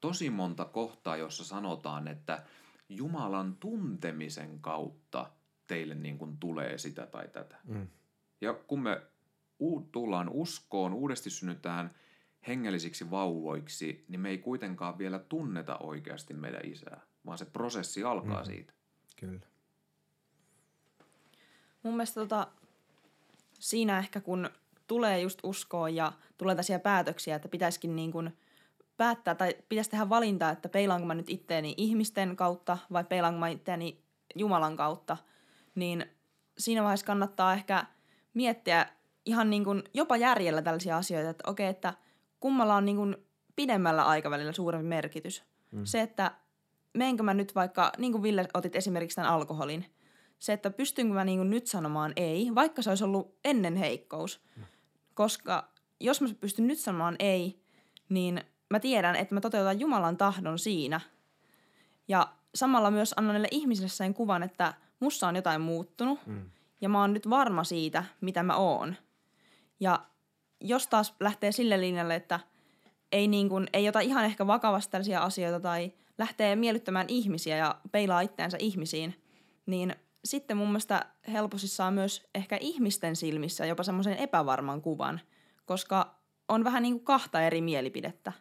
tosi 0.00 0.30
monta 0.30 0.64
kohtaa, 0.64 1.16
jossa 1.16 1.44
sanotaan, 1.44 2.08
että– 2.08 2.42
Jumalan 2.88 3.56
tuntemisen 3.56 4.60
kautta 4.60 5.30
teille 5.68 5.94
niin 5.94 6.18
kuin 6.18 6.38
tulee 6.38 6.78
sitä 6.78 7.06
tai 7.06 7.28
tätä. 7.28 7.56
Mm. 7.64 7.88
Ja 8.40 8.54
kun 8.54 8.82
me 8.82 9.02
u- 9.60 9.88
tullaan 9.92 10.28
uskoon, 10.28 10.94
uudesti 10.94 11.30
synnytään 11.30 11.94
hengellisiksi 12.46 13.10
vauvoiksi, 13.10 14.04
niin 14.08 14.20
me 14.20 14.28
ei 14.28 14.38
kuitenkaan 14.38 14.98
vielä 14.98 15.18
tunneta 15.18 15.78
oikeasti 15.78 16.34
meidän 16.34 16.64
isää, 16.64 17.00
vaan 17.26 17.38
se 17.38 17.44
prosessi 17.44 18.04
alkaa 18.04 18.40
mm. 18.40 18.46
siitä. 18.46 18.72
Kyllä. 19.16 19.46
Mun 21.82 21.94
mielestä 21.94 22.20
tota, 22.20 22.46
siinä 23.58 23.98
ehkä 23.98 24.20
kun 24.20 24.50
tulee 24.86 25.20
just 25.20 25.38
uskoa 25.42 25.88
ja 25.88 26.12
tulee 26.38 26.54
tällaisia 26.54 26.78
päätöksiä, 26.78 27.36
että 27.36 27.48
pitäisikin 27.48 27.96
niin 27.96 28.12
kuin– 28.12 28.32
päättää 28.98 29.34
tai 29.34 29.54
pitäisi 29.68 29.90
tehdä 29.90 30.08
valinta, 30.08 30.50
että 30.50 30.68
peilaanko 30.68 31.06
mä 31.06 31.14
nyt 31.14 31.30
itteeni 31.30 31.74
ihmisten 31.76 32.36
kautta 32.36 32.78
vai 32.92 33.04
peilaanko 33.04 33.40
mä 33.40 33.48
itteeni 33.48 34.02
Jumalan 34.34 34.76
kautta, 34.76 35.16
niin 35.78 36.06
siinä 36.58 36.82
vaiheessa 36.82 37.06
kannattaa 37.06 37.52
ehkä 37.52 37.86
miettiä 38.34 38.86
ihan 39.24 39.50
niin 39.50 39.64
kuin 39.64 39.82
jopa 39.94 40.16
järjellä 40.16 40.62
tällaisia 40.62 40.96
asioita, 40.96 41.30
että 41.30 41.50
okei, 41.50 41.66
että 41.66 41.94
kummalla 42.40 42.74
on 42.74 42.84
niin 42.84 42.96
kuin 42.96 43.16
pidemmällä 43.56 44.04
aikavälillä 44.04 44.52
suurempi 44.52 44.88
merkitys. 44.88 45.44
Mm. 45.70 45.84
Se, 45.84 46.00
että 46.00 46.30
meenkö 46.94 47.22
mä 47.22 47.34
nyt 47.34 47.54
vaikka, 47.54 47.92
niin 47.98 48.12
kuin 48.12 48.22
Ville 48.22 48.48
otit 48.54 48.76
esimerkiksi 48.76 49.16
tämän 49.16 49.30
alkoholin, 49.30 49.84
se, 50.38 50.52
että 50.52 50.70
pystynkö 50.70 51.14
mä 51.14 51.24
niin 51.24 51.38
kuin 51.38 51.50
nyt 51.50 51.66
sanomaan 51.66 52.12
ei, 52.16 52.50
vaikka 52.54 52.82
se 52.82 52.90
olisi 52.90 53.04
ollut 53.04 53.38
ennen 53.44 53.76
heikkous. 53.76 54.40
Mm. 54.56 54.62
Koska 55.14 55.68
jos 56.00 56.20
mä 56.20 56.28
pystyn 56.40 56.66
nyt 56.66 56.78
sanomaan 56.78 57.16
ei, 57.18 57.62
niin 58.08 58.40
mä 58.70 58.80
tiedän, 58.80 59.16
että 59.16 59.34
mä 59.34 59.40
toteutan 59.40 59.80
Jumalan 59.80 60.16
tahdon 60.16 60.58
siinä. 60.58 61.00
Ja 62.08 62.28
samalla 62.54 62.90
myös 62.90 63.14
annan 63.16 63.34
niille 63.34 63.48
ihmisille 63.50 63.88
sen 63.88 64.14
kuvan, 64.14 64.42
että 64.42 64.74
mussa 65.00 65.28
on 65.28 65.36
jotain 65.36 65.60
muuttunut 65.60 66.26
mm. 66.26 66.50
ja 66.80 66.88
mä 66.88 67.00
oon 67.00 67.12
nyt 67.12 67.30
varma 67.30 67.64
siitä, 67.64 68.04
mitä 68.20 68.42
mä 68.42 68.56
oon. 68.56 68.94
Ja 69.80 70.00
jos 70.60 70.86
taas 70.86 71.14
lähtee 71.20 71.52
sille 71.52 71.80
linjalle, 71.80 72.14
että 72.14 72.40
ei, 73.12 73.28
niin 73.28 73.48
kuin, 73.48 73.66
ei 73.72 73.88
ota 73.88 74.00
ihan 74.00 74.24
ehkä 74.24 74.46
vakavasti 74.46 74.90
tällaisia 74.90 75.22
asioita 75.22 75.60
tai 75.60 75.92
lähtee 76.18 76.56
miellyttämään 76.56 77.06
ihmisiä 77.08 77.56
ja 77.56 77.80
peilaa 77.92 78.20
itseänsä 78.20 78.56
ihmisiin, 78.60 79.22
niin 79.66 79.96
sitten 80.24 80.56
mun 80.56 80.68
mielestä 80.68 81.06
helposti 81.32 81.68
saa 81.68 81.90
myös 81.90 82.28
ehkä 82.34 82.58
ihmisten 82.60 83.16
silmissä 83.16 83.66
jopa 83.66 83.82
semmoisen 83.82 84.16
epävarman 84.16 84.82
kuvan, 84.82 85.20
koska 85.64 86.18
on 86.48 86.64
vähän 86.64 86.82
niin 86.82 86.94
kuin 86.94 87.04
kahta 87.04 87.42
eri 87.42 87.60
mielipidettä. 87.60 88.32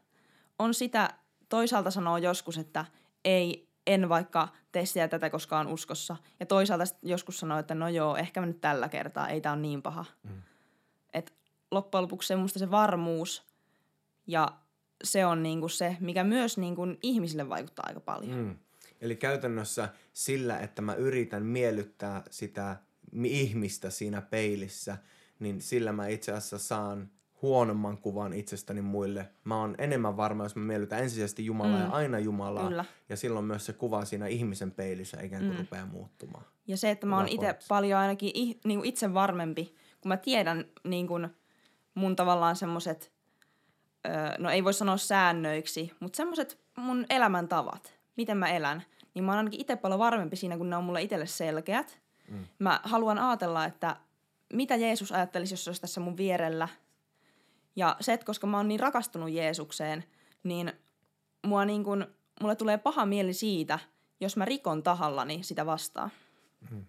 On 0.59 0.73
sitä, 0.73 1.09
toisaalta 1.49 1.91
sanoo 1.91 2.17
joskus, 2.17 2.57
että 2.57 2.85
ei, 3.25 3.66
en 3.87 4.09
vaikka 4.09 4.47
tee 4.71 4.85
sitä 4.85 5.07
tätä 5.07 5.29
koskaan 5.29 5.67
uskossa. 5.67 6.15
Ja 6.39 6.45
toisaalta 6.45 6.83
joskus 7.01 7.39
sanoo, 7.39 7.59
että 7.59 7.75
no 7.75 7.89
joo, 7.89 8.15
ehkä 8.15 8.39
mä 8.39 8.45
nyt 8.45 8.61
tällä 8.61 8.89
kertaa, 8.89 9.29
ei 9.29 9.41
tämä 9.41 9.53
ole 9.53 9.61
niin 9.61 9.81
paha. 9.81 10.05
Mm. 10.23 10.41
Et 11.13 11.33
loppujen 11.71 12.01
lopuksi 12.01 12.27
se, 12.27 12.59
se 12.59 12.71
varmuus 12.71 13.43
ja 14.27 14.47
se 15.03 15.25
on 15.25 15.43
niinku 15.43 15.69
se, 15.69 15.97
mikä 15.99 16.23
myös 16.23 16.57
niinku 16.57 16.81
ihmisille 17.03 17.49
vaikuttaa 17.49 17.85
aika 17.87 17.99
paljon. 17.99 18.37
Mm. 18.37 18.55
Eli 19.01 19.15
käytännössä 19.15 19.89
sillä, 20.13 20.59
että 20.59 20.81
mä 20.81 20.93
yritän 20.93 21.45
miellyttää 21.45 22.23
sitä 22.29 22.77
ihmistä 23.23 23.89
siinä 23.89 24.21
peilissä, 24.21 24.97
niin 25.39 25.61
sillä 25.61 25.91
mä 25.91 26.07
itse 26.07 26.31
asiassa 26.31 26.57
saan 26.57 27.11
huonomman 27.41 27.97
kuvan 27.97 28.33
itsestäni 28.33 28.81
muille. 28.81 29.29
Mä 29.43 29.59
oon 29.59 29.75
enemmän 29.77 30.17
varma, 30.17 30.43
jos 30.43 30.55
mä 30.55 30.63
miellytän 30.63 30.99
ensisijaisesti 30.99 31.45
Jumalaa 31.45 31.77
mm. 31.77 31.85
ja 31.85 31.89
aina 31.89 32.19
Jumalaa. 32.19 32.67
Kyllä. 32.67 32.85
Ja 33.09 33.17
silloin 33.17 33.45
myös 33.45 33.65
se 33.65 33.73
kuva 33.73 34.05
siinä 34.05 34.27
ihmisen 34.27 34.71
peilissä 34.71 35.21
ikään 35.21 35.43
kuin 35.43 35.53
mm. 35.53 35.59
rupeaa 35.59 35.85
muuttumaan. 35.85 36.45
Ja 36.67 36.77
se, 36.77 36.91
että 36.91 37.05
mä 37.05 37.17
oon 37.17 37.27
itse 37.27 37.55
paljon 37.67 37.99
ainakin 37.99 38.31
niin 38.63 38.79
kuin 38.79 38.89
itse 38.89 39.13
varmempi, 39.13 39.75
kun 40.01 40.09
mä 40.09 40.17
tiedän 40.17 40.65
niin 40.83 41.07
kuin 41.07 41.27
mun 41.93 42.15
tavallaan 42.15 42.55
semmoset, 42.55 43.11
no 44.37 44.49
ei 44.49 44.63
voi 44.63 44.73
sanoa 44.73 44.97
säännöiksi, 44.97 45.91
mutta 45.99 46.17
semmoset 46.17 46.59
mun 46.77 47.05
elämäntavat, 47.09 47.93
miten 48.17 48.37
mä 48.37 48.49
elän, 48.49 48.83
niin 49.13 49.23
mä 49.23 49.31
oon 49.31 49.37
ainakin 49.37 49.61
itse 49.61 49.75
paljon 49.75 49.99
varmempi 49.99 50.35
siinä, 50.35 50.57
kun 50.57 50.69
ne 50.69 50.75
on 50.75 50.83
mulle 50.83 51.01
itselle 51.01 51.25
selkeät. 51.25 51.99
Mm. 52.31 52.45
Mä 52.59 52.79
haluan 52.83 53.19
ajatella, 53.19 53.65
että 53.65 53.95
mitä 54.53 54.75
Jeesus 54.75 55.11
ajattelisi, 55.11 55.53
jos 55.53 55.63
se 55.63 55.69
olisi 55.69 55.81
tässä 55.81 56.01
mun 56.01 56.17
vierellä– 56.17 56.67
ja 57.77 57.97
se, 57.99 58.13
että 58.13 58.25
koska 58.25 58.47
mä 58.47 58.57
oon 58.57 58.67
niin 58.67 58.79
rakastunut 58.79 59.29
Jeesukseen, 59.29 60.03
niin 60.43 60.71
mua 61.45 61.65
niin 61.65 61.83
kun, 61.83 62.07
mulle 62.41 62.55
tulee 62.55 62.77
paha 62.77 63.05
mieli 63.05 63.33
siitä, 63.33 63.79
jos 64.19 64.37
mä 64.37 64.45
rikon 64.45 64.83
tahallani 64.83 65.43
sitä 65.43 65.65
vastaan. 65.65 66.11
Hmm. 66.69 66.85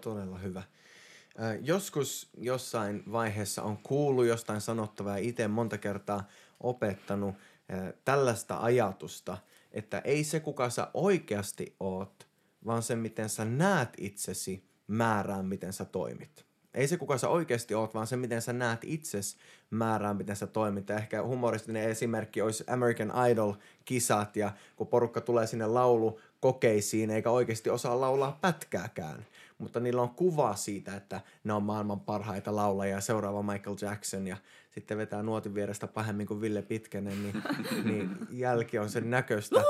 Todella 0.00 0.38
hyvä. 0.38 0.58
Äh, 0.58 1.58
joskus 1.62 2.30
jossain 2.38 3.02
vaiheessa 3.12 3.62
on 3.62 3.76
kuullut 3.76 4.26
jostain 4.26 4.60
sanottavaa 4.60 5.18
ja 5.18 5.28
itse 5.28 5.48
monta 5.48 5.78
kertaa 5.78 6.28
opettanut 6.60 7.34
äh, 7.34 7.92
tällaista 8.04 8.58
ajatusta, 8.60 9.38
että 9.72 9.98
ei 9.98 10.24
se 10.24 10.40
kuka 10.40 10.70
sä 10.70 10.90
oikeasti 10.94 11.76
oot, 11.80 12.28
vaan 12.66 12.82
se 12.82 12.96
miten 12.96 13.28
sä 13.28 13.44
näet 13.44 13.88
itsesi 13.98 14.68
määrää, 14.86 15.42
miten 15.42 15.72
sä 15.72 15.84
toimit. 15.84 16.45
Ei 16.76 16.88
se 16.88 16.96
kuka 16.96 17.18
sä 17.18 17.28
oikeasti 17.28 17.74
oot, 17.74 17.94
vaan 17.94 18.06
se 18.06 18.16
miten 18.16 18.42
sä 18.42 18.52
näet 18.52 18.80
itses 18.84 19.36
määrää, 19.70 20.14
miten 20.14 20.36
sä 20.36 20.46
toimit. 20.46 20.88
Ja 20.88 20.96
ehkä 20.96 21.22
humoristinen 21.22 21.90
esimerkki 21.90 22.42
olisi 22.42 22.64
American 22.66 23.12
Idol-kisat 23.30 24.36
ja 24.36 24.52
kun 24.76 24.86
porukka 24.86 25.20
tulee 25.20 25.46
sinne 25.46 25.66
laulu 25.66 26.20
kokeisiin 26.40 27.10
eikä 27.10 27.30
oikeasti 27.30 27.70
osaa 27.70 28.00
laulaa 28.00 28.38
pätkääkään. 28.40 29.26
Mutta 29.58 29.80
niillä 29.80 30.02
on 30.02 30.10
kuva 30.10 30.54
siitä, 30.54 30.96
että 30.96 31.20
ne 31.44 31.52
on 31.52 31.62
maailman 31.62 32.00
parhaita 32.00 32.56
laulajia, 32.56 33.00
seuraava 33.00 33.42
Michael 33.42 33.76
Jackson 33.80 34.26
ja 34.26 34.36
sitten 34.70 34.98
vetää 34.98 35.22
nuotin 35.22 35.54
vierestä 35.54 35.86
pahemmin 35.86 36.26
kuin 36.26 36.40
Ville 36.40 36.62
Pitkänen, 36.62 37.22
niin, 37.22 37.42
niin 37.88 38.10
jälki 38.30 38.78
on 38.78 38.90
sen 38.90 39.10
näköistä. 39.10 39.62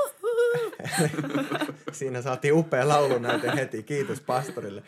Siinä 1.91 2.21
saatiin 2.21 2.53
upea 2.53 2.87
laulunäyte 2.87 3.51
heti, 3.55 3.83
kiitos 3.83 4.21
pastorille. 4.21 4.83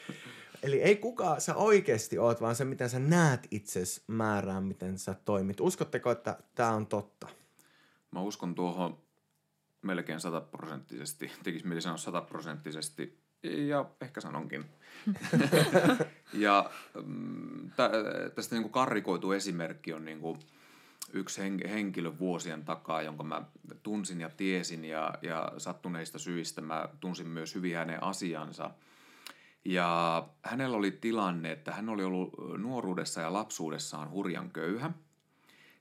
Eli 0.64 0.82
ei 0.82 0.96
kuka 0.96 1.40
sä 1.40 1.56
oikeasti 1.56 2.18
oot, 2.18 2.42
vaan 2.42 2.56
se, 2.56 2.66
miten 2.66 2.90
sä 2.90 3.00
näet 3.00 3.48
itses 3.52 4.04
määrää, 4.08 4.62
miten 4.62 4.98
sä 5.00 5.16
toimit. 5.26 5.62
Uskotteko, 5.62 6.12
että 6.12 6.38
tämä 6.56 6.70
on 6.70 6.88
totta? 6.88 7.28
Mä 8.12 8.22
uskon 8.22 8.56
tuohon 8.56 8.98
melkein 9.82 10.20
sataprosenttisesti. 10.20 11.32
Tekisi 11.44 11.68
mieli 11.68 11.82
sanoa 11.82 11.98
sataprosenttisesti. 11.98 13.20
Ja 13.44 13.86
ehkä 14.02 14.22
sanonkin. 14.22 14.66
ja 16.34 16.70
mm, 17.06 17.72
tä, 17.76 17.90
tästä 18.36 18.56
niin 18.56 18.64
kuin 18.64 18.72
karrikoitu 18.72 19.32
esimerkki 19.32 19.94
on 19.94 20.06
niin 20.06 20.20
kuin 20.20 20.40
yksi 21.14 21.42
henkilö 21.70 22.18
vuosien 22.20 22.66
takaa, 22.66 23.02
jonka 23.02 23.24
mä 23.24 23.42
tunsin 23.84 24.22
ja 24.22 24.30
tiesin 24.30 24.86
ja, 24.86 25.14
ja 25.22 25.52
sattuneista 25.58 26.20
syistä 26.20 26.62
mä 26.62 26.90
tunsin 27.00 27.28
myös 27.28 27.56
hyvin 27.56 27.76
hänen 27.76 28.04
asiansa– 28.04 28.72
ja 29.66 30.28
hänellä 30.44 30.78
oli 30.78 30.92
tilanne, 30.92 31.52
että 31.52 31.72
hän 31.72 31.90
oli 31.90 32.04
ollut 32.04 32.34
nuoruudessa 32.58 33.22
ja 33.22 33.34
lapsuudessaan 33.34 34.12
hurjan 34.12 34.52
köyhä. 34.52 34.92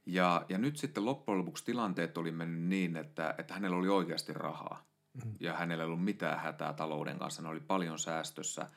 Ja, 0.07 0.47
ja 0.49 0.59
nyt 0.59 0.76
sitten 0.76 1.05
loppujen 1.05 1.39
lopuksi 1.39 1.64
tilanteet 1.64 2.18
oli 2.18 2.33
mennyt 2.33 2.62
niin, 2.62 2.97
että, 2.97 3.35
että 3.39 3.55
hänellä 3.55 3.76
oli 3.76 3.89
oikeasti 3.89 4.33
rahaa. 4.33 4.87
Mm. 5.24 5.33
Ja 5.41 5.53
hänellä 5.53 5.85
ei 5.85 5.87
ollut 5.87 6.05
mitään 6.05 6.41
hätää 6.41 6.72
talouden 6.72 7.18
kanssa, 7.18 7.43
ne 7.43 7.49
oli 7.49 7.61
paljon 7.61 7.99
säästössä. 7.99 8.70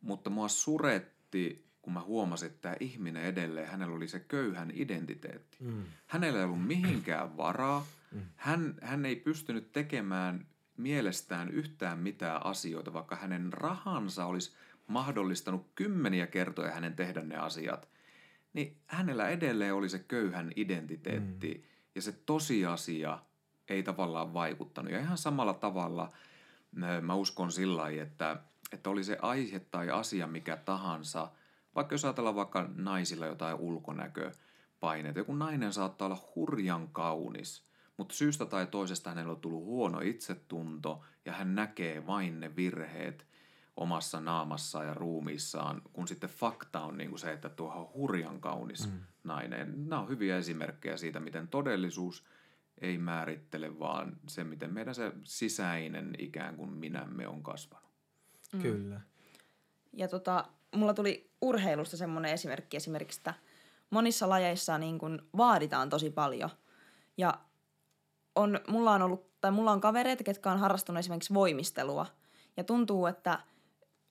Mutta 0.00 0.30
mua 0.30 0.48
suretti, 0.48 1.68
kun 1.82 1.92
mä 1.92 2.00
huomasin, 2.00 2.46
että 2.46 2.60
tämä 2.60 2.74
ihminen 2.80 3.22
edelleen, 3.22 3.68
hänellä 3.68 3.96
oli 3.96 4.08
se 4.08 4.20
köyhän 4.20 4.70
identiteetti. 4.74 5.56
Mm. 5.60 5.84
Hänellä 6.06 6.38
ei 6.38 6.44
ollut 6.44 6.66
mihinkään 6.66 7.36
varaa. 7.36 7.86
Mm. 8.12 8.20
Hän, 8.36 8.74
hän 8.82 9.06
ei 9.06 9.16
pystynyt 9.16 9.72
tekemään 9.72 10.46
mielestään 10.78 11.50
yhtään 11.50 11.98
mitään 11.98 12.46
asioita, 12.46 12.92
vaikka 12.92 13.16
hänen 13.16 13.52
rahansa 13.52 14.26
olisi 14.26 14.56
mahdollistanut 14.86 15.66
kymmeniä 15.74 16.26
kertoja 16.26 16.72
hänen 16.72 16.96
tehdä 16.96 17.22
ne 17.22 17.36
asiat, 17.36 17.88
niin 18.52 18.76
hänellä 18.86 19.28
edelleen 19.28 19.74
oli 19.74 19.88
se 19.88 19.98
köyhän 19.98 20.52
identiteetti 20.56 21.54
mm. 21.54 21.62
ja 21.94 22.02
se 22.02 22.12
tosiasia 22.12 23.18
ei 23.68 23.82
tavallaan 23.82 24.34
vaikuttanut. 24.34 24.92
Ja 24.92 25.00
ihan 25.00 25.18
samalla 25.18 25.54
tavalla 25.54 26.12
mä 27.00 27.14
uskon 27.14 27.52
sillä 27.52 27.82
lailla, 27.82 28.02
että, 28.02 28.36
että 28.72 28.90
oli 28.90 29.04
se 29.04 29.18
aihe 29.22 29.58
tai 29.60 29.90
asia 29.90 30.26
mikä 30.26 30.56
tahansa, 30.56 31.30
vaikka 31.74 31.94
jos 31.94 32.04
ajatellaan 32.04 32.36
vaikka 32.36 32.70
naisilla 32.76 33.26
jotain 33.26 33.56
ulkonäköpaineita, 33.56 35.18
joku 35.18 35.34
nainen 35.34 35.72
saattaa 35.72 36.06
olla 36.06 36.32
hurjan 36.36 36.88
kaunis– 36.88 37.62
mutta 37.98 38.14
syystä 38.14 38.46
tai 38.46 38.66
toisesta 38.66 39.10
hänellä 39.10 39.32
on 39.32 39.40
tullut 39.40 39.64
huono 39.64 40.00
itsetunto 40.00 41.02
ja 41.24 41.32
hän 41.32 41.54
näkee 41.54 42.06
vain 42.06 42.40
ne 42.40 42.56
virheet 42.56 43.26
omassa 43.76 44.20
naamassaan 44.20 44.86
ja 44.86 44.94
ruumiissaan, 44.94 45.82
kun 45.92 46.08
sitten 46.08 46.30
fakta 46.30 46.80
on 46.80 46.98
niin 46.98 47.10
kuin 47.10 47.18
se, 47.18 47.32
että 47.32 47.48
tuo 47.48 47.72
on 47.72 47.90
hurjan 47.94 48.40
kaunis 48.40 48.86
mm. 48.86 49.00
nainen. 49.24 49.88
Nämä 49.88 50.02
on 50.02 50.08
hyviä 50.08 50.36
esimerkkejä 50.36 50.96
siitä, 50.96 51.20
miten 51.20 51.48
todellisuus 51.48 52.24
ei 52.80 52.98
määrittele, 52.98 53.78
vaan 53.78 54.16
se, 54.28 54.44
miten 54.44 54.74
meidän 54.74 54.94
se 54.94 55.12
sisäinen 55.24 56.14
ikään 56.18 56.56
kuin 56.56 56.70
minämme 56.70 57.28
on 57.28 57.42
kasvanut. 57.42 57.90
Mm. 58.52 58.62
Kyllä. 58.62 59.00
Ja 59.92 60.08
tota, 60.08 60.44
mulla 60.76 60.94
tuli 60.94 61.30
urheilusta 61.40 61.96
semmoinen 61.96 62.32
esimerkki 62.32 62.76
esimerkiksi, 62.76 63.20
että 63.20 63.34
monissa 63.90 64.28
lajeissa 64.28 64.78
niin 64.78 64.98
kuin 64.98 65.22
vaaditaan 65.36 65.88
tosi 65.88 66.10
paljon. 66.10 66.50
Ja 67.16 67.38
on, 68.38 68.60
mulla 68.68 68.92
on 68.92 69.02
ollut, 69.02 69.40
tai 69.40 69.50
mulla 69.50 69.72
on 69.72 69.80
kavereita, 69.80 70.24
ketkä 70.24 70.50
on 70.50 70.58
harrastunut 70.58 71.00
esimerkiksi 71.00 71.34
voimistelua. 71.34 72.06
Ja 72.56 72.64
tuntuu, 72.64 73.06
että 73.06 73.38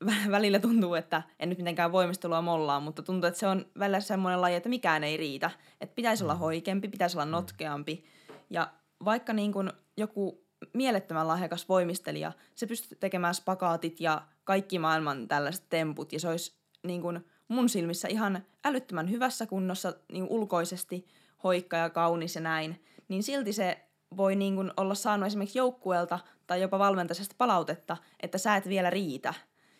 välillä 0.31 0.59
tuntuu, 0.59 0.93
että 0.93 1.23
en 1.39 1.49
nyt 1.49 1.57
mitenkään 1.57 1.91
voimistelua 1.91 2.41
mollaa, 2.41 2.79
mutta 2.79 3.01
tuntuu, 3.01 3.27
että 3.27 3.39
se 3.39 3.47
on 3.47 3.65
välillä 3.79 3.99
semmoinen 3.99 4.41
laji, 4.41 4.55
että 4.55 4.69
mikään 4.69 5.03
ei 5.03 5.17
riitä. 5.17 5.51
Että 5.81 5.95
pitäisi 5.95 6.23
olla 6.23 6.33
mm. 6.33 6.39
hoikempi, 6.39 6.87
pitäisi 6.87 7.17
olla 7.17 7.25
mm. 7.25 7.31
notkeampi. 7.31 8.05
Ja 8.49 8.71
vaikka 9.05 9.33
niin 9.33 9.53
kuin 9.53 9.71
joku 9.97 10.47
mielettömän 10.73 11.27
lahjakas 11.27 11.69
voimistelija, 11.69 12.31
se 12.55 12.67
pystyy 12.67 12.97
tekemään 12.97 13.35
spakaatit 13.35 14.01
ja 14.01 14.21
kaikki 14.43 14.79
maailman 14.79 15.27
tällaiset 15.27 15.65
temput, 15.69 16.13
ja 16.13 16.19
se 16.19 16.29
olisi 16.29 16.57
niin 16.83 17.01
kuin 17.01 17.25
mun 17.47 17.69
silmissä 17.69 18.07
ihan 18.07 18.45
älyttömän 18.65 19.11
hyvässä 19.11 19.45
kunnossa 19.45 19.93
niin 20.11 20.27
ulkoisesti, 20.29 21.07
hoikka 21.43 21.77
ja 21.77 21.89
kaunis 21.89 22.35
ja 22.35 22.41
näin, 22.41 22.83
niin 23.07 23.23
silti 23.23 23.53
se 23.53 23.86
voi 24.17 24.35
niin 24.35 24.55
kuin 24.55 24.71
olla 24.77 24.95
saanut 24.95 25.27
esimerkiksi 25.27 25.57
joukkueelta 25.57 26.19
tai 26.47 26.61
jopa 26.61 26.79
valmentajasta 26.79 27.35
palautetta, 27.37 27.97
että 28.19 28.37
sä 28.37 28.55
et 28.55 28.69
vielä 28.69 28.89
riitä. 28.89 29.33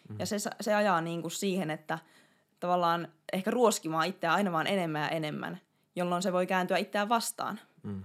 Mm. 0.10 0.16
Ja 0.20 0.26
se, 0.26 0.38
se 0.62 0.74
ajaa 0.74 1.02
niin 1.02 1.22
kuin 1.22 1.32
siihen, 1.32 1.72
että 1.72 2.00
tavallaan 2.60 3.08
ehkä 3.34 3.52
ruoskimaan 3.52 4.08
itseä 4.08 4.34
aina 4.34 4.52
vaan 4.52 4.68
enemmän 4.68 5.02
ja 5.02 5.10
enemmän, 5.10 5.62
jolloin 5.96 6.22
se 6.22 6.34
voi 6.34 6.48
kääntyä 6.48 6.78
itseään 6.78 7.10
vastaan. 7.10 7.60
Mm. 7.84 8.04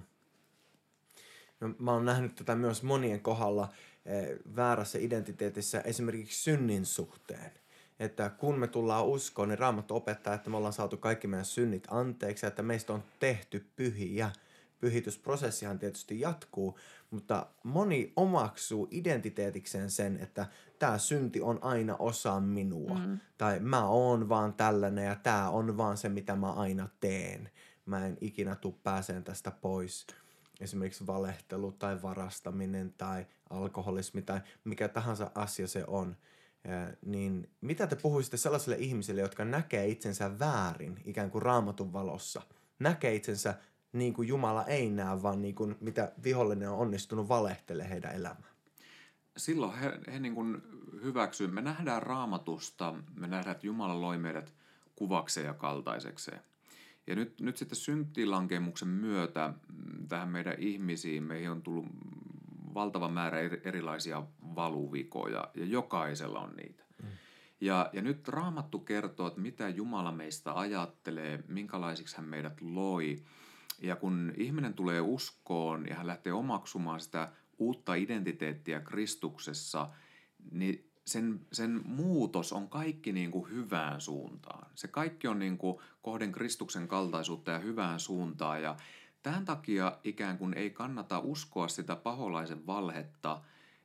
No, 1.61 1.75
mä 1.79 1.93
oon 1.93 2.05
nähnyt 2.05 2.35
tätä 2.35 2.55
myös 2.55 2.83
monien 2.83 3.21
kohdalla 3.21 3.69
eh, 4.07 4.29
väärässä 4.57 4.99
identiteetissä 4.99 5.81
esimerkiksi 5.81 6.43
synnin 6.43 6.87
suhteen. 6.87 7.53
Että 7.99 8.31
kun 8.31 8.59
me 8.59 8.69
tullaan 8.69 9.07
uskoon, 9.07 9.49
niin 9.49 9.59
Raamattu 9.59 9.97
opettaa, 9.97 10.35
että 10.35 10.51
me 10.51 10.57
ollaan 10.57 10.73
saatu 10.73 10.97
kaikki 10.97 11.27
meidän 11.27 11.45
synnit 11.45 11.87
anteeksi, 11.91 12.47
että 12.47 12.63
meistä 12.63 12.93
on 12.93 13.05
tehty 13.21 13.67
pyhiä– 13.77 14.31
pyhitysprosessihan 14.83 15.79
tietysti 15.79 16.21
jatkuu, 16.21 16.79
mutta 17.11 17.47
moni 17.65 18.13
omaksuu 18.17 18.89
identiteetikseen 18.91 19.91
sen, 19.91 20.17
että 20.17 20.47
tämä 20.79 20.99
synti 20.99 21.41
on 21.41 21.59
aina 21.63 21.97
osa 21.97 22.41
minua. 22.41 22.99
Mm. 22.99 23.19
Tai 23.39 23.61
mä 23.61 23.89
oon 23.89 24.29
vaan 24.29 24.55
tällainen 24.55 25.07
ja 25.07 25.17
tämä 25.17 25.51
on 25.51 25.77
vaan 25.77 25.97
se, 25.97 26.09
mitä 26.09 26.37
mä 26.37 26.53
aina 26.53 26.89
teen. 27.01 27.51
Mä 27.87 28.07
en 28.07 28.19
ikinä 28.21 28.55
tuu 28.55 28.81
pääseen 28.83 29.25
tästä 29.25 29.51
pois. 29.51 30.07
Esimerkiksi 30.61 31.07
valehtelu 31.07 31.73
tai 31.73 32.03
varastaminen 32.03 32.95
tai 32.99 33.27
alkoholismi 33.51 34.23
tai 34.23 34.41
mikä 34.65 34.89
tahansa 34.89 35.31
asia 35.35 35.67
se 35.67 35.85
on. 35.87 36.17
Ja, 36.65 36.95
niin 37.07 37.51
mitä 37.61 37.87
te 37.87 37.97
puhuisitte 37.97 38.37
sellaisille 38.37 38.77
ihmisille, 38.77 39.21
jotka 39.21 39.45
näkee 39.45 39.87
itsensä 39.87 40.39
väärin 40.39 41.01
ikään 41.05 41.31
kuin 41.31 41.43
raamatun 41.43 41.93
valossa? 41.93 42.43
Näkee 42.79 43.15
itsensä 43.15 43.55
niin 43.93 44.15
kuin 44.15 44.29
Jumala 44.29 44.65
ei 44.65 44.91
näe, 44.91 45.23
vaan 45.23 45.43
niin 45.43 45.55
kuin 45.55 45.77
mitä 45.81 46.13
vihollinen 46.25 46.71
on 46.71 46.79
onnistunut 46.79 47.29
valehtele 47.29 47.91
heidän 47.91 48.15
elämään. 48.15 48.53
Silloin 49.37 49.79
he, 49.79 49.99
he 50.13 50.19
niin 50.19 50.35
kuin 50.35 50.63
hyväksyy. 51.03 51.47
Me 51.47 51.61
nähdään 51.61 52.03
raamatusta, 52.03 52.95
me 53.15 53.27
nähdään, 53.27 53.53
että 53.53 53.67
Jumala 53.67 54.01
loi 54.01 54.19
meidät 54.19 54.55
kuvakseen 54.97 55.47
ja 55.47 55.55
kaltaisekseen. 55.55 56.41
Ja 57.07 57.15
nyt, 57.15 57.41
nyt 57.41 57.57
sitten 57.57 57.77
syntilankemuksen 57.77 58.89
myötä 58.89 59.53
mm, 59.73 60.09
tähän 60.09 60.29
meidän 60.29 60.55
ihmisiin, 60.59 61.23
meihin 61.23 61.51
on 61.51 61.63
tullut 61.63 61.87
valtava 62.75 63.09
määrä 63.09 63.39
erilaisia 63.65 64.23
valuvikoja, 64.55 65.49
ja 65.55 65.65
jokaisella 65.65 66.41
on 66.41 66.57
niitä. 66.57 66.85
Mm. 67.03 67.09
Ja, 67.61 67.91
ja 67.93 68.03
nyt 68.03 68.29
Raamattu 68.29 68.79
kertoo, 68.79 69.27
että 69.27 69.41
mitä 69.41 69.69
Jumala 69.69 70.13
meistä 70.13 70.59
ajattelee, 70.59 71.45
minkälaisiksi 71.49 72.17
hän 72.17 72.27
meidät 72.27 72.61
loi– 72.61 73.17
ja 73.83 73.97
kun 73.97 74.33
ihminen 74.37 74.75
tulee 74.75 75.01
uskoon 75.01 75.87
ja 75.89 75.95
hän 75.95 76.07
lähtee 76.07 76.33
omaksumaan 76.33 77.01
sitä 77.01 77.33
uutta 77.59 77.95
identiteettiä 77.95 78.81
Kristuksessa, 78.81 79.89
niin 80.51 80.91
sen, 81.05 81.41
sen 81.53 81.81
muutos 81.85 82.53
on 82.53 82.69
kaikki 82.69 83.13
niin 83.13 83.31
kuin 83.31 83.51
hyvään 83.51 84.01
suuntaan. 84.01 84.71
Se 84.75 84.89
kaikki 84.89 85.29
on 85.29 85.39
niin 85.39 85.59
kuin 85.59 85.79
kohden 86.03 86.33
Kristuksen 86.33 86.89
kaltaisuutta 86.89 87.51
ja 87.51 87.59
hyvään 87.59 88.01
suuntaan. 88.01 88.63
Ja 88.63 88.77
tämän 89.23 89.45
takia 89.45 89.99
ikään 90.05 90.39
kuin 90.39 90.55
ei 90.55 90.71
kannata 90.71 91.19
uskoa 91.19 91.69
sitä 91.69 91.97
paholaisen 91.97 92.67
valhetta, 92.67 93.41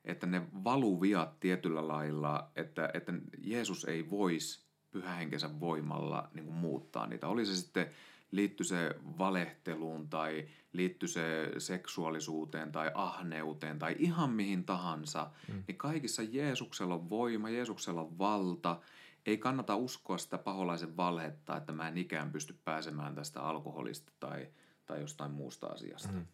että 0.06 0.28
ne 0.28 0.41
valuviat 0.64 1.39
tietyllä 1.39 1.88
lailla, 1.88 2.52
että, 2.56 2.89
että 2.93 3.14
Jeesus 3.38 3.86
ei 3.86 4.10
voisi 4.10 4.68
pyhähenkensä 4.91 5.60
voimalla 5.60 6.30
niin 6.34 6.45
kuin 6.45 6.58
muuttaa 6.58 7.08
niitä. 7.08 7.28
Oli 7.28 7.45
se 7.45 7.56
sitten 7.56 7.89
liittyy 8.32 8.65
se 8.65 8.95
valehteluun 9.17 10.09
tai 10.09 10.47
liittyy 10.73 11.09
se 11.09 11.51
seksuaalisuuteen 11.57 12.71
tai 12.71 12.91
ahneuteen 12.93 13.80
tai 13.80 13.95
ihan 13.99 14.30
mihin 14.30 14.65
tahansa, 14.65 15.32
mm. 15.47 15.63
niin 15.67 15.78
kaikissa 15.78 16.23
Jeesuksella 16.23 16.93
on 16.93 17.09
voima, 17.09 17.49
Jeesuksella 17.49 18.01
on 18.01 18.17
valta. 18.17 18.80
Ei 19.25 19.38
kannata 19.38 19.75
uskoa 19.75 20.17
sitä 20.17 20.38
paholaisen 20.38 20.97
valhetta, 20.97 21.57
että 21.57 21.71
mä 21.71 21.88
en 21.88 21.97
ikään 21.97 22.32
pysty 22.32 22.55
pääsemään 22.65 23.15
tästä 23.15 23.41
alkoholista 23.41 24.11
tai, 24.19 24.47
tai 24.86 25.01
jostain 25.01 25.32
muusta 25.32 25.67
asiasta. 25.67 26.11
Mm. 26.11 26.25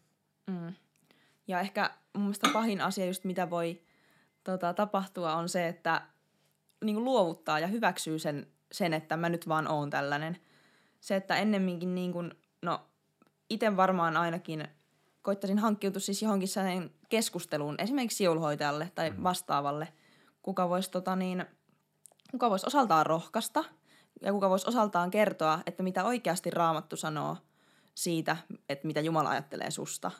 Mm. 0.46 0.74
Ja 1.48 1.60
ehkä 1.60 1.90
mun 2.14 2.22
mielestä 2.22 2.50
pahin 2.52 2.80
asia 2.80 3.06
just 3.06 3.24
mitä 3.24 3.50
voi 3.50 3.82
tota, 4.44 4.74
tapahtua 4.74 5.34
on 5.34 5.48
se, 5.48 5.68
että 5.68 6.02
niin 6.84 7.04
luovuttaa 7.04 7.60
ja 7.60 7.66
hyväksyy 7.66 8.18
sen, 8.18 8.46
sen, 8.72 8.92
että 8.92 9.16
mä 9.16 9.28
nyt 9.28 9.48
vaan 9.48 9.68
oon 9.68 9.90
tällainen– 9.90 10.36
se, 11.04 11.16
että 11.16 11.36
ennemminkin 11.36 11.94
niin 11.94 12.12
kuin, 12.12 12.34
no 12.62 12.80
itse 13.50 13.76
varmaan 13.76 14.16
ainakin 14.16 14.68
koittaisin 15.22 15.58
hankkiutua 15.58 16.00
siis 16.00 16.22
johonkin 16.22 16.48
sellainen 16.48 16.90
keskusteluun, 17.08 17.74
esimerkiksi 17.78 18.16
siulhoitajalle 18.16 18.90
tai 18.94 19.10
mm. 19.10 19.22
vastaavalle, 19.22 19.88
kuka 20.42 20.68
voisi 20.68 20.90
tota 20.90 21.16
niin, 21.16 21.46
kuka 22.30 22.50
voisi 22.50 22.66
osaltaan 22.66 23.06
rohkaista 23.06 23.64
ja 24.22 24.32
kuka 24.32 24.50
voisi 24.50 24.68
osaltaan 24.68 25.10
kertoa, 25.10 25.60
että 25.66 25.82
mitä 25.82 26.04
oikeasti 26.04 26.50
Raamattu 26.50 26.96
sanoo 26.96 27.36
siitä, 27.94 28.36
että 28.68 28.86
mitä 28.86 29.00
Jumala 29.00 29.30
ajattelee 29.30 29.70
susta. 29.70 30.10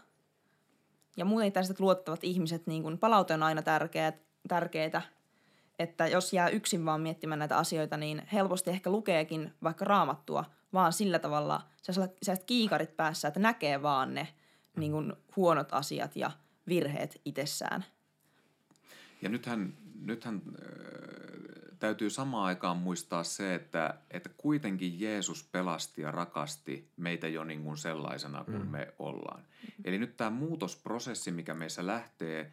Ja 1.17 1.25
muuten 1.25 1.53
tällaiset 1.53 1.81
luottavat 1.81 2.25
ihmiset, 2.25 2.67
niin 2.67 2.83
kuin 2.83 2.99
palaute 2.99 3.35
on 3.35 3.43
aina 3.43 3.63
tärkeää, 3.63 4.13
tärkeää, 4.49 5.03
että 5.79 6.07
jos 6.07 6.33
jää 6.33 6.49
yksin 6.49 6.85
vaan 6.85 7.01
miettimään 7.01 7.39
näitä 7.39 7.59
asioita, 7.59 7.97
niin 7.97 8.29
helposti 8.33 8.71
ehkä 8.71 8.91
lukeekin 8.91 9.55
vaikka 9.63 9.85
raamattua, 9.85 10.45
vaan 10.75 10.93
sillä 10.93 11.19
tavalla 11.19 11.61
sellaiset 11.83 12.45
kiikarit 12.45 12.97
päässä, 12.97 13.29
että 13.29 13.41
näkee 13.41 13.83
vaan 13.83 14.15
ne 14.15 14.29
niin 14.77 14.93
kuin 14.93 15.13
huonot 15.37 15.69
asiat 15.73 16.17
ja 16.17 16.31
virheet 16.69 17.21
itsessään. 17.25 17.85
Ja 19.23 19.29
nythän, 19.29 19.75
nythän 20.01 20.35
äh, 20.35 21.79
täytyy 21.79 22.11
samaan 22.11 22.45
aikaan 22.45 22.77
muistaa 22.77 23.25
se, 23.25 23.55
että, 23.55 23.95
että 24.11 24.31
kuitenkin 24.37 25.01
Jeesus 25.01 25.45
pelasti 25.53 26.03
ja 26.03 26.11
rakasti 26.11 26.91
meitä 26.97 27.29
jo 27.29 27.45
niin 27.45 27.65
kuin 27.65 27.77
sellaisena 27.77 28.45
kuin 28.45 28.63
mm. 28.63 28.69
me 28.69 28.95
ollaan. 28.99 29.43
Eli 29.85 29.99
nyt 29.99 30.17
tämä 30.17 30.31
muutosprosessi, 30.31 31.31
mikä 31.31 31.55
meissä 31.55 31.87
lähtee 31.87 32.53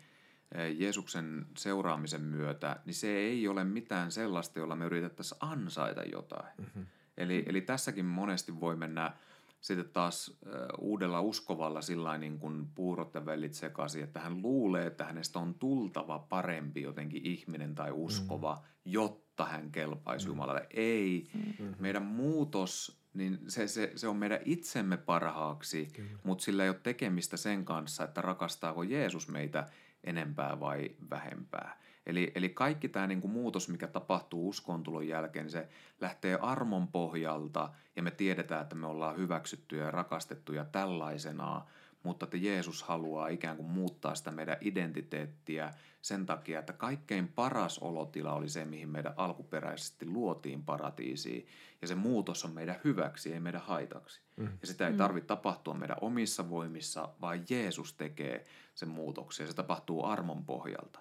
Jeesuksen 0.77 1.45
seuraamisen 1.57 2.21
myötä, 2.21 2.79
niin 2.85 2.93
se 2.93 3.07
ei 3.07 3.47
ole 3.47 3.63
mitään 3.63 4.11
sellaista, 4.11 4.59
jolla 4.59 4.75
me 4.75 4.85
yritettäisiin 4.85 5.37
ansaita 5.41 6.01
jotain. 6.01 6.49
Mm-hmm 6.57 6.85
Eli, 7.21 7.43
eli 7.47 7.61
tässäkin 7.61 8.05
monesti 8.05 8.59
voi 8.59 8.75
mennä 8.75 9.13
sitten 9.61 9.89
taas 9.93 10.37
uudella 10.79 11.21
uskovalla 11.21 11.81
sillä 11.81 12.17
niin 12.17 12.39
kuin 12.39 12.67
puurot 12.75 13.13
ja 13.13 13.25
vellit 13.25 13.53
sekaisin, 13.53 14.03
että 14.03 14.19
hän 14.19 14.41
luulee, 14.41 14.87
että 14.87 15.05
hänestä 15.05 15.39
on 15.39 15.53
tultava 15.53 16.19
parempi 16.19 16.81
jotenkin 16.81 17.25
ihminen 17.25 17.75
tai 17.75 17.91
uskova, 17.91 18.53
mm-hmm. 18.53 18.91
jotta 18.91 19.45
hän 19.45 19.71
kelpaisi 19.71 20.25
mm-hmm. 20.25 20.31
Jumalalle. 20.31 20.67
Ei. 20.69 21.29
Mm-hmm. 21.33 21.75
Meidän 21.79 22.03
muutos, 22.03 23.01
niin 23.13 23.39
se, 23.47 23.67
se, 23.67 23.91
se 23.95 24.07
on 24.07 24.15
meidän 24.15 24.39
itsemme 24.45 24.97
parhaaksi, 24.97 25.87
Kyllä. 25.93 26.09
mutta 26.23 26.43
sillä 26.43 26.63
ei 26.63 26.69
ole 26.69 26.79
tekemistä 26.83 27.37
sen 27.37 27.65
kanssa, 27.65 28.03
että 28.03 28.21
rakastaako 28.21 28.83
Jeesus 28.83 29.27
meitä 29.27 29.67
enempää 30.03 30.59
vai 30.59 30.91
vähempää. 31.09 31.77
Eli, 32.11 32.31
eli 32.35 32.49
kaikki 32.49 32.89
tämä 32.89 33.07
niin 33.07 33.21
kuin 33.21 33.31
muutos, 33.31 33.69
mikä 33.69 33.87
tapahtuu 33.87 34.49
uskontulon 34.49 35.07
jälkeen, 35.07 35.49
se 35.49 35.67
lähtee 36.01 36.37
armon 36.41 36.87
pohjalta 36.87 37.69
ja 37.95 38.03
me 38.03 38.11
tiedetään, 38.11 38.61
että 38.61 38.75
me 38.75 38.87
ollaan 38.87 39.17
hyväksyttyjä 39.17 39.85
ja 39.85 39.91
rakastettuja 39.91 40.65
tällaisenaan, 40.65 41.61
mutta 42.03 42.23
että 42.23 42.37
Jeesus 42.37 42.83
haluaa 42.83 43.27
ikään 43.27 43.57
kuin 43.57 43.69
muuttaa 43.69 44.15
sitä 44.15 44.31
meidän 44.31 44.57
identiteettiä 44.61 45.73
sen 46.01 46.25
takia, 46.25 46.59
että 46.59 46.73
kaikkein 46.73 47.27
paras 47.27 47.79
olotila 47.79 48.33
oli 48.33 48.49
se, 48.49 48.65
mihin 48.65 48.89
meidän 48.89 49.13
alkuperäisesti 49.17 50.05
luotiin 50.05 50.63
paratiisiin. 50.63 51.47
Ja 51.81 51.87
se 51.87 51.95
muutos 51.95 52.45
on 52.45 52.51
meidän 52.51 52.79
hyväksi, 52.83 53.33
ei 53.33 53.39
meidän 53.39 53.61
haitaksi. 53.61 54.21
Mm. 54.37 54.49
Ja 54.61 54.67
sitä 54.67 54.85
ei 54.85 54.91
mm. 54.91 54.97
tarvitse 54.97 55.27
tapahtua 55.27 55.73
meidän 55.73 55.97
omissa 56.01 56.49
voimissa, 56.49 57.09
vaan 57.21 57.43
Jeesus 57.49 57.93
tekee 57.93 58.45
sen 58.75 58.89
muutoksen. 58.89 59.43
Ja 59.43 59.47
se 59.47 59.55
tapahtuu 59.55 60.05
armon 60.05 60.45
pohjalta. 60.45 60.99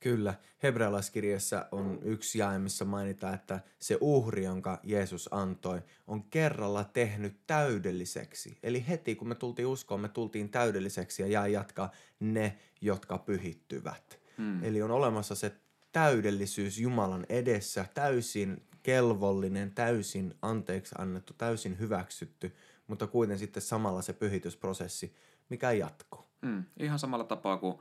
Kyllä, 0.00 0.34
hebrealaiskirjassa 0.62 1.66
on 1.72 1.98
yksi 2.02 2.38
jae, 2.38 2.58
missä 2.58 2.84
mainitaan, 2.84 3.34
että 3.34 3.60
se 3.78 3.98
uhri, 4.00 4.44
jonka 4.44 4.80
Jeesus 4.82 5.28
antoi, 5.32 5.82
on 6.06 6.22
kerralla 6.22 6.84
tehnyt 6.84 7.36
täydelliseksi. 7.46 8.58
Eli 8.62 8.84
heti 8.88 9.14
kun 9.14 9.28
me 9.28 9.34
tultiin 9.34 9.66
uskoon, 9.66 10.00
me 10.00 10.08
tultiin 10.08 10.48
täydelliseksi 10.50 11.22
ja 11.22 11.28
jää 11.28 11.46
jatkaa 11.46 11.90
ne, 12.20 12.58
jotka 12.80 13.18
pyhittyvät. 13.18 14.20
Hmm. 14.38 14.64
Eli 14.64 14.82
on 14.82 14.90
olemassa 14.90 15.34
se 15.34 15.52
täydellisyys 15.92 16.78
Jumalan 16.78 17.26
edessä, 17.28 17.86
täysin 17.94 18.62
kelvollinen, 18.82 19.74
täysin 19.74 20.34
anteeksi 20.42 20.94
annettu, 20.98 21.34
täysin 21.38 21.78
hyväksytty, 21.78 22.56
mutta 22.86 23.06
kuitenkin 23.06 23.38
sitten 23.38 23.62
samalla 23.62 24.02
se 24.02 24.12
pyhitysprosessi, 24.12 25.14
mikä 25.48 25.72
jatkuu. 25.72 26.24
Hmm. 26.46 26.64
Ihan 26.80 26.98
samalla 26.98 27.24
tapaa 27.24 27.56
kuin 27.56 27.78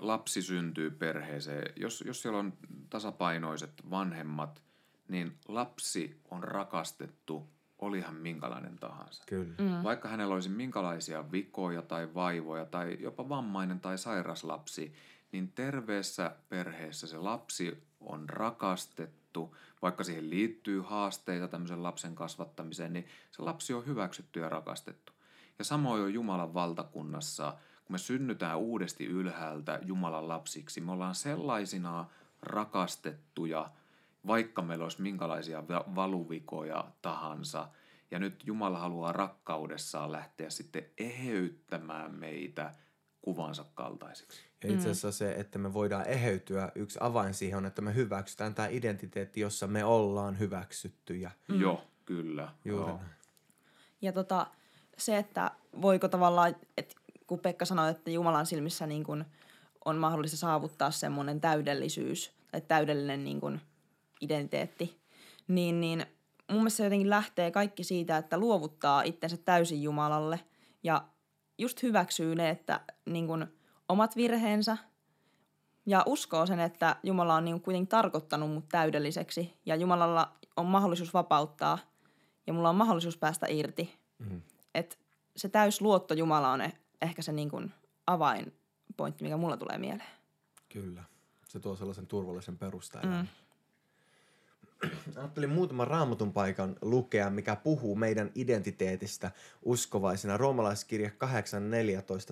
lapsi 0.00 0.42
syntyy 0.42 0.90
perheeseen, 0.90 1.72
jos, 1.76 2.04
jos 2.06 2.22
siellä 2.22 2.38
on 2.38 2.52
tasapainoiset 2.90 3.72
vanhemmat, 3.90 4.62
niin 5.08 5.38
lapsi 5.48 6.20
on 6.30 6.44
rakastettu, 6.44 7.48
olihan 7.78 8.14
minkälainen 8.14 8.78
tahansa. 8.78 9.22
Kyllä. 9.26 9.54
Mm. 9.58 9.82
Vaikka 9.82 10.08
hänellä 10.08 10.34
olisi 10.34 10.48
minkälaisia 10.48 11.32
vikoja 11.32 11.82
tai 11.82 12.14
vaivoja 12.14 12.64
tai 12.64 12.96
jopa 13.00 13.28
vammainen 13.28 13.80
tai 13.80 13.98
sairas 13.98 14.44
lapsi, 14.44 14.94
niin 15.32 15.52
terveessä 15.52 16.36
perheessä 16.48 17.06
se 17.06 17.18
lapsi 17.18 17.82
on 18.00 18.28
rakastettu, 18.28 19.56
vaikka 19.82 20.04
siihen 20.04 20.30
liittyy 20.30 20.80
haasteita 20.80 21.48
tämmöisen 21.48 21.82
lapsen 21.82 22.14
kasvattamiseen, 22.14 22.92
niin 22.92 23.06
se 23.30 23.42
lapsi 23.42 23.74
on 23.74 23.86
hyväksytty 23.86 24.40
ja 24.40 24.48
rakastettu. 24.48 25.12
Ja 25.58 25.64
samoin 25.64 26.02
on 26.02 26.14
Jumalan 26.14 26.54
valtakunnassa– 26.54 27.54
kun 27.86 27.94
me 27.94 27.98
synnytään 27.98 28.58
uudesti 28.58 29.06
ylhäältä 29.06 29.78
Jumalan 29.82 30.28
lapsiksi, 30.28 30.80
me 30.80 30.92
ollaan 30.92 31.14
sellaisina 31.14 32.06
rakastettuja, 32.42 33.70
vaikka 34.26 34.62
meillä 34.62 34.82
olisi 34.82 35.02
minkälaisia 35.02 35.64
valuvikoja 35.68 36.84
tahansa. 37.02 37.68
Ja 38.10 38.18
nyt 38.18 38.42
Jumala 38.46 38.78
haluaa 38.78 39.12
rakkaudessaan 39.12 40.12
lähteä 40.12 40.50
sitten 40.50 40.84
eheyttämään 40.98 42.14
meitä 42.14 42.72
kuvansa 43.22 43.64
kaltaisiksi. 43.74 44.40
Ja 44.64 44.72
itse 44.72 44.90
asiassa 44.90 45.12
se, 45.12 45.32
että 45.32 45.58
me 45.58 45.74
voidaan 45.74 46.06
eheytyä, 46.06 46.72
yksi 46.74 46.98
avain 47.02 47.34
siihen 47.34 47.58
on, 47.58 47.66
että 47.66 47.82
me 47.82 47.94
hyväksytään 47.94 48.54
tämä 48.54 48.68
identiteetti, 48.68 49.40
jossa 49.40 49.66
me 49.66 49.84
ollaan 49.84 50.38
hyväksyttyjä. 50.38 51.30
Mm. 51.48 51.60
Joo, 51.60 51.84
kyllä. 52.04 52.48
Juuri 52.64 52.90
Joo. 52.90 53.00
Ja 54.02 54.12
tota, 54.12 54.46
se, 54.98 55.18
että 55.18 55.50
voiko 55.82 56.08
tavallaan, 56.08 56.56
että 56.76 56.94
kun 57.26 57.38
Pekka 57.38 57.64
sanoi, 57.64 57.90
että 57.90 58.10
Jumalan 58.10 58.46
silmissä 58.46 58.86
niin 58.86 59.04
kun 59.04 59.24
on 59.84 59.96
mahdollista 59.96 60.36
saavuttaa 60.36 60.90
semmoinen 60.90 61.40
täydellisyys 61.40 62.32
tai 62.52 62.60
täydellinen 62.60 63.24
niin 63.24 63.40
kun 63.40 63.60
identiteetti, 64.20 65.00
niin, 65.48 65.80
niin 65.80 66.06
mun 66.50 66.58
mielestä 66.58 66.76
se 66.76 66.84
jotenkin 66.84 67.10
lähtee 67.10 67.50
kaikki 67.50 67.84
siitä, 67.84 68.16
että 68.16 68.38
luovuttaa 68.38 69.02
itsensä 69.02 69.36
täysin 69.36 69.82
Jumalalle 69.82 70.40
ja 70.82 71.04
just 71.58 71.82
hyväksyy 71.82 72.34
ne, 72.34 72.50
että 72.50 72.80
niin 73.06 73.26
kun 73.26 73.46
omat 73.88 74.16
virheensä 74.16 74.76
ja 75.86 76.02
uskoo 76.06 76.46
sen, 76.46 76.60
että 76.60 76.96
Jumala 77.02 77.34
on 77.34 77.44
niin 77.44 77.60
kuitenkin 77.60 77.88
tarkoittanut 77.88 78.50
mut 78.50 78.68
täydelliseksi 78.68 79.54
ja 79.66 79.76
Jumalalla 79.76 80.32
on 80.56 80.66
mahdollisuus 80.66 81.14
vapauttaa 81.14 81.78
ja 82.46 82.52
mulla 82.52 82.68
on 82.68 82.76
mahdollisuus 82.76 83.16
päästä 83.16 83.46
irti. 83.48 83.98
Mhm. 84.18 84.36
Et 84.74 84.98
se 85.36 85.48
täys 85.48 85.80
luotto 85.80 86.14
Jumala 86.14 86.50
on 86.50 86.60
ehkä 87.02 87.22
se 87.22 87.32
niin 87.32 87.50
kuin 87.50 87.72
avainpointti, 88.06 89.24
mikä 89.24 89.36
mulla 89.36 89.56
tulee 89.56 89.78
mieleen. 89.78 90.10
Kyllä. 90.68 91.04
Se 91.48 91.60
tuo 91.60 91.76
sellaisen 91.76 92.06
turvallisen 92.06 92.58
perustan. 92.58 93.06
Mm. 93.06 93.26
Ajattelin 95.16 95.50
muutaman 95.50 95.86
raamatun 95.86 96.32
paikan 96.32 96.76
lukea, 96.82 97.30
mikä 97.30 97.56
puhuu 97.56 97.96
meidän 97.96 98.30
identiteetistä 98.34 99.30
uskovaisina. 99.62 100.36
Roomalaiskirja 100.36 101.08
8.14 101.08 101.14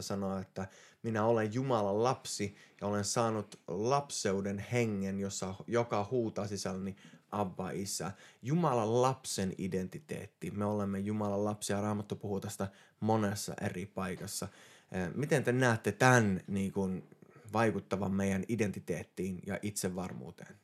sanoo, 0.02 0.38
että 0.38 0.68
minä 1.02 1.24
olen 1.24 1.54
Jumalan 1.54 2.02
lapsi 2.02 2.56
ja 2.80 2.86
olen 2.86 3.04
saanut 3.04 3.60
lapseuden 3.68 4.58
hengen, 4.58 5.20
jossa, 5.20 5.54
joka 5.66 6.08
huutaa 6.10 6.46
sisälläni 6.46 6.96
Abba 7.40 7.70
Isä. 7.70 8.12
Jumalan 8.42 9.02
lapsen 9.02 9.52
identiteetti. 9.58 10.50
Me 10.50 10.64
olemme 10.64 10.98
Jumalan 10.98 11.44
lapsia. 11.44 11.80
Raamattu 11.80 12.16
puhuu 12.16 12.40
tästä 12.40 12.68
monessa 13.00 13.54
eri 13.60 13.86
paikassa. 13.86 14.48
Miten 15.14 15.44
te 15.44 15.52
näette 15.52 15.92
tämän 15.92 16.40
niin 16.46 16.72
kuin, 16.72 17.08
vaikuttavan 17.52 18.12
meidän 18.12 18.44
identiteettiin 18.48 19.40
ja 19.46 19.58
itsevarmuuteen? 19.62 20.54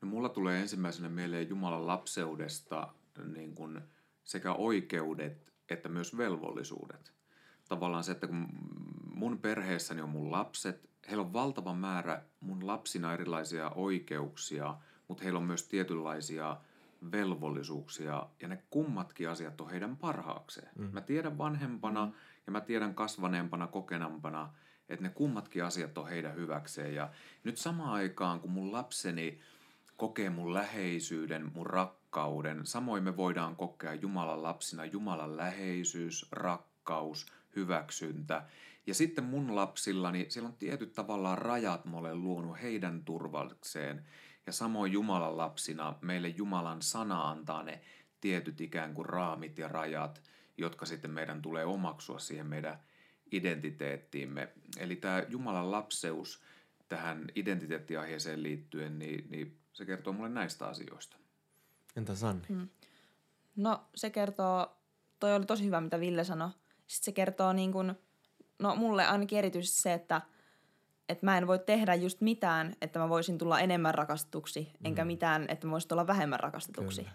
No 0.00 0.08
mulla 0.08 0.28
tulee 0.28 0.60
ensimmäisenä 0.60 1.08
mieleen 1.08 1.48
Jumalan 1.48 1.86
lapseudesta 1.86 2.88
niin 3.34 3.54
kuin 3.54 3.80
sekä 4.24 4.52
oikeudet 4.52 5.52
että 5.70 5.88
myös 5.88 6.16
velvollisuudet. 6.16 7.12
Tavallaan 7.68 8.04
se, 8.04 8.12
että 8.12 8.26
kun 8.26 8.48
mun 9.14 9.38
perheessäni 9.38 10.02
on 10.02 10.08
mun 10.08 10.32
lapset, 10.32 10.90
heillä 11.08 11.24
on 11.24 11.32
valtava 11.32 11.74
määrä 11.74 12.22
mun 12.40 12.66
lapsina 12.66 13.14
erilaisia 13.14 13.70
oikeuksia, 13.70 14.76
mutta 15.12 15.24
heillä 15.24 15.38
on 15.38 15.46
myös 15.46 15.68
tietynlaisia 15.68 16.56
velvollisuuksia 17.12 18.26
ja 18.40 18.48
ne 18.48 18.62
kummatkin 18.70 19.28
asiat 19.28 19.60
on 19.60 19.70
heidän 19.70 19.96
parhaakseen. 19.96 20.68
Mm. 20.78 20.90
Mä 20.92 21.00
tiedän 21.00 21.38
vanhempana 21.38 22.12
ja 22.46 22.52
mä 22.52 22.60
tiedän 22.60 22.94
kasvaneempana, 22.94 23.66
kokenampana, 23.66 24.54
että 24.88 25.02
ne 25.02 25.08
kummatkin 25.08 25.64
asiat 25.64 25.98
on 25.98 26.08
heidän 26.08 26.36
hyväkseen. 26.36 26.94
Ja 26.94 27.10
nyt 27.44 27.56
samaan 27.56 27.92
aikaan, 27.92 28.40
kun 28.40 28.50
mun 28.50 28.72
lapseni 28.72 29.40
kokee 29.96 30.30
mun 30.30 30.54
läheisyyden, 30.54 31.50
mun 31.54 31.66
rakkauden, 31.66 32.66
samoin 32.66 33.04
me 33.04 33.16
voidaan 33.16 33.56
kokea 33.56 33.94
Jumalan 33.94 34.42
lapsina 34.42 34.84
Jumalan 34.84 35.36
läheisyys, 35.36 36.26
rakkaus, 36.30 37.26
hyväksyntä. 37.56 38.42
Ja 38.86 38.94
sitten 38.94 39.24
mun 39.24 39.56
lapsillani, 39.56 40.26
siellä 40.28 40.48
on 40.48 40.56
tietyt 40.56 40.92
tavallaan 40.92 41.38
rajat, 41.38 41.84
mä 41.84 41.96
olen 41.96 42.22
luonut 42.22 42.62
heidän 42.62 43.04
turvalliseen. 43.04 44.06
Ja 44.46 44.52
samoin 44.52 44.92
Jumalan 44.92 45.36
lapsina 45.36 45.94
meille 46.00 46.28
Jumalan 46.28 46.82
sana 46.82 47.30
antaa 47.30 47.62
ne 47.62 47.80
tietyt 48.20 48.60
ikään 48.60 48.94
kuin 48.94 49.06
raamit 49.06 49.58
ja 49.58 49.68
rajat, 49.68 50.22
jotka 50.56 50.86
sitten 50.86 51.10
meidän 51.10 51.42
tulee 51.42 51.64
omaksua 51.64 52.18
siihen 52.18 52.46
meidän 52.46 52.78
identiteettiimme. 53.32 54.48
Eli 54.78 54.96
tämä 54.96 55.24
Jumalan 55.28 55.70
lapseus 55.70 56.42
tähän 56.88 57.28
identiteettiaiheeseen 57.34 58.42
liittyen, 58.42 58.98
niin, 58.98 59.30
niin 59.30 59.58
se 59.72 59.84
kertoo 59.86 60.12
mulle 60.12 60.28
näistä 60.28 60.66
asioista. 60.66 61.16
Entä 61.96 62.14
Sanni? 62.14 62.46
Mm. 62.48 62.68
No 63.56 63.84
se 63.94 64.10
kertoo, 64.10 64.76
toi 65.20 65.34
oli 65.34 65.46
tosi 65.46 65.64
hyvä 65.64 65.80
mitä 65.80 66.00
Ville 66.00 66.24
sanoi. 66.24 66.50
Sitten 66.86 67.04
se 67.04 67.12
kertoo 67.12 67.52
niin 67.52 67.72
kuin, 67.72 67.94
no 68.58 68.76
mulle 68.76 69.06
ainakin 69.06 69.38
erityisesti 69.38 69.82
se, 69.82 69.92
että 69.92 70.20
että 71.12 71.26
mä 71.26 71.38
en 71.38 71.46
voi 71.46 71.58
tehdä 71.58 71.94
just 71.94 72.20
mitään, 72.20 72.72
että 72.80 72.98
mä 72.98 73.08
voisin 73.08 73.38
tulla 73.38 73.60
enemmän 73.60 73.94
rakastetuksi, 73.94 74.60
mm. 74.60 74.86
enkä 74.86 75.04
mitään, 75.04 75.46
että 75.48 75.66
mä 75.66 75.70
voisin 75.70 75.88
tulla 75.88 76.06
vähemmän 76.06 76.40
rakastetuksi. 76.40 77.00
Kyllä. 77.00 77.14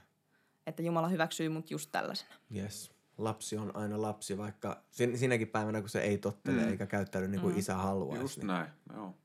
Että 0.68 0.82
Jumala 0.82 1.08
hyväksyy 1.08 1.50
mut 1.50 1.72
just 1.72 1.90
tällaisena. 1.92 2.34
Yes. 2.56 2.92
Lapsi 3.18 3.58
on 3.58 3.76
aina 3.76 4.02
lapsi, 4.02 4.38
vaikka 4.38 4.84
sin- 4.90 5.18
sinäkin 5.18 5.48
päivänä, 5.48 5.80
kun 5.80 5.90
se 5.90 6.02
ei 6.02 6.18
tottele 6.18 6.62
mm. 6.62 6.70
eikä 6.70 6.86
käyttäydy 6.86 7.28
niin 7.28 7.42
kuin 7.42 7.54
mm. 7.54 7.60
isä 7.60 7.76
haluaisi. 7.76 8.24
Just 8.24 8.38
niin 8.38 8.48
näin, 8.48 8.68
joo. 8.94 9.16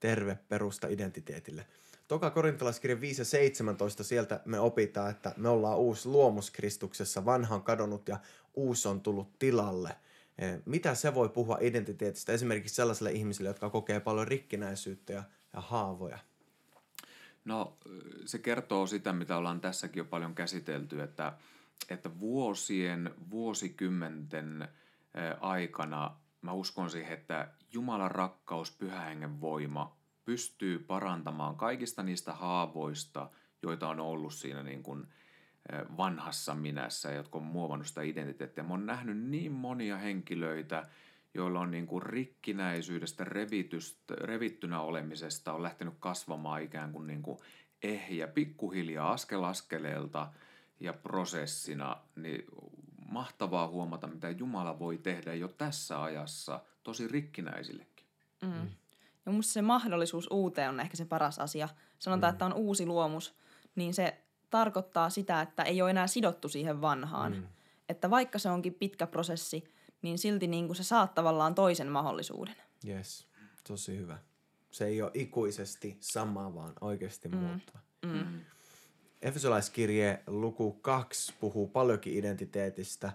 terve 0.00 0.38
perusta 0.48 0.86
identiteetille. 0.88 1.66
Toka 2.08 2.30
korintolaiskirja 2.30 3.00
5 3.00 3.20
ja 3.20 3.24
17, 3.24 4.04
sieltä 4.04 4.40
me 4.44 4.60
opitaan, 4.60 5.10
että 5.10 5.34
me 5.36 5.48
ollaan 5.48 5.78
uusi 5.78 6.08
luomus 6.08 6.50
Kristuksessa, 6.50 7.24
vanha 7.24 7.54
on 7.54 7.62
kadonnut 7.62 8.08
ja 8.08 8.18
uusi 8.54 8.88
on 8.88 9.00
tullut 9.00 9.38
tilalle. 9.38 9.96
Eh, 10.38 10.62
Mitä 10.64 10.94
se 10.94 11.14
voi 11.14 11.28
puhua 11.28 11.58
identiteetistä 11.60 12.32
esimerkiksi 12.32 12.74
sellaisille 12.74 13.12
ihmisille, 13.12 13.48
jotka 13.48 13.70
kokee 13.70 14.00
paljon 14.00 14.28
rikkinäisyyttä 14.28 15.12
ja, 15.12 15.22
ja 15.52 15.60
haavoja? 15.60 16.18
No 17.44 17.78
se 18.24 18.38
kertoo 18.38 18.86
sitä, 18.86 19.12
mitä 19.12 19.36
ollaan 19.36 19.60
tässäkin 19.60 20.00
jo 20.00 20.04
paljon 20.04 20.34
käsitelty, 20.34 21.02
että, 21.02 21.32
että 21.90 22.20
vuosien, 22.20 23.14
vuosikymmenten 23.30 24.62
eh, 24.62 25.36
aikana 25.40 26.16
mä 26.42 26.52
uskon 26.52 26.90
siihen, 26.90 27.12
että 27.12 27.48
Jumalan 27.72 28.10
rakkaus, 28.10 28.70
pyhä 28.70 29.00
hengen 29.00 29.40
voima 29.40 29.96
pystyy 30.24 30.78
parantamaan 30.78 31.56
kaikista 31.56 32.02
niistä 32.02 32.32
haavoista, 32.32 33.30
joita 33.62 33.88
on 33.88 34.00
ollut 34.00 34.34
siinä 34.34 34.62
niin 34.62 34.82
kuin 34.82 35.06
vanhassa 35.96 36.54
minässä, 36.54 37.12
jotka 37.12 37.38
on 37.38 37.44
muovannut 37.44 37.86
sitä 37.86 38.02
identiteettiä. 38.02 38.64
Mä 38.64 38.70
oon 38.70 38.86
nähnyt 38.86 39.18
niin 39.18 39.52
monia 39.52 39.96
henkilöitä, 39.96 40.88
joilla 41.34 41.60
on 41.60 41.70
niin 41.70 41.86
kuin 41.86 42.02
rikkinäisyydestä, 42.02 43.24
revitystä, 43.24 44.14
revittynä 44.14 44.80
olemisesta 44.80 45.52
on 45.52 45.62
lähtenyt 45.62 45.94
kasvamaan 46.00 46.62
ikään 46.62 46.92
kuin, 46.92 47.06
niin 47.06 47.22
kuin 47.22 47.38
ehjä, 47.82 48.28
pikkuhiljaa 48.28 49.12
askel 49.12 49.44
askeleelta 49.44 50.32
ja 50.80 50.92
prosessina, 50.92 51.96
niin 52.16 52.44
mahtavaa 53.08 53.68
huomata, 53.68 54.06
mitä 54.06 54.30
Jumala 54.30 54.78
voi 54.78 54.98
tehdä 54.98 55.34
jo 55.34 55.48
tässä 55.48 56.02
ajassa 56.02 56.60
tosi 56.82 57.08
rikkinäisillekin. 57.08 58.06
Mm. 58.42 58.70
Ja 59.26 59.32
musta 59.32 59.52
se 59.52 59.62
mahdollisuus 59.62 60.28
uuteen 60.30 60.68
on 60.68 60.80
ehkä 60.80 60.96
se 60.96 61.04
paras 61.04 61.38
asia. 61.38 61.68
Sanotaan, 61.98 62.32
mm. 62.32 62.34
että 62.34 62.46
on 62.46 62.52
uusi 62.52 62.86
luomus, 62.86 63.34
niin 63.76 63.94
se 63.94 64.25
tarkoittaa 64.50 65.10
sitä, 65.10 65.40
että 65.40 65.62
ei 65.62 65.82
ole 65.82 65.90
enää 65.90 66.06
sidottu 66.06 66.48
siihen 66.48 66.80
vanhaan. 66.80 67.32
Mm. 67.36 67.46
Että 67.88 68.10
vaikka 68.10 68.38
se 68.38 68.50
onkin 68.50 68.74
pitkä 68.74 69.06
prosessi, 69.06 69.64
niin 70.02 70.18
silti 70.18 70.46
niin 70.46 70.66
kuin 70.66 70.76
sä 70.76 70.84
saat 70.84 71.14
tavallaan 71.14 71.54
toisen 71.54 71.88
mahdollisuuden. 71.92 72.56
Yes, 72.88 73.26
tosi 73.68 73.96
hyvä. 73.96 74.18
Se 74.70 74.86
ei 74.86 75.02
ole 75.02 75.10
ikuisesti 75.14 75.96
sama, 76.00 76.54
vaan 76.54 76.72
oikeasti 76.80 77.28
mm. 77.28 77.36
muuttuva. 77.36 77.78
Mm. 78.06 78.40
Efesolaiskirje 79.22 80.22
luku 80.26 80.72
2 80.72 81.34
puhuu 81.40 81.68
paljonkin 81.68 82.14
identiteetistä. 82.18 83.12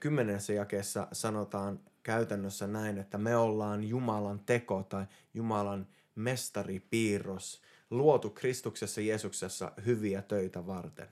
Kymmenessä 0.00 0.52
jakeessa 0.52 1.08
sanotaan 1.12 1.80
käytännössä 2.02 2.66
näin, 2.66 2.98
että 2.98 3.18
me 3.18 3.36
ollaan 3.36 3.84
Jumalan 3.84 4.40
teko 4.46 4.82
tai 4.82 5.06
Jumalan 5.34 5.86
mestaripiirros, 6.14 7.62
luotu 7.90 8.30
Kristuksessa 8.30 9.00
Jeesuksessa 9.00 9.72
hyviä 9.86 10.22
töitä 10.22 10.66
varten. 10.66 11.08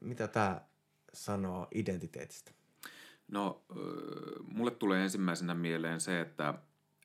Mitä 0.00 0.28
tämä 0.28 0.60
sanoo 1.12 1.68
identiteetistä? 1.74 2.52
No, 3.28 3.64
mulle 4.44 4.70
tulee 4.70 5.02
ensimmäisenä 5.02 5.54
mieleen 5.54 6.00
se, 6.00 6.20
että, 6.20 6.54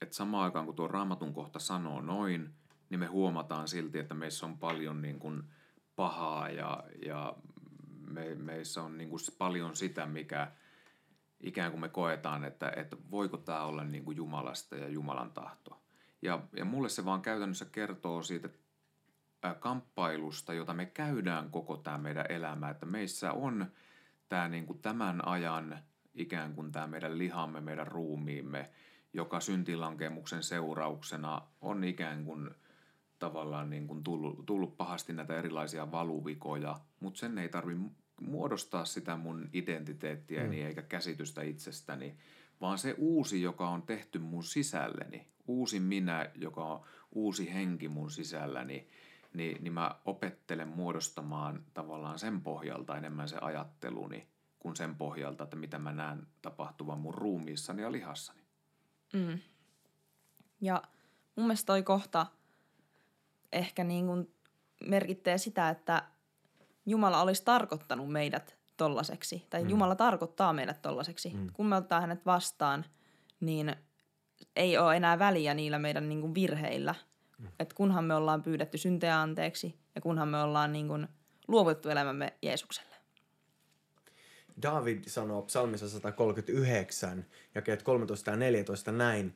että 0.02 0.16
samaan 0.16 0.44
aikaan 0.44 0.66
kun 0.66 0.76
tuo 0.76 0.88
raamatun 0.88 1.34
kohta 1.34 1.60
sanoo 1.60 2.02
noin, 2.02 2.50
niin 2.90 3.00
me 3.00 3.06
huomataan 3.06 3.68
silti, 3.68 4.00
että 4.00 4.14
meissä 4.14 4.46
on 4.46 4.58
paljon 4.58 5.02
niin 5.02 5.20
kuin 5.20 5.44
pahaa 5.96 6.50
ja, 6.50 6.84
ja 7.06 7.36
me, 8.08 8.36
meissä 8.36 8.84
on 8.84 8.98
niin 8.98 9.10
kuin 9.10 9.20
paljon 9.38 9.76
sitä, 9.76 10.06
mikä 10.06 10.52
ikään 11.40 11.72
kuin 11.72 11.82
me 11.82 11.90
koetaan, 11.90 12.44
että, 12.44 12.74
että 12.76 12.98
voiko 13.12 13.38
tämä 13.38 13.64
olla 13.64 13.84
niin 13.84 14.06
kuin 14.06 14.18
Jumalasta 14.18 14.76
ja 14.76 14.88
Jumalan 14.88 15.32
tahto. 15.32 15.82
Ja, 16.22 16.44
ja 16.56 16.66
mulle 16.66 16.90
se 16.90 17.06
vaan 17.06 17.22
käytännössä 17.22 17.66
kertoo 17.66 18.24
siitä 18.24 18.50
kamppailusta, 19.60 20.54
jota 20.54 20.74
me 20.74 20.86
käydään 20.86 21.52
koko 21.52 21.78
tämä 21.78 21.98
meidän 21.98 22.26
elämä, 22.30 22.70
että 22.70 22.86
meissä 22.86 23.32
on 23.32 23.66
tämä 24.30 24.48
niin 24.48 24.66
kuin 24.66 24.80
tämän 24.80 25.28
ajan 25.28 25.80
ikään 26.14 26.54
kuin 26.54 26.72
tämä 26.72 26.88
meidän 26.88 27.18
lihamme, 27.18 27.62
meidän 27.62 27.88
ruumiimme, 27.88 28.70
joka 29.14 29.40
syntilankemuksen 29.40 30.44
seurauksena 30.44 31.42
on 31.62 31.84
ikään 31.84 32.26
kuin 32.26 32.50
tavallaan 33.20 33.70
niin 33.70 33.88
kuin 33.88 34.04
tullut, 34.04 34.46
tullut 34.46 34.78
pahasti 34.78 35.14
näitä 35.14 35.38
erilaisia 35.38 35.92
valuvikoja, 35.92 36.80
mutta 37.00 37.20
sen 37.20 37.38
ei 37.38 37.50
tarvi 37.50 37.76
muodostaa 38.22 38.86
sitä 38.86 39.18
mun 39.18 39.50
identiteettiäni 39.54 40.62
mm. 40.62 40.68
eikä 40.68 40.82
käsitystä 40.82 41.42
itsestäni, 41.42 42.18
vaan 42.62 42.78
se 42.78 42.96
uusi, 42.98 43.42
joka 43.42 43.70
on 43.70 43.82
tehty 43.82 44.20
mun 44.20 44.44
sisälleni, 44.44 45.28
uusi 45.48 45.80
minä, 45.80 46.32
joka 46.36 46.66
on 46.66 46.86
uusi 47.12 47.54
henki 47.54 47.88
mun 47.88 48.12
sisälläni, 48.12 48.88
niin, 49.34 49.64
niin 49.64 49.74
mä 49.74 49.96
opettelen 50.06 50.68
muodostamaan 50.68 51.64
tavallaan 51.74 52.20
sen 52.20 52.42
pohjalta 52.42 52.98
enemmän 52.98 53.30
se 53.30 53.38
ajatteluni 53.42 54.28
kuin 54.60 54.76
sen 54.76 54.96
pohjalta, 54.96 55.44
että 55.44 55.56
mitä 55.56 55.80
mä 55.80 55.92
näen 55.92 56.28
tapahtuvan 56.42 57.00
mun 57.00 57.14
ruumiissani 57.14 57.82
ja 57.82 57.92
lihassani. 57.92 58.42
Mm. 59.14 59.40
Ja 60.62 60.84
mun 61.36 61.46
mielestä 61.46 61.66
toi 61.66 61.84
kohta 61.84 62.26
ehkä 63.52 63.84
niin 63.84 64.06
kuin 64.06 64.34
merkittää 64.86 65.38
sitä, 65.38 65.70
että 65.70 66.04
Jumala 66.86 67.22
olisi 67.22 67.46
tarkoittanut 67.46 68.12
meidät 68.12 68.58
tollaseksi, 68.78 69.48
tai 69.50 69.64
mm. 69.64 69.70
Jumala 69.70 69.96
tarkoittaa 69.96 70.54
meidät 70.54 70.82
tollaseksi. 70.82 71.34
Mm. 71.34 71.48
Kun 71.54 71.66
me 71.66 71.76
ottaa 71.76 72.02
hänet 72.02 72.26
vastaan, 72.26 72.86
niin 73.40 73.76
ei 74.56 74.78
ole 74.78 74.96
enää 74.96 75.20
väliä 75.20 75.54
niillä 75.54 75.80
meidän 75.80 76.10
niin 76.10 76.22
kuin 76.22 76.36
virheillä. 76.36 76.96
Mm. 77.38 77.48
Että 77.60 77.76
kunhan 77.76 78.04
me 78.04 78.16
ollaan 78.16 78.44
pyydetty 78.44 78.78
synteä 78.78 79.22
anteeksi 79.22 79.80
ja 79.96 80.02
kunhan 80.02 80.28
me 80.28 80.42
ollaan 80.42 80.74
niin 80.74 80.88
kuin 80.88 81.08
luovuttu 81.48 81.90
elämämme 81.90 82.34
Jeesukselle. 82.42 82.96
David 84.62 85.04
sanoo 85.08 85.42
psalmissa 85.42 85.90
139, 85.90 87.26
jakeet 87.56 87.84
13 87.84 88.32
ja 88.32 88.38
14 88.38 88.92
näin. 88.92 89.34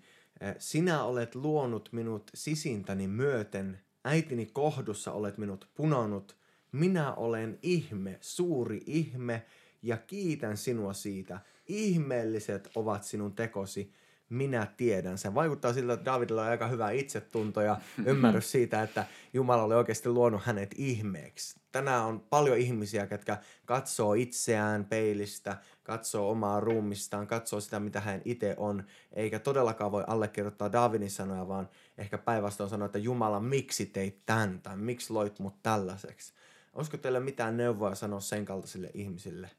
Sinä 0.58 1.04
olet 1.04 1.36
luonut 1.36 1.89
minut 1.91 2.32
sisintäni 2.34 3.08
myöten, 3.08 3.80
äitini 4.06 4.45
kohdussa 4.45 5.12
olet 5.12 5.38
minut 5.38 5.70
punonut. 5.76 6.38
Minä 6.72 7.14
olen 7.14 7.60
ihme, 7.62 8.18
suuri 8.22 8.82
ihme, 8.86 9.45
ja 9.82 9.97
kiitän 9.97 10.58
sinua 10.58 10.93
siitä. 10.93 11.39
Ihmeelliset 11.68 12.70
ovat 12.76 13.04
sinun 13.04 13.36
tekosi, 13.36 13.93
minä 14.32 14.67
tiedän 14.77 15.17
sen. 15.17 15.36
Vaikuttaa 15.36 15.73
siltä, 15.73 15.93
että 15.93 16.05
Davidilla 16.05 16.41
on 16.41 16.47
aika 16.47 16.67
hyvä 16.67 16.91
itsetunto 16.91 17.61
ja 17.61 17.77
ymmärrys 18.05 18.51
siitä, 18.51 18.84
että 18.84 19.05
Jumala 19.34 19.63
oli 19.63 19.73
oikeasti 19.73 20.09
luonut 20.09 20.41
hänet 20.43 20.75
ihmeeksi. 20.77 21.59
Tänään 21.71 22.05
on 22.05 22.19
paljon 22.19 22.57
ihmisiä, 22.57 23.07
jotka 23.11 23.38
katsoo 23.65 24.13
itseään 24.13 24.86
peilistä, 24.86 25.57
katsoo 25.84 26.32
omaa 26.32 26.59
ruumistaan, 26.59 27.27
katsoo 27.27 27.59
sitä, 27.61 27.79
mitä 27.79 28.01
hän 28.01 28.21
itse 28.25 28.55
on, 28.57 28.84
eikä 29.13 29.39
todellakaan 29.39 29.91
voi 29.91 30.03
allekirjoittaa 30.07 30.71
Davidin 30.71 31.11
sanoja, 31.11 31.47
vaan 31.47 31.69
ehkä 31.97 32.17
päinvastoin 32.17 32.69
sanoa, 32.69 32.86
että 32.86 32.97
Jumala, 32.97 33.39
miksi 33.39 33.86
teit 33.86 34.25
tämän, 34.25 34.59
tai 34.61 34.77
miksi 34.77 35.13
loit 35.13 35.39
mut 35.39 35.63
tällaiseksi. 35.63 36.34
Olisiko 36.73 36.97
teillä 36.97 37.19
mitään 37.19 37.57
neuvoa 37.57 37.95
sanoa 37.95 38.19
sen 38.19 38.45
kaltaisille 38.45 38.91
ihmisille? 38.93 39.49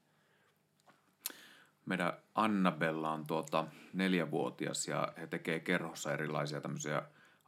Meidän 1.87 2.13
Annabella 2.35 3.11
on 3.11 3.27
tuota 3.27 3.67
neljävuotias 3.93 4.89
ja 4.89 5.13
he 5.21 5.27
tekee 5.27 5.61
kerhossa 5.61 6.13
erilaisia 6.13 6.61
tämmöisiä 6.61 7.03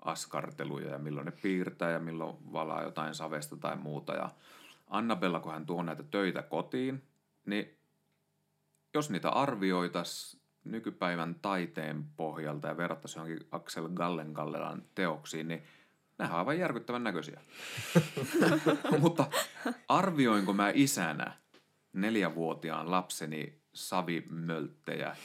askarteluja 0.04 0.90
ja 0.90 0.98
milloin 0.98 1.24
ne 1.24 1.32
piirtää 1.42 1.90
ja 1.90 2.00
milloin 2.00 2.36
valaa 2.52 2.82
jotain 2.82 3.14
savesta 3.14 3.56
tai 3.56 3.76
muuta. 3.76 4.14
Ja 4.14 4.30
Annabella, 4.88 5.40
kun 5.40 5.52
hän 5.52 5.66
tuo 5.66 5.82
näitä 5.82 6.02
töitä 6.02 6.42
kotiin, 6.42 7.02
niin 7.46 7.78
jos 8.94 9.10
niitä 9.10 9.28
arvioitaisiin 9.28 10.42
nykypäivän 10.64 11.34
taiteen 11.34 12.04
pohjalta 12.16 12.68
ja 12.68 12.76
verrattaisiin 12.76 13.20
johonkin 13.20 13.48
Axel 13.52 13.88
Gallengallelan 13.88 14.82
teoksiin, 14.94 15.48
niin 15.48 15.62
nehän 16.18 16.32
on 16.32 16.38
aivan 16.38 16.58
järkyttävän 16.58 17.04
näköisiä. 17.04 17.40
Mutta 19.00 19.26
arvioinko 19.88 20.52
mä 20.52 20.70
isänä 20.74 21.32
neljävuotiaan 21.92 22.90
lapseni 22.90 23.63
savimölttejä 23.74 25.16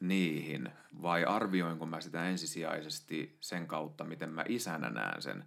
niihin 0.00 0.68
vai 1.02 1.24
arvioinko 1.24 1.86
mä 1.86 2.00
sitä 2.00 2.28
ensisijaisesti 2.28 3.36
sen 3.40 3.66
kautta, 3.66 4.04
miten 4.04 4.30
mä 4.30 4.44
isänä 4.48 4.90
näen 4.90 5.22
sen 5.22 5.44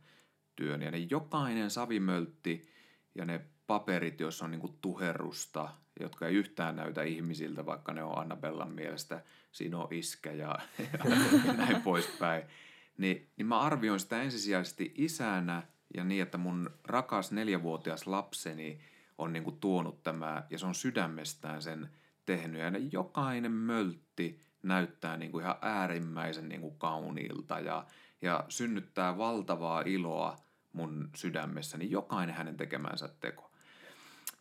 työn. 0.55 0.81
Ja 0.81 0.91
ne 0.91 0.97
jokainen 0.97 1.69
savimöltti 1.69 2.69
ja 3.15 3.25
ne 3.25 3.41
paperit, 3.67 4.19
joissa 4.19 4.45
on 4.45 4.51
niinku 4.51 4.77
tuherusta, 4.81 5.69
jotka 5.99 6.27
ei 6.27 6.35
yhtään 6.35 6.75
näytä 6.75 7.03
ihmisiltä, 7.03 7.65
vaikka 7.65 7.93
ne 7.93 8.03
on 8.03 8.17
Annabellan 8.17 8.71
mielestä, 8.71 9.23
siinä 9.51 9.77
on 9.77 9.87
iskä 9.91 10.31
ja, 10.31 10.55
ja 10.79 11.53
näin 11.57 11.81
poispäin. 11.91 12.43
Niin, 12.97 13.29
niin 13.37 13.45
mä 13.45 13.59
arvioin 13.59 13.99
sitä 13.99 14.21
ensisijaisesti 14.21 14.93
isänä 14.95 15.63
ja 15.93 16.03
niin, 16.03 16.21
että 16.21 16.37
mun 16.37 16.69
rakas 16.83 17.31
neljävuotias 17.31 18.07
lapseni 18.07 18.81
on 19.17 19.33
niinku 19.33 19.51
tuonut 19.51 20.03
tämä, 20.03 20.43
ja 20.49 20.59
se 20.59 20.65
on 20.65 20.75
sydämestään 20.75 21.61
sen 21.61 21.89
tehnyt. 22.30 22.61
Ja 22.61 22.71
ne 22.71 22.80
jokainen 22.91 23.51
möltti 23.51 24.41
näyttää 24.63 25.17
niin 25.17 25.32
kuin 25.32 25.43
ihan 25.43 25.57
äärimmäisen 25.61 26.49
niin 26.49 26.61
kuin 26.61 26.75
kauniilta 26.77 27.59
ja, 27.59 27.86
ja 28.21 28.45
synnyttää 28.49 29.17
valtavaa 29.17 29.82
iloa 29.82 30.38
mun 30.73 31.09
sydämessäni 31.15 31.91
jokainen 31.91 32.36
hänen 32.36 32.57
tekemänsä 32.57 33.09
teko. 33.19 33.51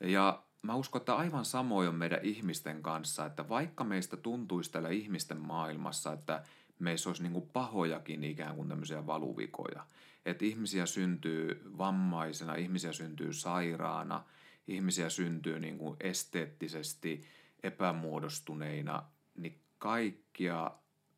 Ja 0.00 0.42
mä 0.62 0.74
uskon, 0.74 1.00
että 1.00 1.16
aivan 1.16 1.44
samoin 1.44 1.88
on 1.88 1.94
meidän 1.94 2.20
ihmisten 2.22 2.82
kanssa, 2.82 3.26
että 3.26 3.48
vaikka 3.48 3.84
meistä 3.84 4.16
tuntuisi 4.16 4.72
täällä 4.72 4.88
ihmisten 4.88 5.40
maailmassa, 5.40 6.12
että 6.12 6.42
meissä 6.78 7.10
olisi 7.10 7.22
niin 7.22 7.32
kuin 7.32 7.48
pahojakin 7.52 8.24
ikään 8.24 8.56
kuin 8.56 8.68
tämmöisiä 8.68 9.06
valuvikoja. 9.06 9.86
Että 10.26 10.44
ihmisiä 10.44 10.86
syntyy 10.86 11.62
vammaisena, 11.78 12.54
ihmisiä 12.54 12.92
syntyy 12.92 13.32
sairaana, 13.32 14.24
ihmisiä 14.66 15.08
syntyy 15.08 15.60
niin 15.60 15.78
kuin 15.78 15.96
esteettisesti 16.00 17.24
epämuodostuneina, 17.62 19.02
niin 19.36 19.60
kaikkia 19.78 20.70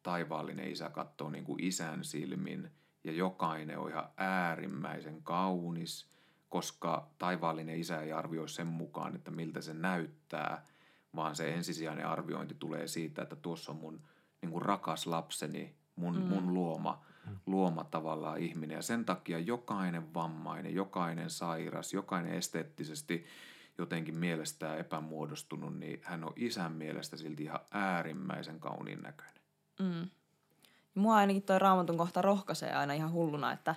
taivaallinen 0.03 0.73
isä 0.73 0.89
katsoo 0.89 1.31
niin 1.31 1.45
kuin 1.45 1.65
isän 1.65 2.05
silmin 2.05 2.71
ja 3.05 3.13
jokainen 3.13 3.79
on 3.79 3.91
ihan 3.91 4.09
äärimmäisen 4.17 5.23
kaunis, 5.23 6.11
koska 6.49 7.11
taivaallinen 7.19 7.81
isä 7.81 8.01
ei 8.01 8.13
arvioi 8.13 8.49
sen 8.49 8.67
mukaan, 8.67 9.15
että 9.15 9.31
miltä 9.31 9.61
se 9.61 9.75
näyttää, 9.75 10.67
vaan 11.17 11.37
se 11.37 11.55
ensisijainen 11.55 12.07
arviointi 12.07 12.57
tulee 12.59 12.87
siitä, 12.87 13.23
että 13.23 13.37
tuossa 13.37 13.73
on 13.73 13.79
mun 13.79 14.01
niin 14.43 14.51
kuin 14.51 14.63
rakas 14.63 15.07
lapseni, 15.07 15.75
mun, 15.97 16.17
mm. 16.17 16.23
mun 16.23 16.55
luoma, 16.55 17.05
luoma 17.47 17.85
tavallaan 17.85 18.39
ihminen. 18.39 18.75
Ja 18.75 18.83
sen 18.83 19.05
takia 19.05 19.39
jokainen 19.39 20.15
vammainen, 20.15 20.75
jokainen 20.75 21.31
sairas, 21.31 21.95
jokainen 21.95 22.35
esteettisesti 22.35 23.27
jotenkin 23.81 24.19
mielestään 24.19 24.79
epämuodostunut, 24.79 25.79
niin 25.79 26.01
hän 26.05 26.25
on 26.25 26.33
isän 26.37 26.73
mielestä 26.73 27.17
silti 27.17 27.43
ihan 27.43 27.61
äärimmäisen 27.71 28.61
kauniin 28.61 29.03
näköinen. 29.03 29.43
Mm. 29.81 30.11
Mua 30.95 31.17
ainakin 31.17 31.43
toi 31.43 31.59
raamatun 31.59 31.99
kohta 31.99 32.23
rohkaisee 32.23 32.75
aina 32.75 32.93
ihan 32.93 33.13
hulluna, 33.13 33.53
että 33.53 33.75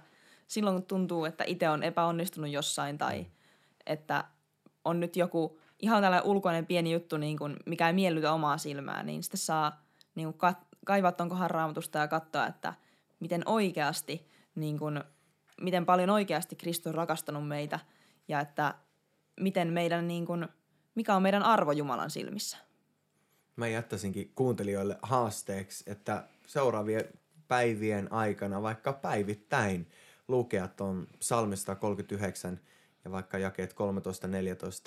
silloin 0.48 0.76
kun 0.76 0.86
tuntuu, 0.86 1.26
että 1.26 1.44
itse 1.48 1.70
on 1.70 1.84
epäonnistunut 1.84 2.50
jossain 2.50 2.98
tai 2.98 3.20
mm. 3.22 3.30
että 3.86 4.24
on 4.86 5.00
nyt 5.00 5.16
joku 5.16 5.60
ihan 5.80 6.02
tällainen 6.02 6.30
ulkoinen 6.30 6.66
pieni 6.66 6.92
juttu, 6.92 7.18
niin 7.18 7.38
kuin, 7.38 7.56
mikä 7.66 7.88
ei 7.88 7.94
miellytä 7.94 8.34
omaa 8.34 8.58
silmää, 8.58 9.04
niin 9.04 9.24
sitten 9.24 9.40
saa 9.40 9.84
niin 10.16 10.34
kuin 10.34 10.52
kat- 10.52 10.66
kaivaa 10.86 11.12
ton 11.12 11.30
kohan 11.30 11.52
raamatusta 11.52 12.00
ja 12.00 12.08
katsoa, 12.08 12.48
että 12.48 12.74
miten 13.20 13.44
oikeasti, 13.46 14.30
niin 14.56 14.80
kuin, 14.80 15.04
miten 15.62 15.86
paljon 15.86 16.10
oikeasti 16.10 16.56
Kristus 16.56 16.88
on 16.88 16.96
rakastanut 16.96 17.48
meitä 17.48 17.80
ja 18.28 18.40
että 18.40 18.74
miten 19.40 19.74
meidän, 19.74 20.08
niin 20.08 20.26
kuin, 20.26 20.48
mikä 20.96 21.16
on 21.16 21.22
meidän 21.22 21.44
arvo 21.44 21.72
Jumalan 21.72 22.12
silmissä. 22.12 22.58
Mä 23.56 23.68
jättäisinkin 23.68 24.32
kuuntelijoille 24.36 24.98
haasteeksi, 25.02 25.84
että 25.88 26.28
seuraavien 26.46 27.06
päivien 27.48 28.12
aikana, 28.12 28.62
vaikka 28.62 28.94
päivittäin, 28.94 29.88
lukea 30.28 30.68
tuon 30.68 31.08
psalmista 31.20 31.76
39 31.76 32.60
ja 33.06 33.12
vaikka 33.12 33.38
jakeet 33.38 33.74
13-14 33.74 33.76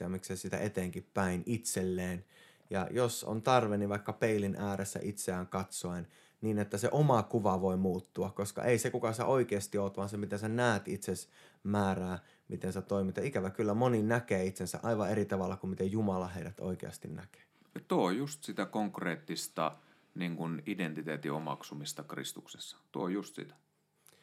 ja 0.00 0.08
miksei 0.08 0.36
sitä 0.36 0.58
eteenkin 0.58 1.10
päin 1.14 1.42
itselleen. 1.46 2.24
Ja 2.70 2.88
jos 2.90 3.24
on 3.24 3.42
tarve, 3.42 3.76
niin 3.76 3.88
vaikka 3.88 4.12
peilin 4.12 4.56
ääressä 4.58 5.00
itseään 5.02 5.46
katsoen, 5.46 6.06
niin 6.40 6.58
että 6.58 6.78
se 6.78 6.88
oma 6.92 7.22
kuva 7.22 7.60
voi 7.60 7.76
muuttua, 7.76 8.30
koska 8.30 8.64
ei 8.64 8.78
se 8.78 8.90
kuka 8.90 9.12
sä 9.12 9.24
oikeasti 9.24 9.78
oot, 9.78 9.96
vaan 9.96 10.08
se 10.08 10.16
mitä 10.16 10.38
sä 10.38 10.48
näet 10.48 10.88
itses 10.88 11.28
määrää 11.62 12.18
miten 12.48 12.72
sä 12.72 12.82
toimit. 12.82 13.16
Ja 13.16 13.24
ikävä 13.24 13.50
kyllä 13.50 13.74
moni 13.74 14.02
näkee 14.02 14.44
itsensä 14.44 14.80
aivan 14.82 15.10
eri 15.10 15.24
tavalla 15.24 15.56
kuin 15.56 15.70
miten 15.70 15.92
Jumala 15.92 16.28
heidät 16.28 16.60
oikeasti 16.60 17.08
näkee. 17.08 17.42
Ja 17.74 17.80
tuo 17.88 18.04
on 18.04 18.16
just 18.16 18.44
sitä 18.44 18.66
konkreettista 18.66 19.76
niin 20.14 20.36
kuin 20.36 20.62
identiteetin 20.66 21.32
omaksumista 21.32 22.02
Kristuksessa. 22.02 22.76
Tuo 22.92 23.04
on 23.04 23.12
just 23.12 23.34
sitä. 23.34 23.54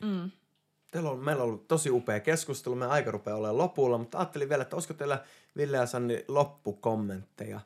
Mm. 0.01 0.31
Teillä 0.91 1.09
on, 1.09 1.19
meillä 1.19 1.43
on 1.43 1.49
ollut 1.49 1.67
tosi 1.67 1.89
upea 1.89 2.19
keskustelu. 2.19 2.75
Me 2.75 2.85
aika 2.85 3.11
rupeaa 3.11 3.37
olemaan 3.37 3.57
lopulla, 3.57 3.97
mutta 3.97 4.17
ajattelin 4.17 4.49
vielä, 4.49 4.61
että 4.61 4.75
olisiko 4.75 4.93
teillä 4.93 5.23
Ville 5.57 5.77
ja 5.77 5.85
Sanni 5.85 6.25
loppukommentteja 6.27 7.59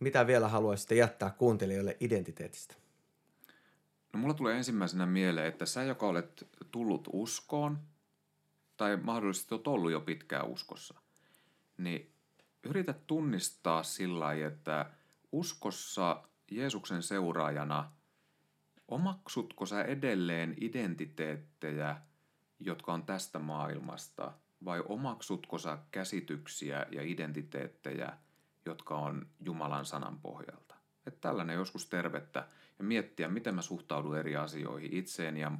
Mitä 0.00 0.26
vielä 0.26 0.48
haluaisitte 0.48 0.94
jättää 0.94 1.30
kuuntelijoille 1.30 1.96
identiteetistä? 2.00 2.74
No 4.12 4.20
mulla 4.20 4.34
tulee 4.34 4.56
ensimmäisenä 4.56 5.06
mieleen, 5.06 5.46
että 5.46 5.66
sä, 5.66 5.82
joka 5.82 6.06
olet 6.06 6.46
tullut 6.70 7.08
uskoon, 7.12 7.78
tai 8.78 8.96
mahdollisesti 8.96 9.54
olet 9.54 9.66
ollut 9.66 9.90
jo 9.90 10.00
pitkään 10.00 10.46
uskossa, 10.46 10.94
niin 11.78 12.12
yritä 12.64 12.92
tunnistaa 12.92 13.82
sillä 13.82 14.20
lailla, 14.20 14.46
että 14.46 14.90
uskossa 15.32 16.22
Jeesuksen 16.50 17.02
seuraajana 17.02 17.92
omaksutko 18.88 19.66
sä 19.66 19.82
edelleen 19.82 20.54
identiteettejä, 20.60 21.96
jotka 22.60 22.92
on 22.92 23.02
tästä 23.02 23.38
maailmasta, 23.38 24.32
vai 24.64 24.82
omaksutko 24.88 25.58
sä 25.58 25.78
käsityksiä 25.90 26.86
ja 26.90 27.02
identiteettejä, 27.02 28.12
jotka 28.66 28.96
on 28.96 29.26
Jumalan 29.44 29.86
sanan 29.86 30.20
pohjalta? 30.20 30.74
Että 31.06 31.20
tällainen 31.20 31.56
joskus 31.56 31.86
tervettä 31.86 32.48
ja 32.78 32.84
miettiä, 32.84 33.28
miten 33.28 33.54
mä 33.54 33.62
suhtaudun 33.62 34.18
eri 34.18 34.36
asioihin, 34.36 34.92
itseen 34.92 35.36
ja 35.36 35.52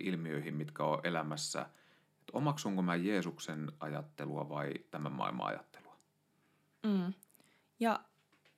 ilmiöihin, 0.00 0.54
mitkä 0.54 0.84
on 0.84 1.00
elämässä. 1.04 1.66
Että 2.22 2.38
omaksunko 2.38 2.82
mä 2.82 2.96
Jeesuksen 2.96 3.72
ajattelua 3.80 4.48
vai 4.48 4.72
tämän 4.90 5.12
maailman 5.12 5.46
ajattelua? 5.46 5.96
Mm. 6.86 7.12
Ja 7.80 8.00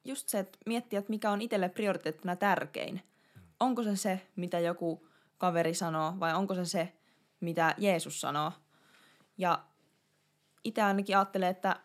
just 0.05 0.29
se, 0.29 0.39
että 0.39 0.59
miettiä, 0.67 0.99
että 0.99 1.11
mikä 1.11 1.31
on 1.31 1.43
itselle 1.43 1.69
prioriteettina 1.69 2.37
tärkein. 2.37 3.03
Onko 3.61 3.83
se 3.83 3.97
se, 3.97 4.27
mitä 4.37 4.59
joku 4.59 5.09
kaveri 5.39 5.75
sanoo, 5.75 6.15
vai 6.21 6.35
onko 6.35 6.55
se 6.55 6.65
se, 6.65 6.93
mitä 7.41 7.75
Jeesus 7.79 8.21
sanoo? 8.21 8.53
Ja 9.39 9.65
itse 10.65 10.83
ainakin 10.83 11.17
ajattelee, 11.17 11.49
että 11.49 11.81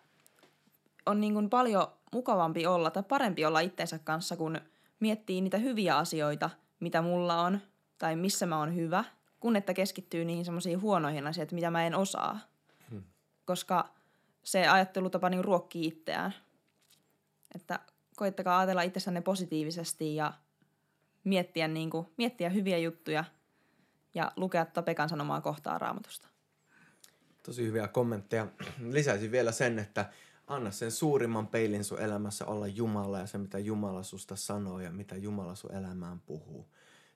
on 1.06 1.22
niin 1.22 1.34
kuin 1.34 1.50
paljon 1.50 1.88
mukavampi 2.14 2.68
olla 2.68 2.92
tai 2.92 3.04
parempi 3.04 3.46
olla 3.46 3.60
itsensä 3.60 4.00
kanssa, 4.00 4.38
kun 4.38 4.62
miettii 5.00 5.42
niitä 5.42 5.58
hyviä 5.58 5.98
asioita, 5.98 6.50
mitä 6.80 7.02
mulla 7.02 7.42
on 7.42 7.60
tai 7.98 8.16
missä 8.16 8.46
mä 8.46 8.60
oon 8.60 8.76
hyvä, 8.76 9.04
kun 9.40 9.56
että 9.56 9.74
keskittyy 9.74 10.26
niihin 10.26 10.46
semmoisiin 10.46 10.82
huonoihin 10.82 11.28
asioihin, 11.28 11.56
mitä 11.56 11.72
mä 11.72 11.88
en 11.88 11.96
osaa. 11.96 12.40
Hmm. 12.90 13.04
Koska 13.46 13.90
se 14.44 14.68
ajattelutapa 14.68 15.30
niin 15.30 15.46
ruokkii 15.46 15.88
itseään. 15.88 16.34
Että 17.56 17.80
koittakaa 18.16 18.60
ajatella 18.60 18.82
itsessänne 18.82 19.22
positiivisesti 19.22 20.16
ja 20.16 20.34
miettiä, 21.24 21.68
niin 21.68 21.90
kuin, 21.90 22.08
miettiä 22.18 22.50
hyviä 22.50 22.78
juttuja 22.78 23.24
ja 24.16 24.32
lukea 24.36 24.66
Tapekan 24.66 25.10
sanomaa 25.10 25.42
kohtaa 25.42 25.78
raamatusta. 25.78 26.28
Tosi 27.44 27.66
hyviä 27.66 27.88
kommentteja. 27.88 28.48
Lisäisin 28.82 29.32
vielä 29.32 29.52
sen, 29.52 29.80
että 29.80 30.10
anna 30.48 30.72
sen 30.72 30.92
suurimman 30.92 31.48
peilin 31.48 31.84
sun 31.84 32.02
elämässä 32.02 32.46
olla 32.46 32.68
Jumala 32.68 33.20
ja 33.20 33.28
se, 33.28 33.38
mitä 33.38 33.60
Jumala 33.60 34.04
susta 34.04 34.36
sanoo 34.36 34.80
ja 34.80 34.92
mitä 34.92 35.16
Jumala 35.16 35.56
sun 35.56 35.76
elämään 35.76 36.20
puhuu. 36.20 36.68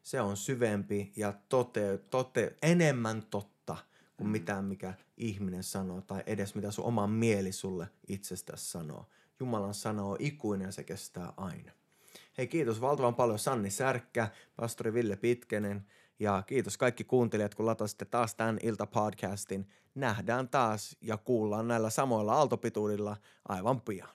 Se 0.03 0.21
on 0.21 0.37
syvempi 0.37 1.11
ja 1.15 1.33
tote, 1.49 1.99
tote, 2.09 2.55
enemmän 2.61 3.23
totta 3.29 3.77
kuin 4.17 4.29
mitään, 4.29 4.65
mikä 4.65 4.93
ihminen 5.17 5.63
sanoo 5.63 6.01
tai 6.01 6.23
edes 6.25 6.55
mitä 6.55 6.71
sun 6.71 6.85
oma 6.85 7.07
mieli 7.07 7.51
sulle 7.51 7.87
itsestäsi 8.07 8.71
sanoo. 8.71 9.09
Jumalan 9.39 9.73
sana 9.73 10.03
on 10.03 10.17
ikuinen 10.19 10.65
ja 10.65 10.71
se 10.71 10.83
kestää 10.83 11.33
aina. 11.37 11.71
Hei 12.37 12.47
kiitos 12.47 12.81
valtavan 12.81 13.15
paljon 13.15 13.39
Sanni 13.39 13.69
Särkkä, 13.69 14.27
pastori 14.55 14.93
Ville 14.93 15.15
Pitkenen 15.15 15.85
ja 16.19 16.43
kiitos 16.47 16.77
kaikki 16.77 17.03
kuuntelijat, 17.03 17.55
kun 17.55 17.65
latasitte 17.65 18.05
taas 18.05 18.35
tämän 18.35 18.59
iltapodcastin. 18.63 19.67
Nähdään 19.95 20.49
taas 20.49 20.97
ja 21.01 21.17
kuullaan 21.17 21.67
näillä 21.67 21.89
samoilla 21.89 22.33
aaltopituudilla 22.33 23.17
aivan 23.47 23.81
pian. 23.81 24.09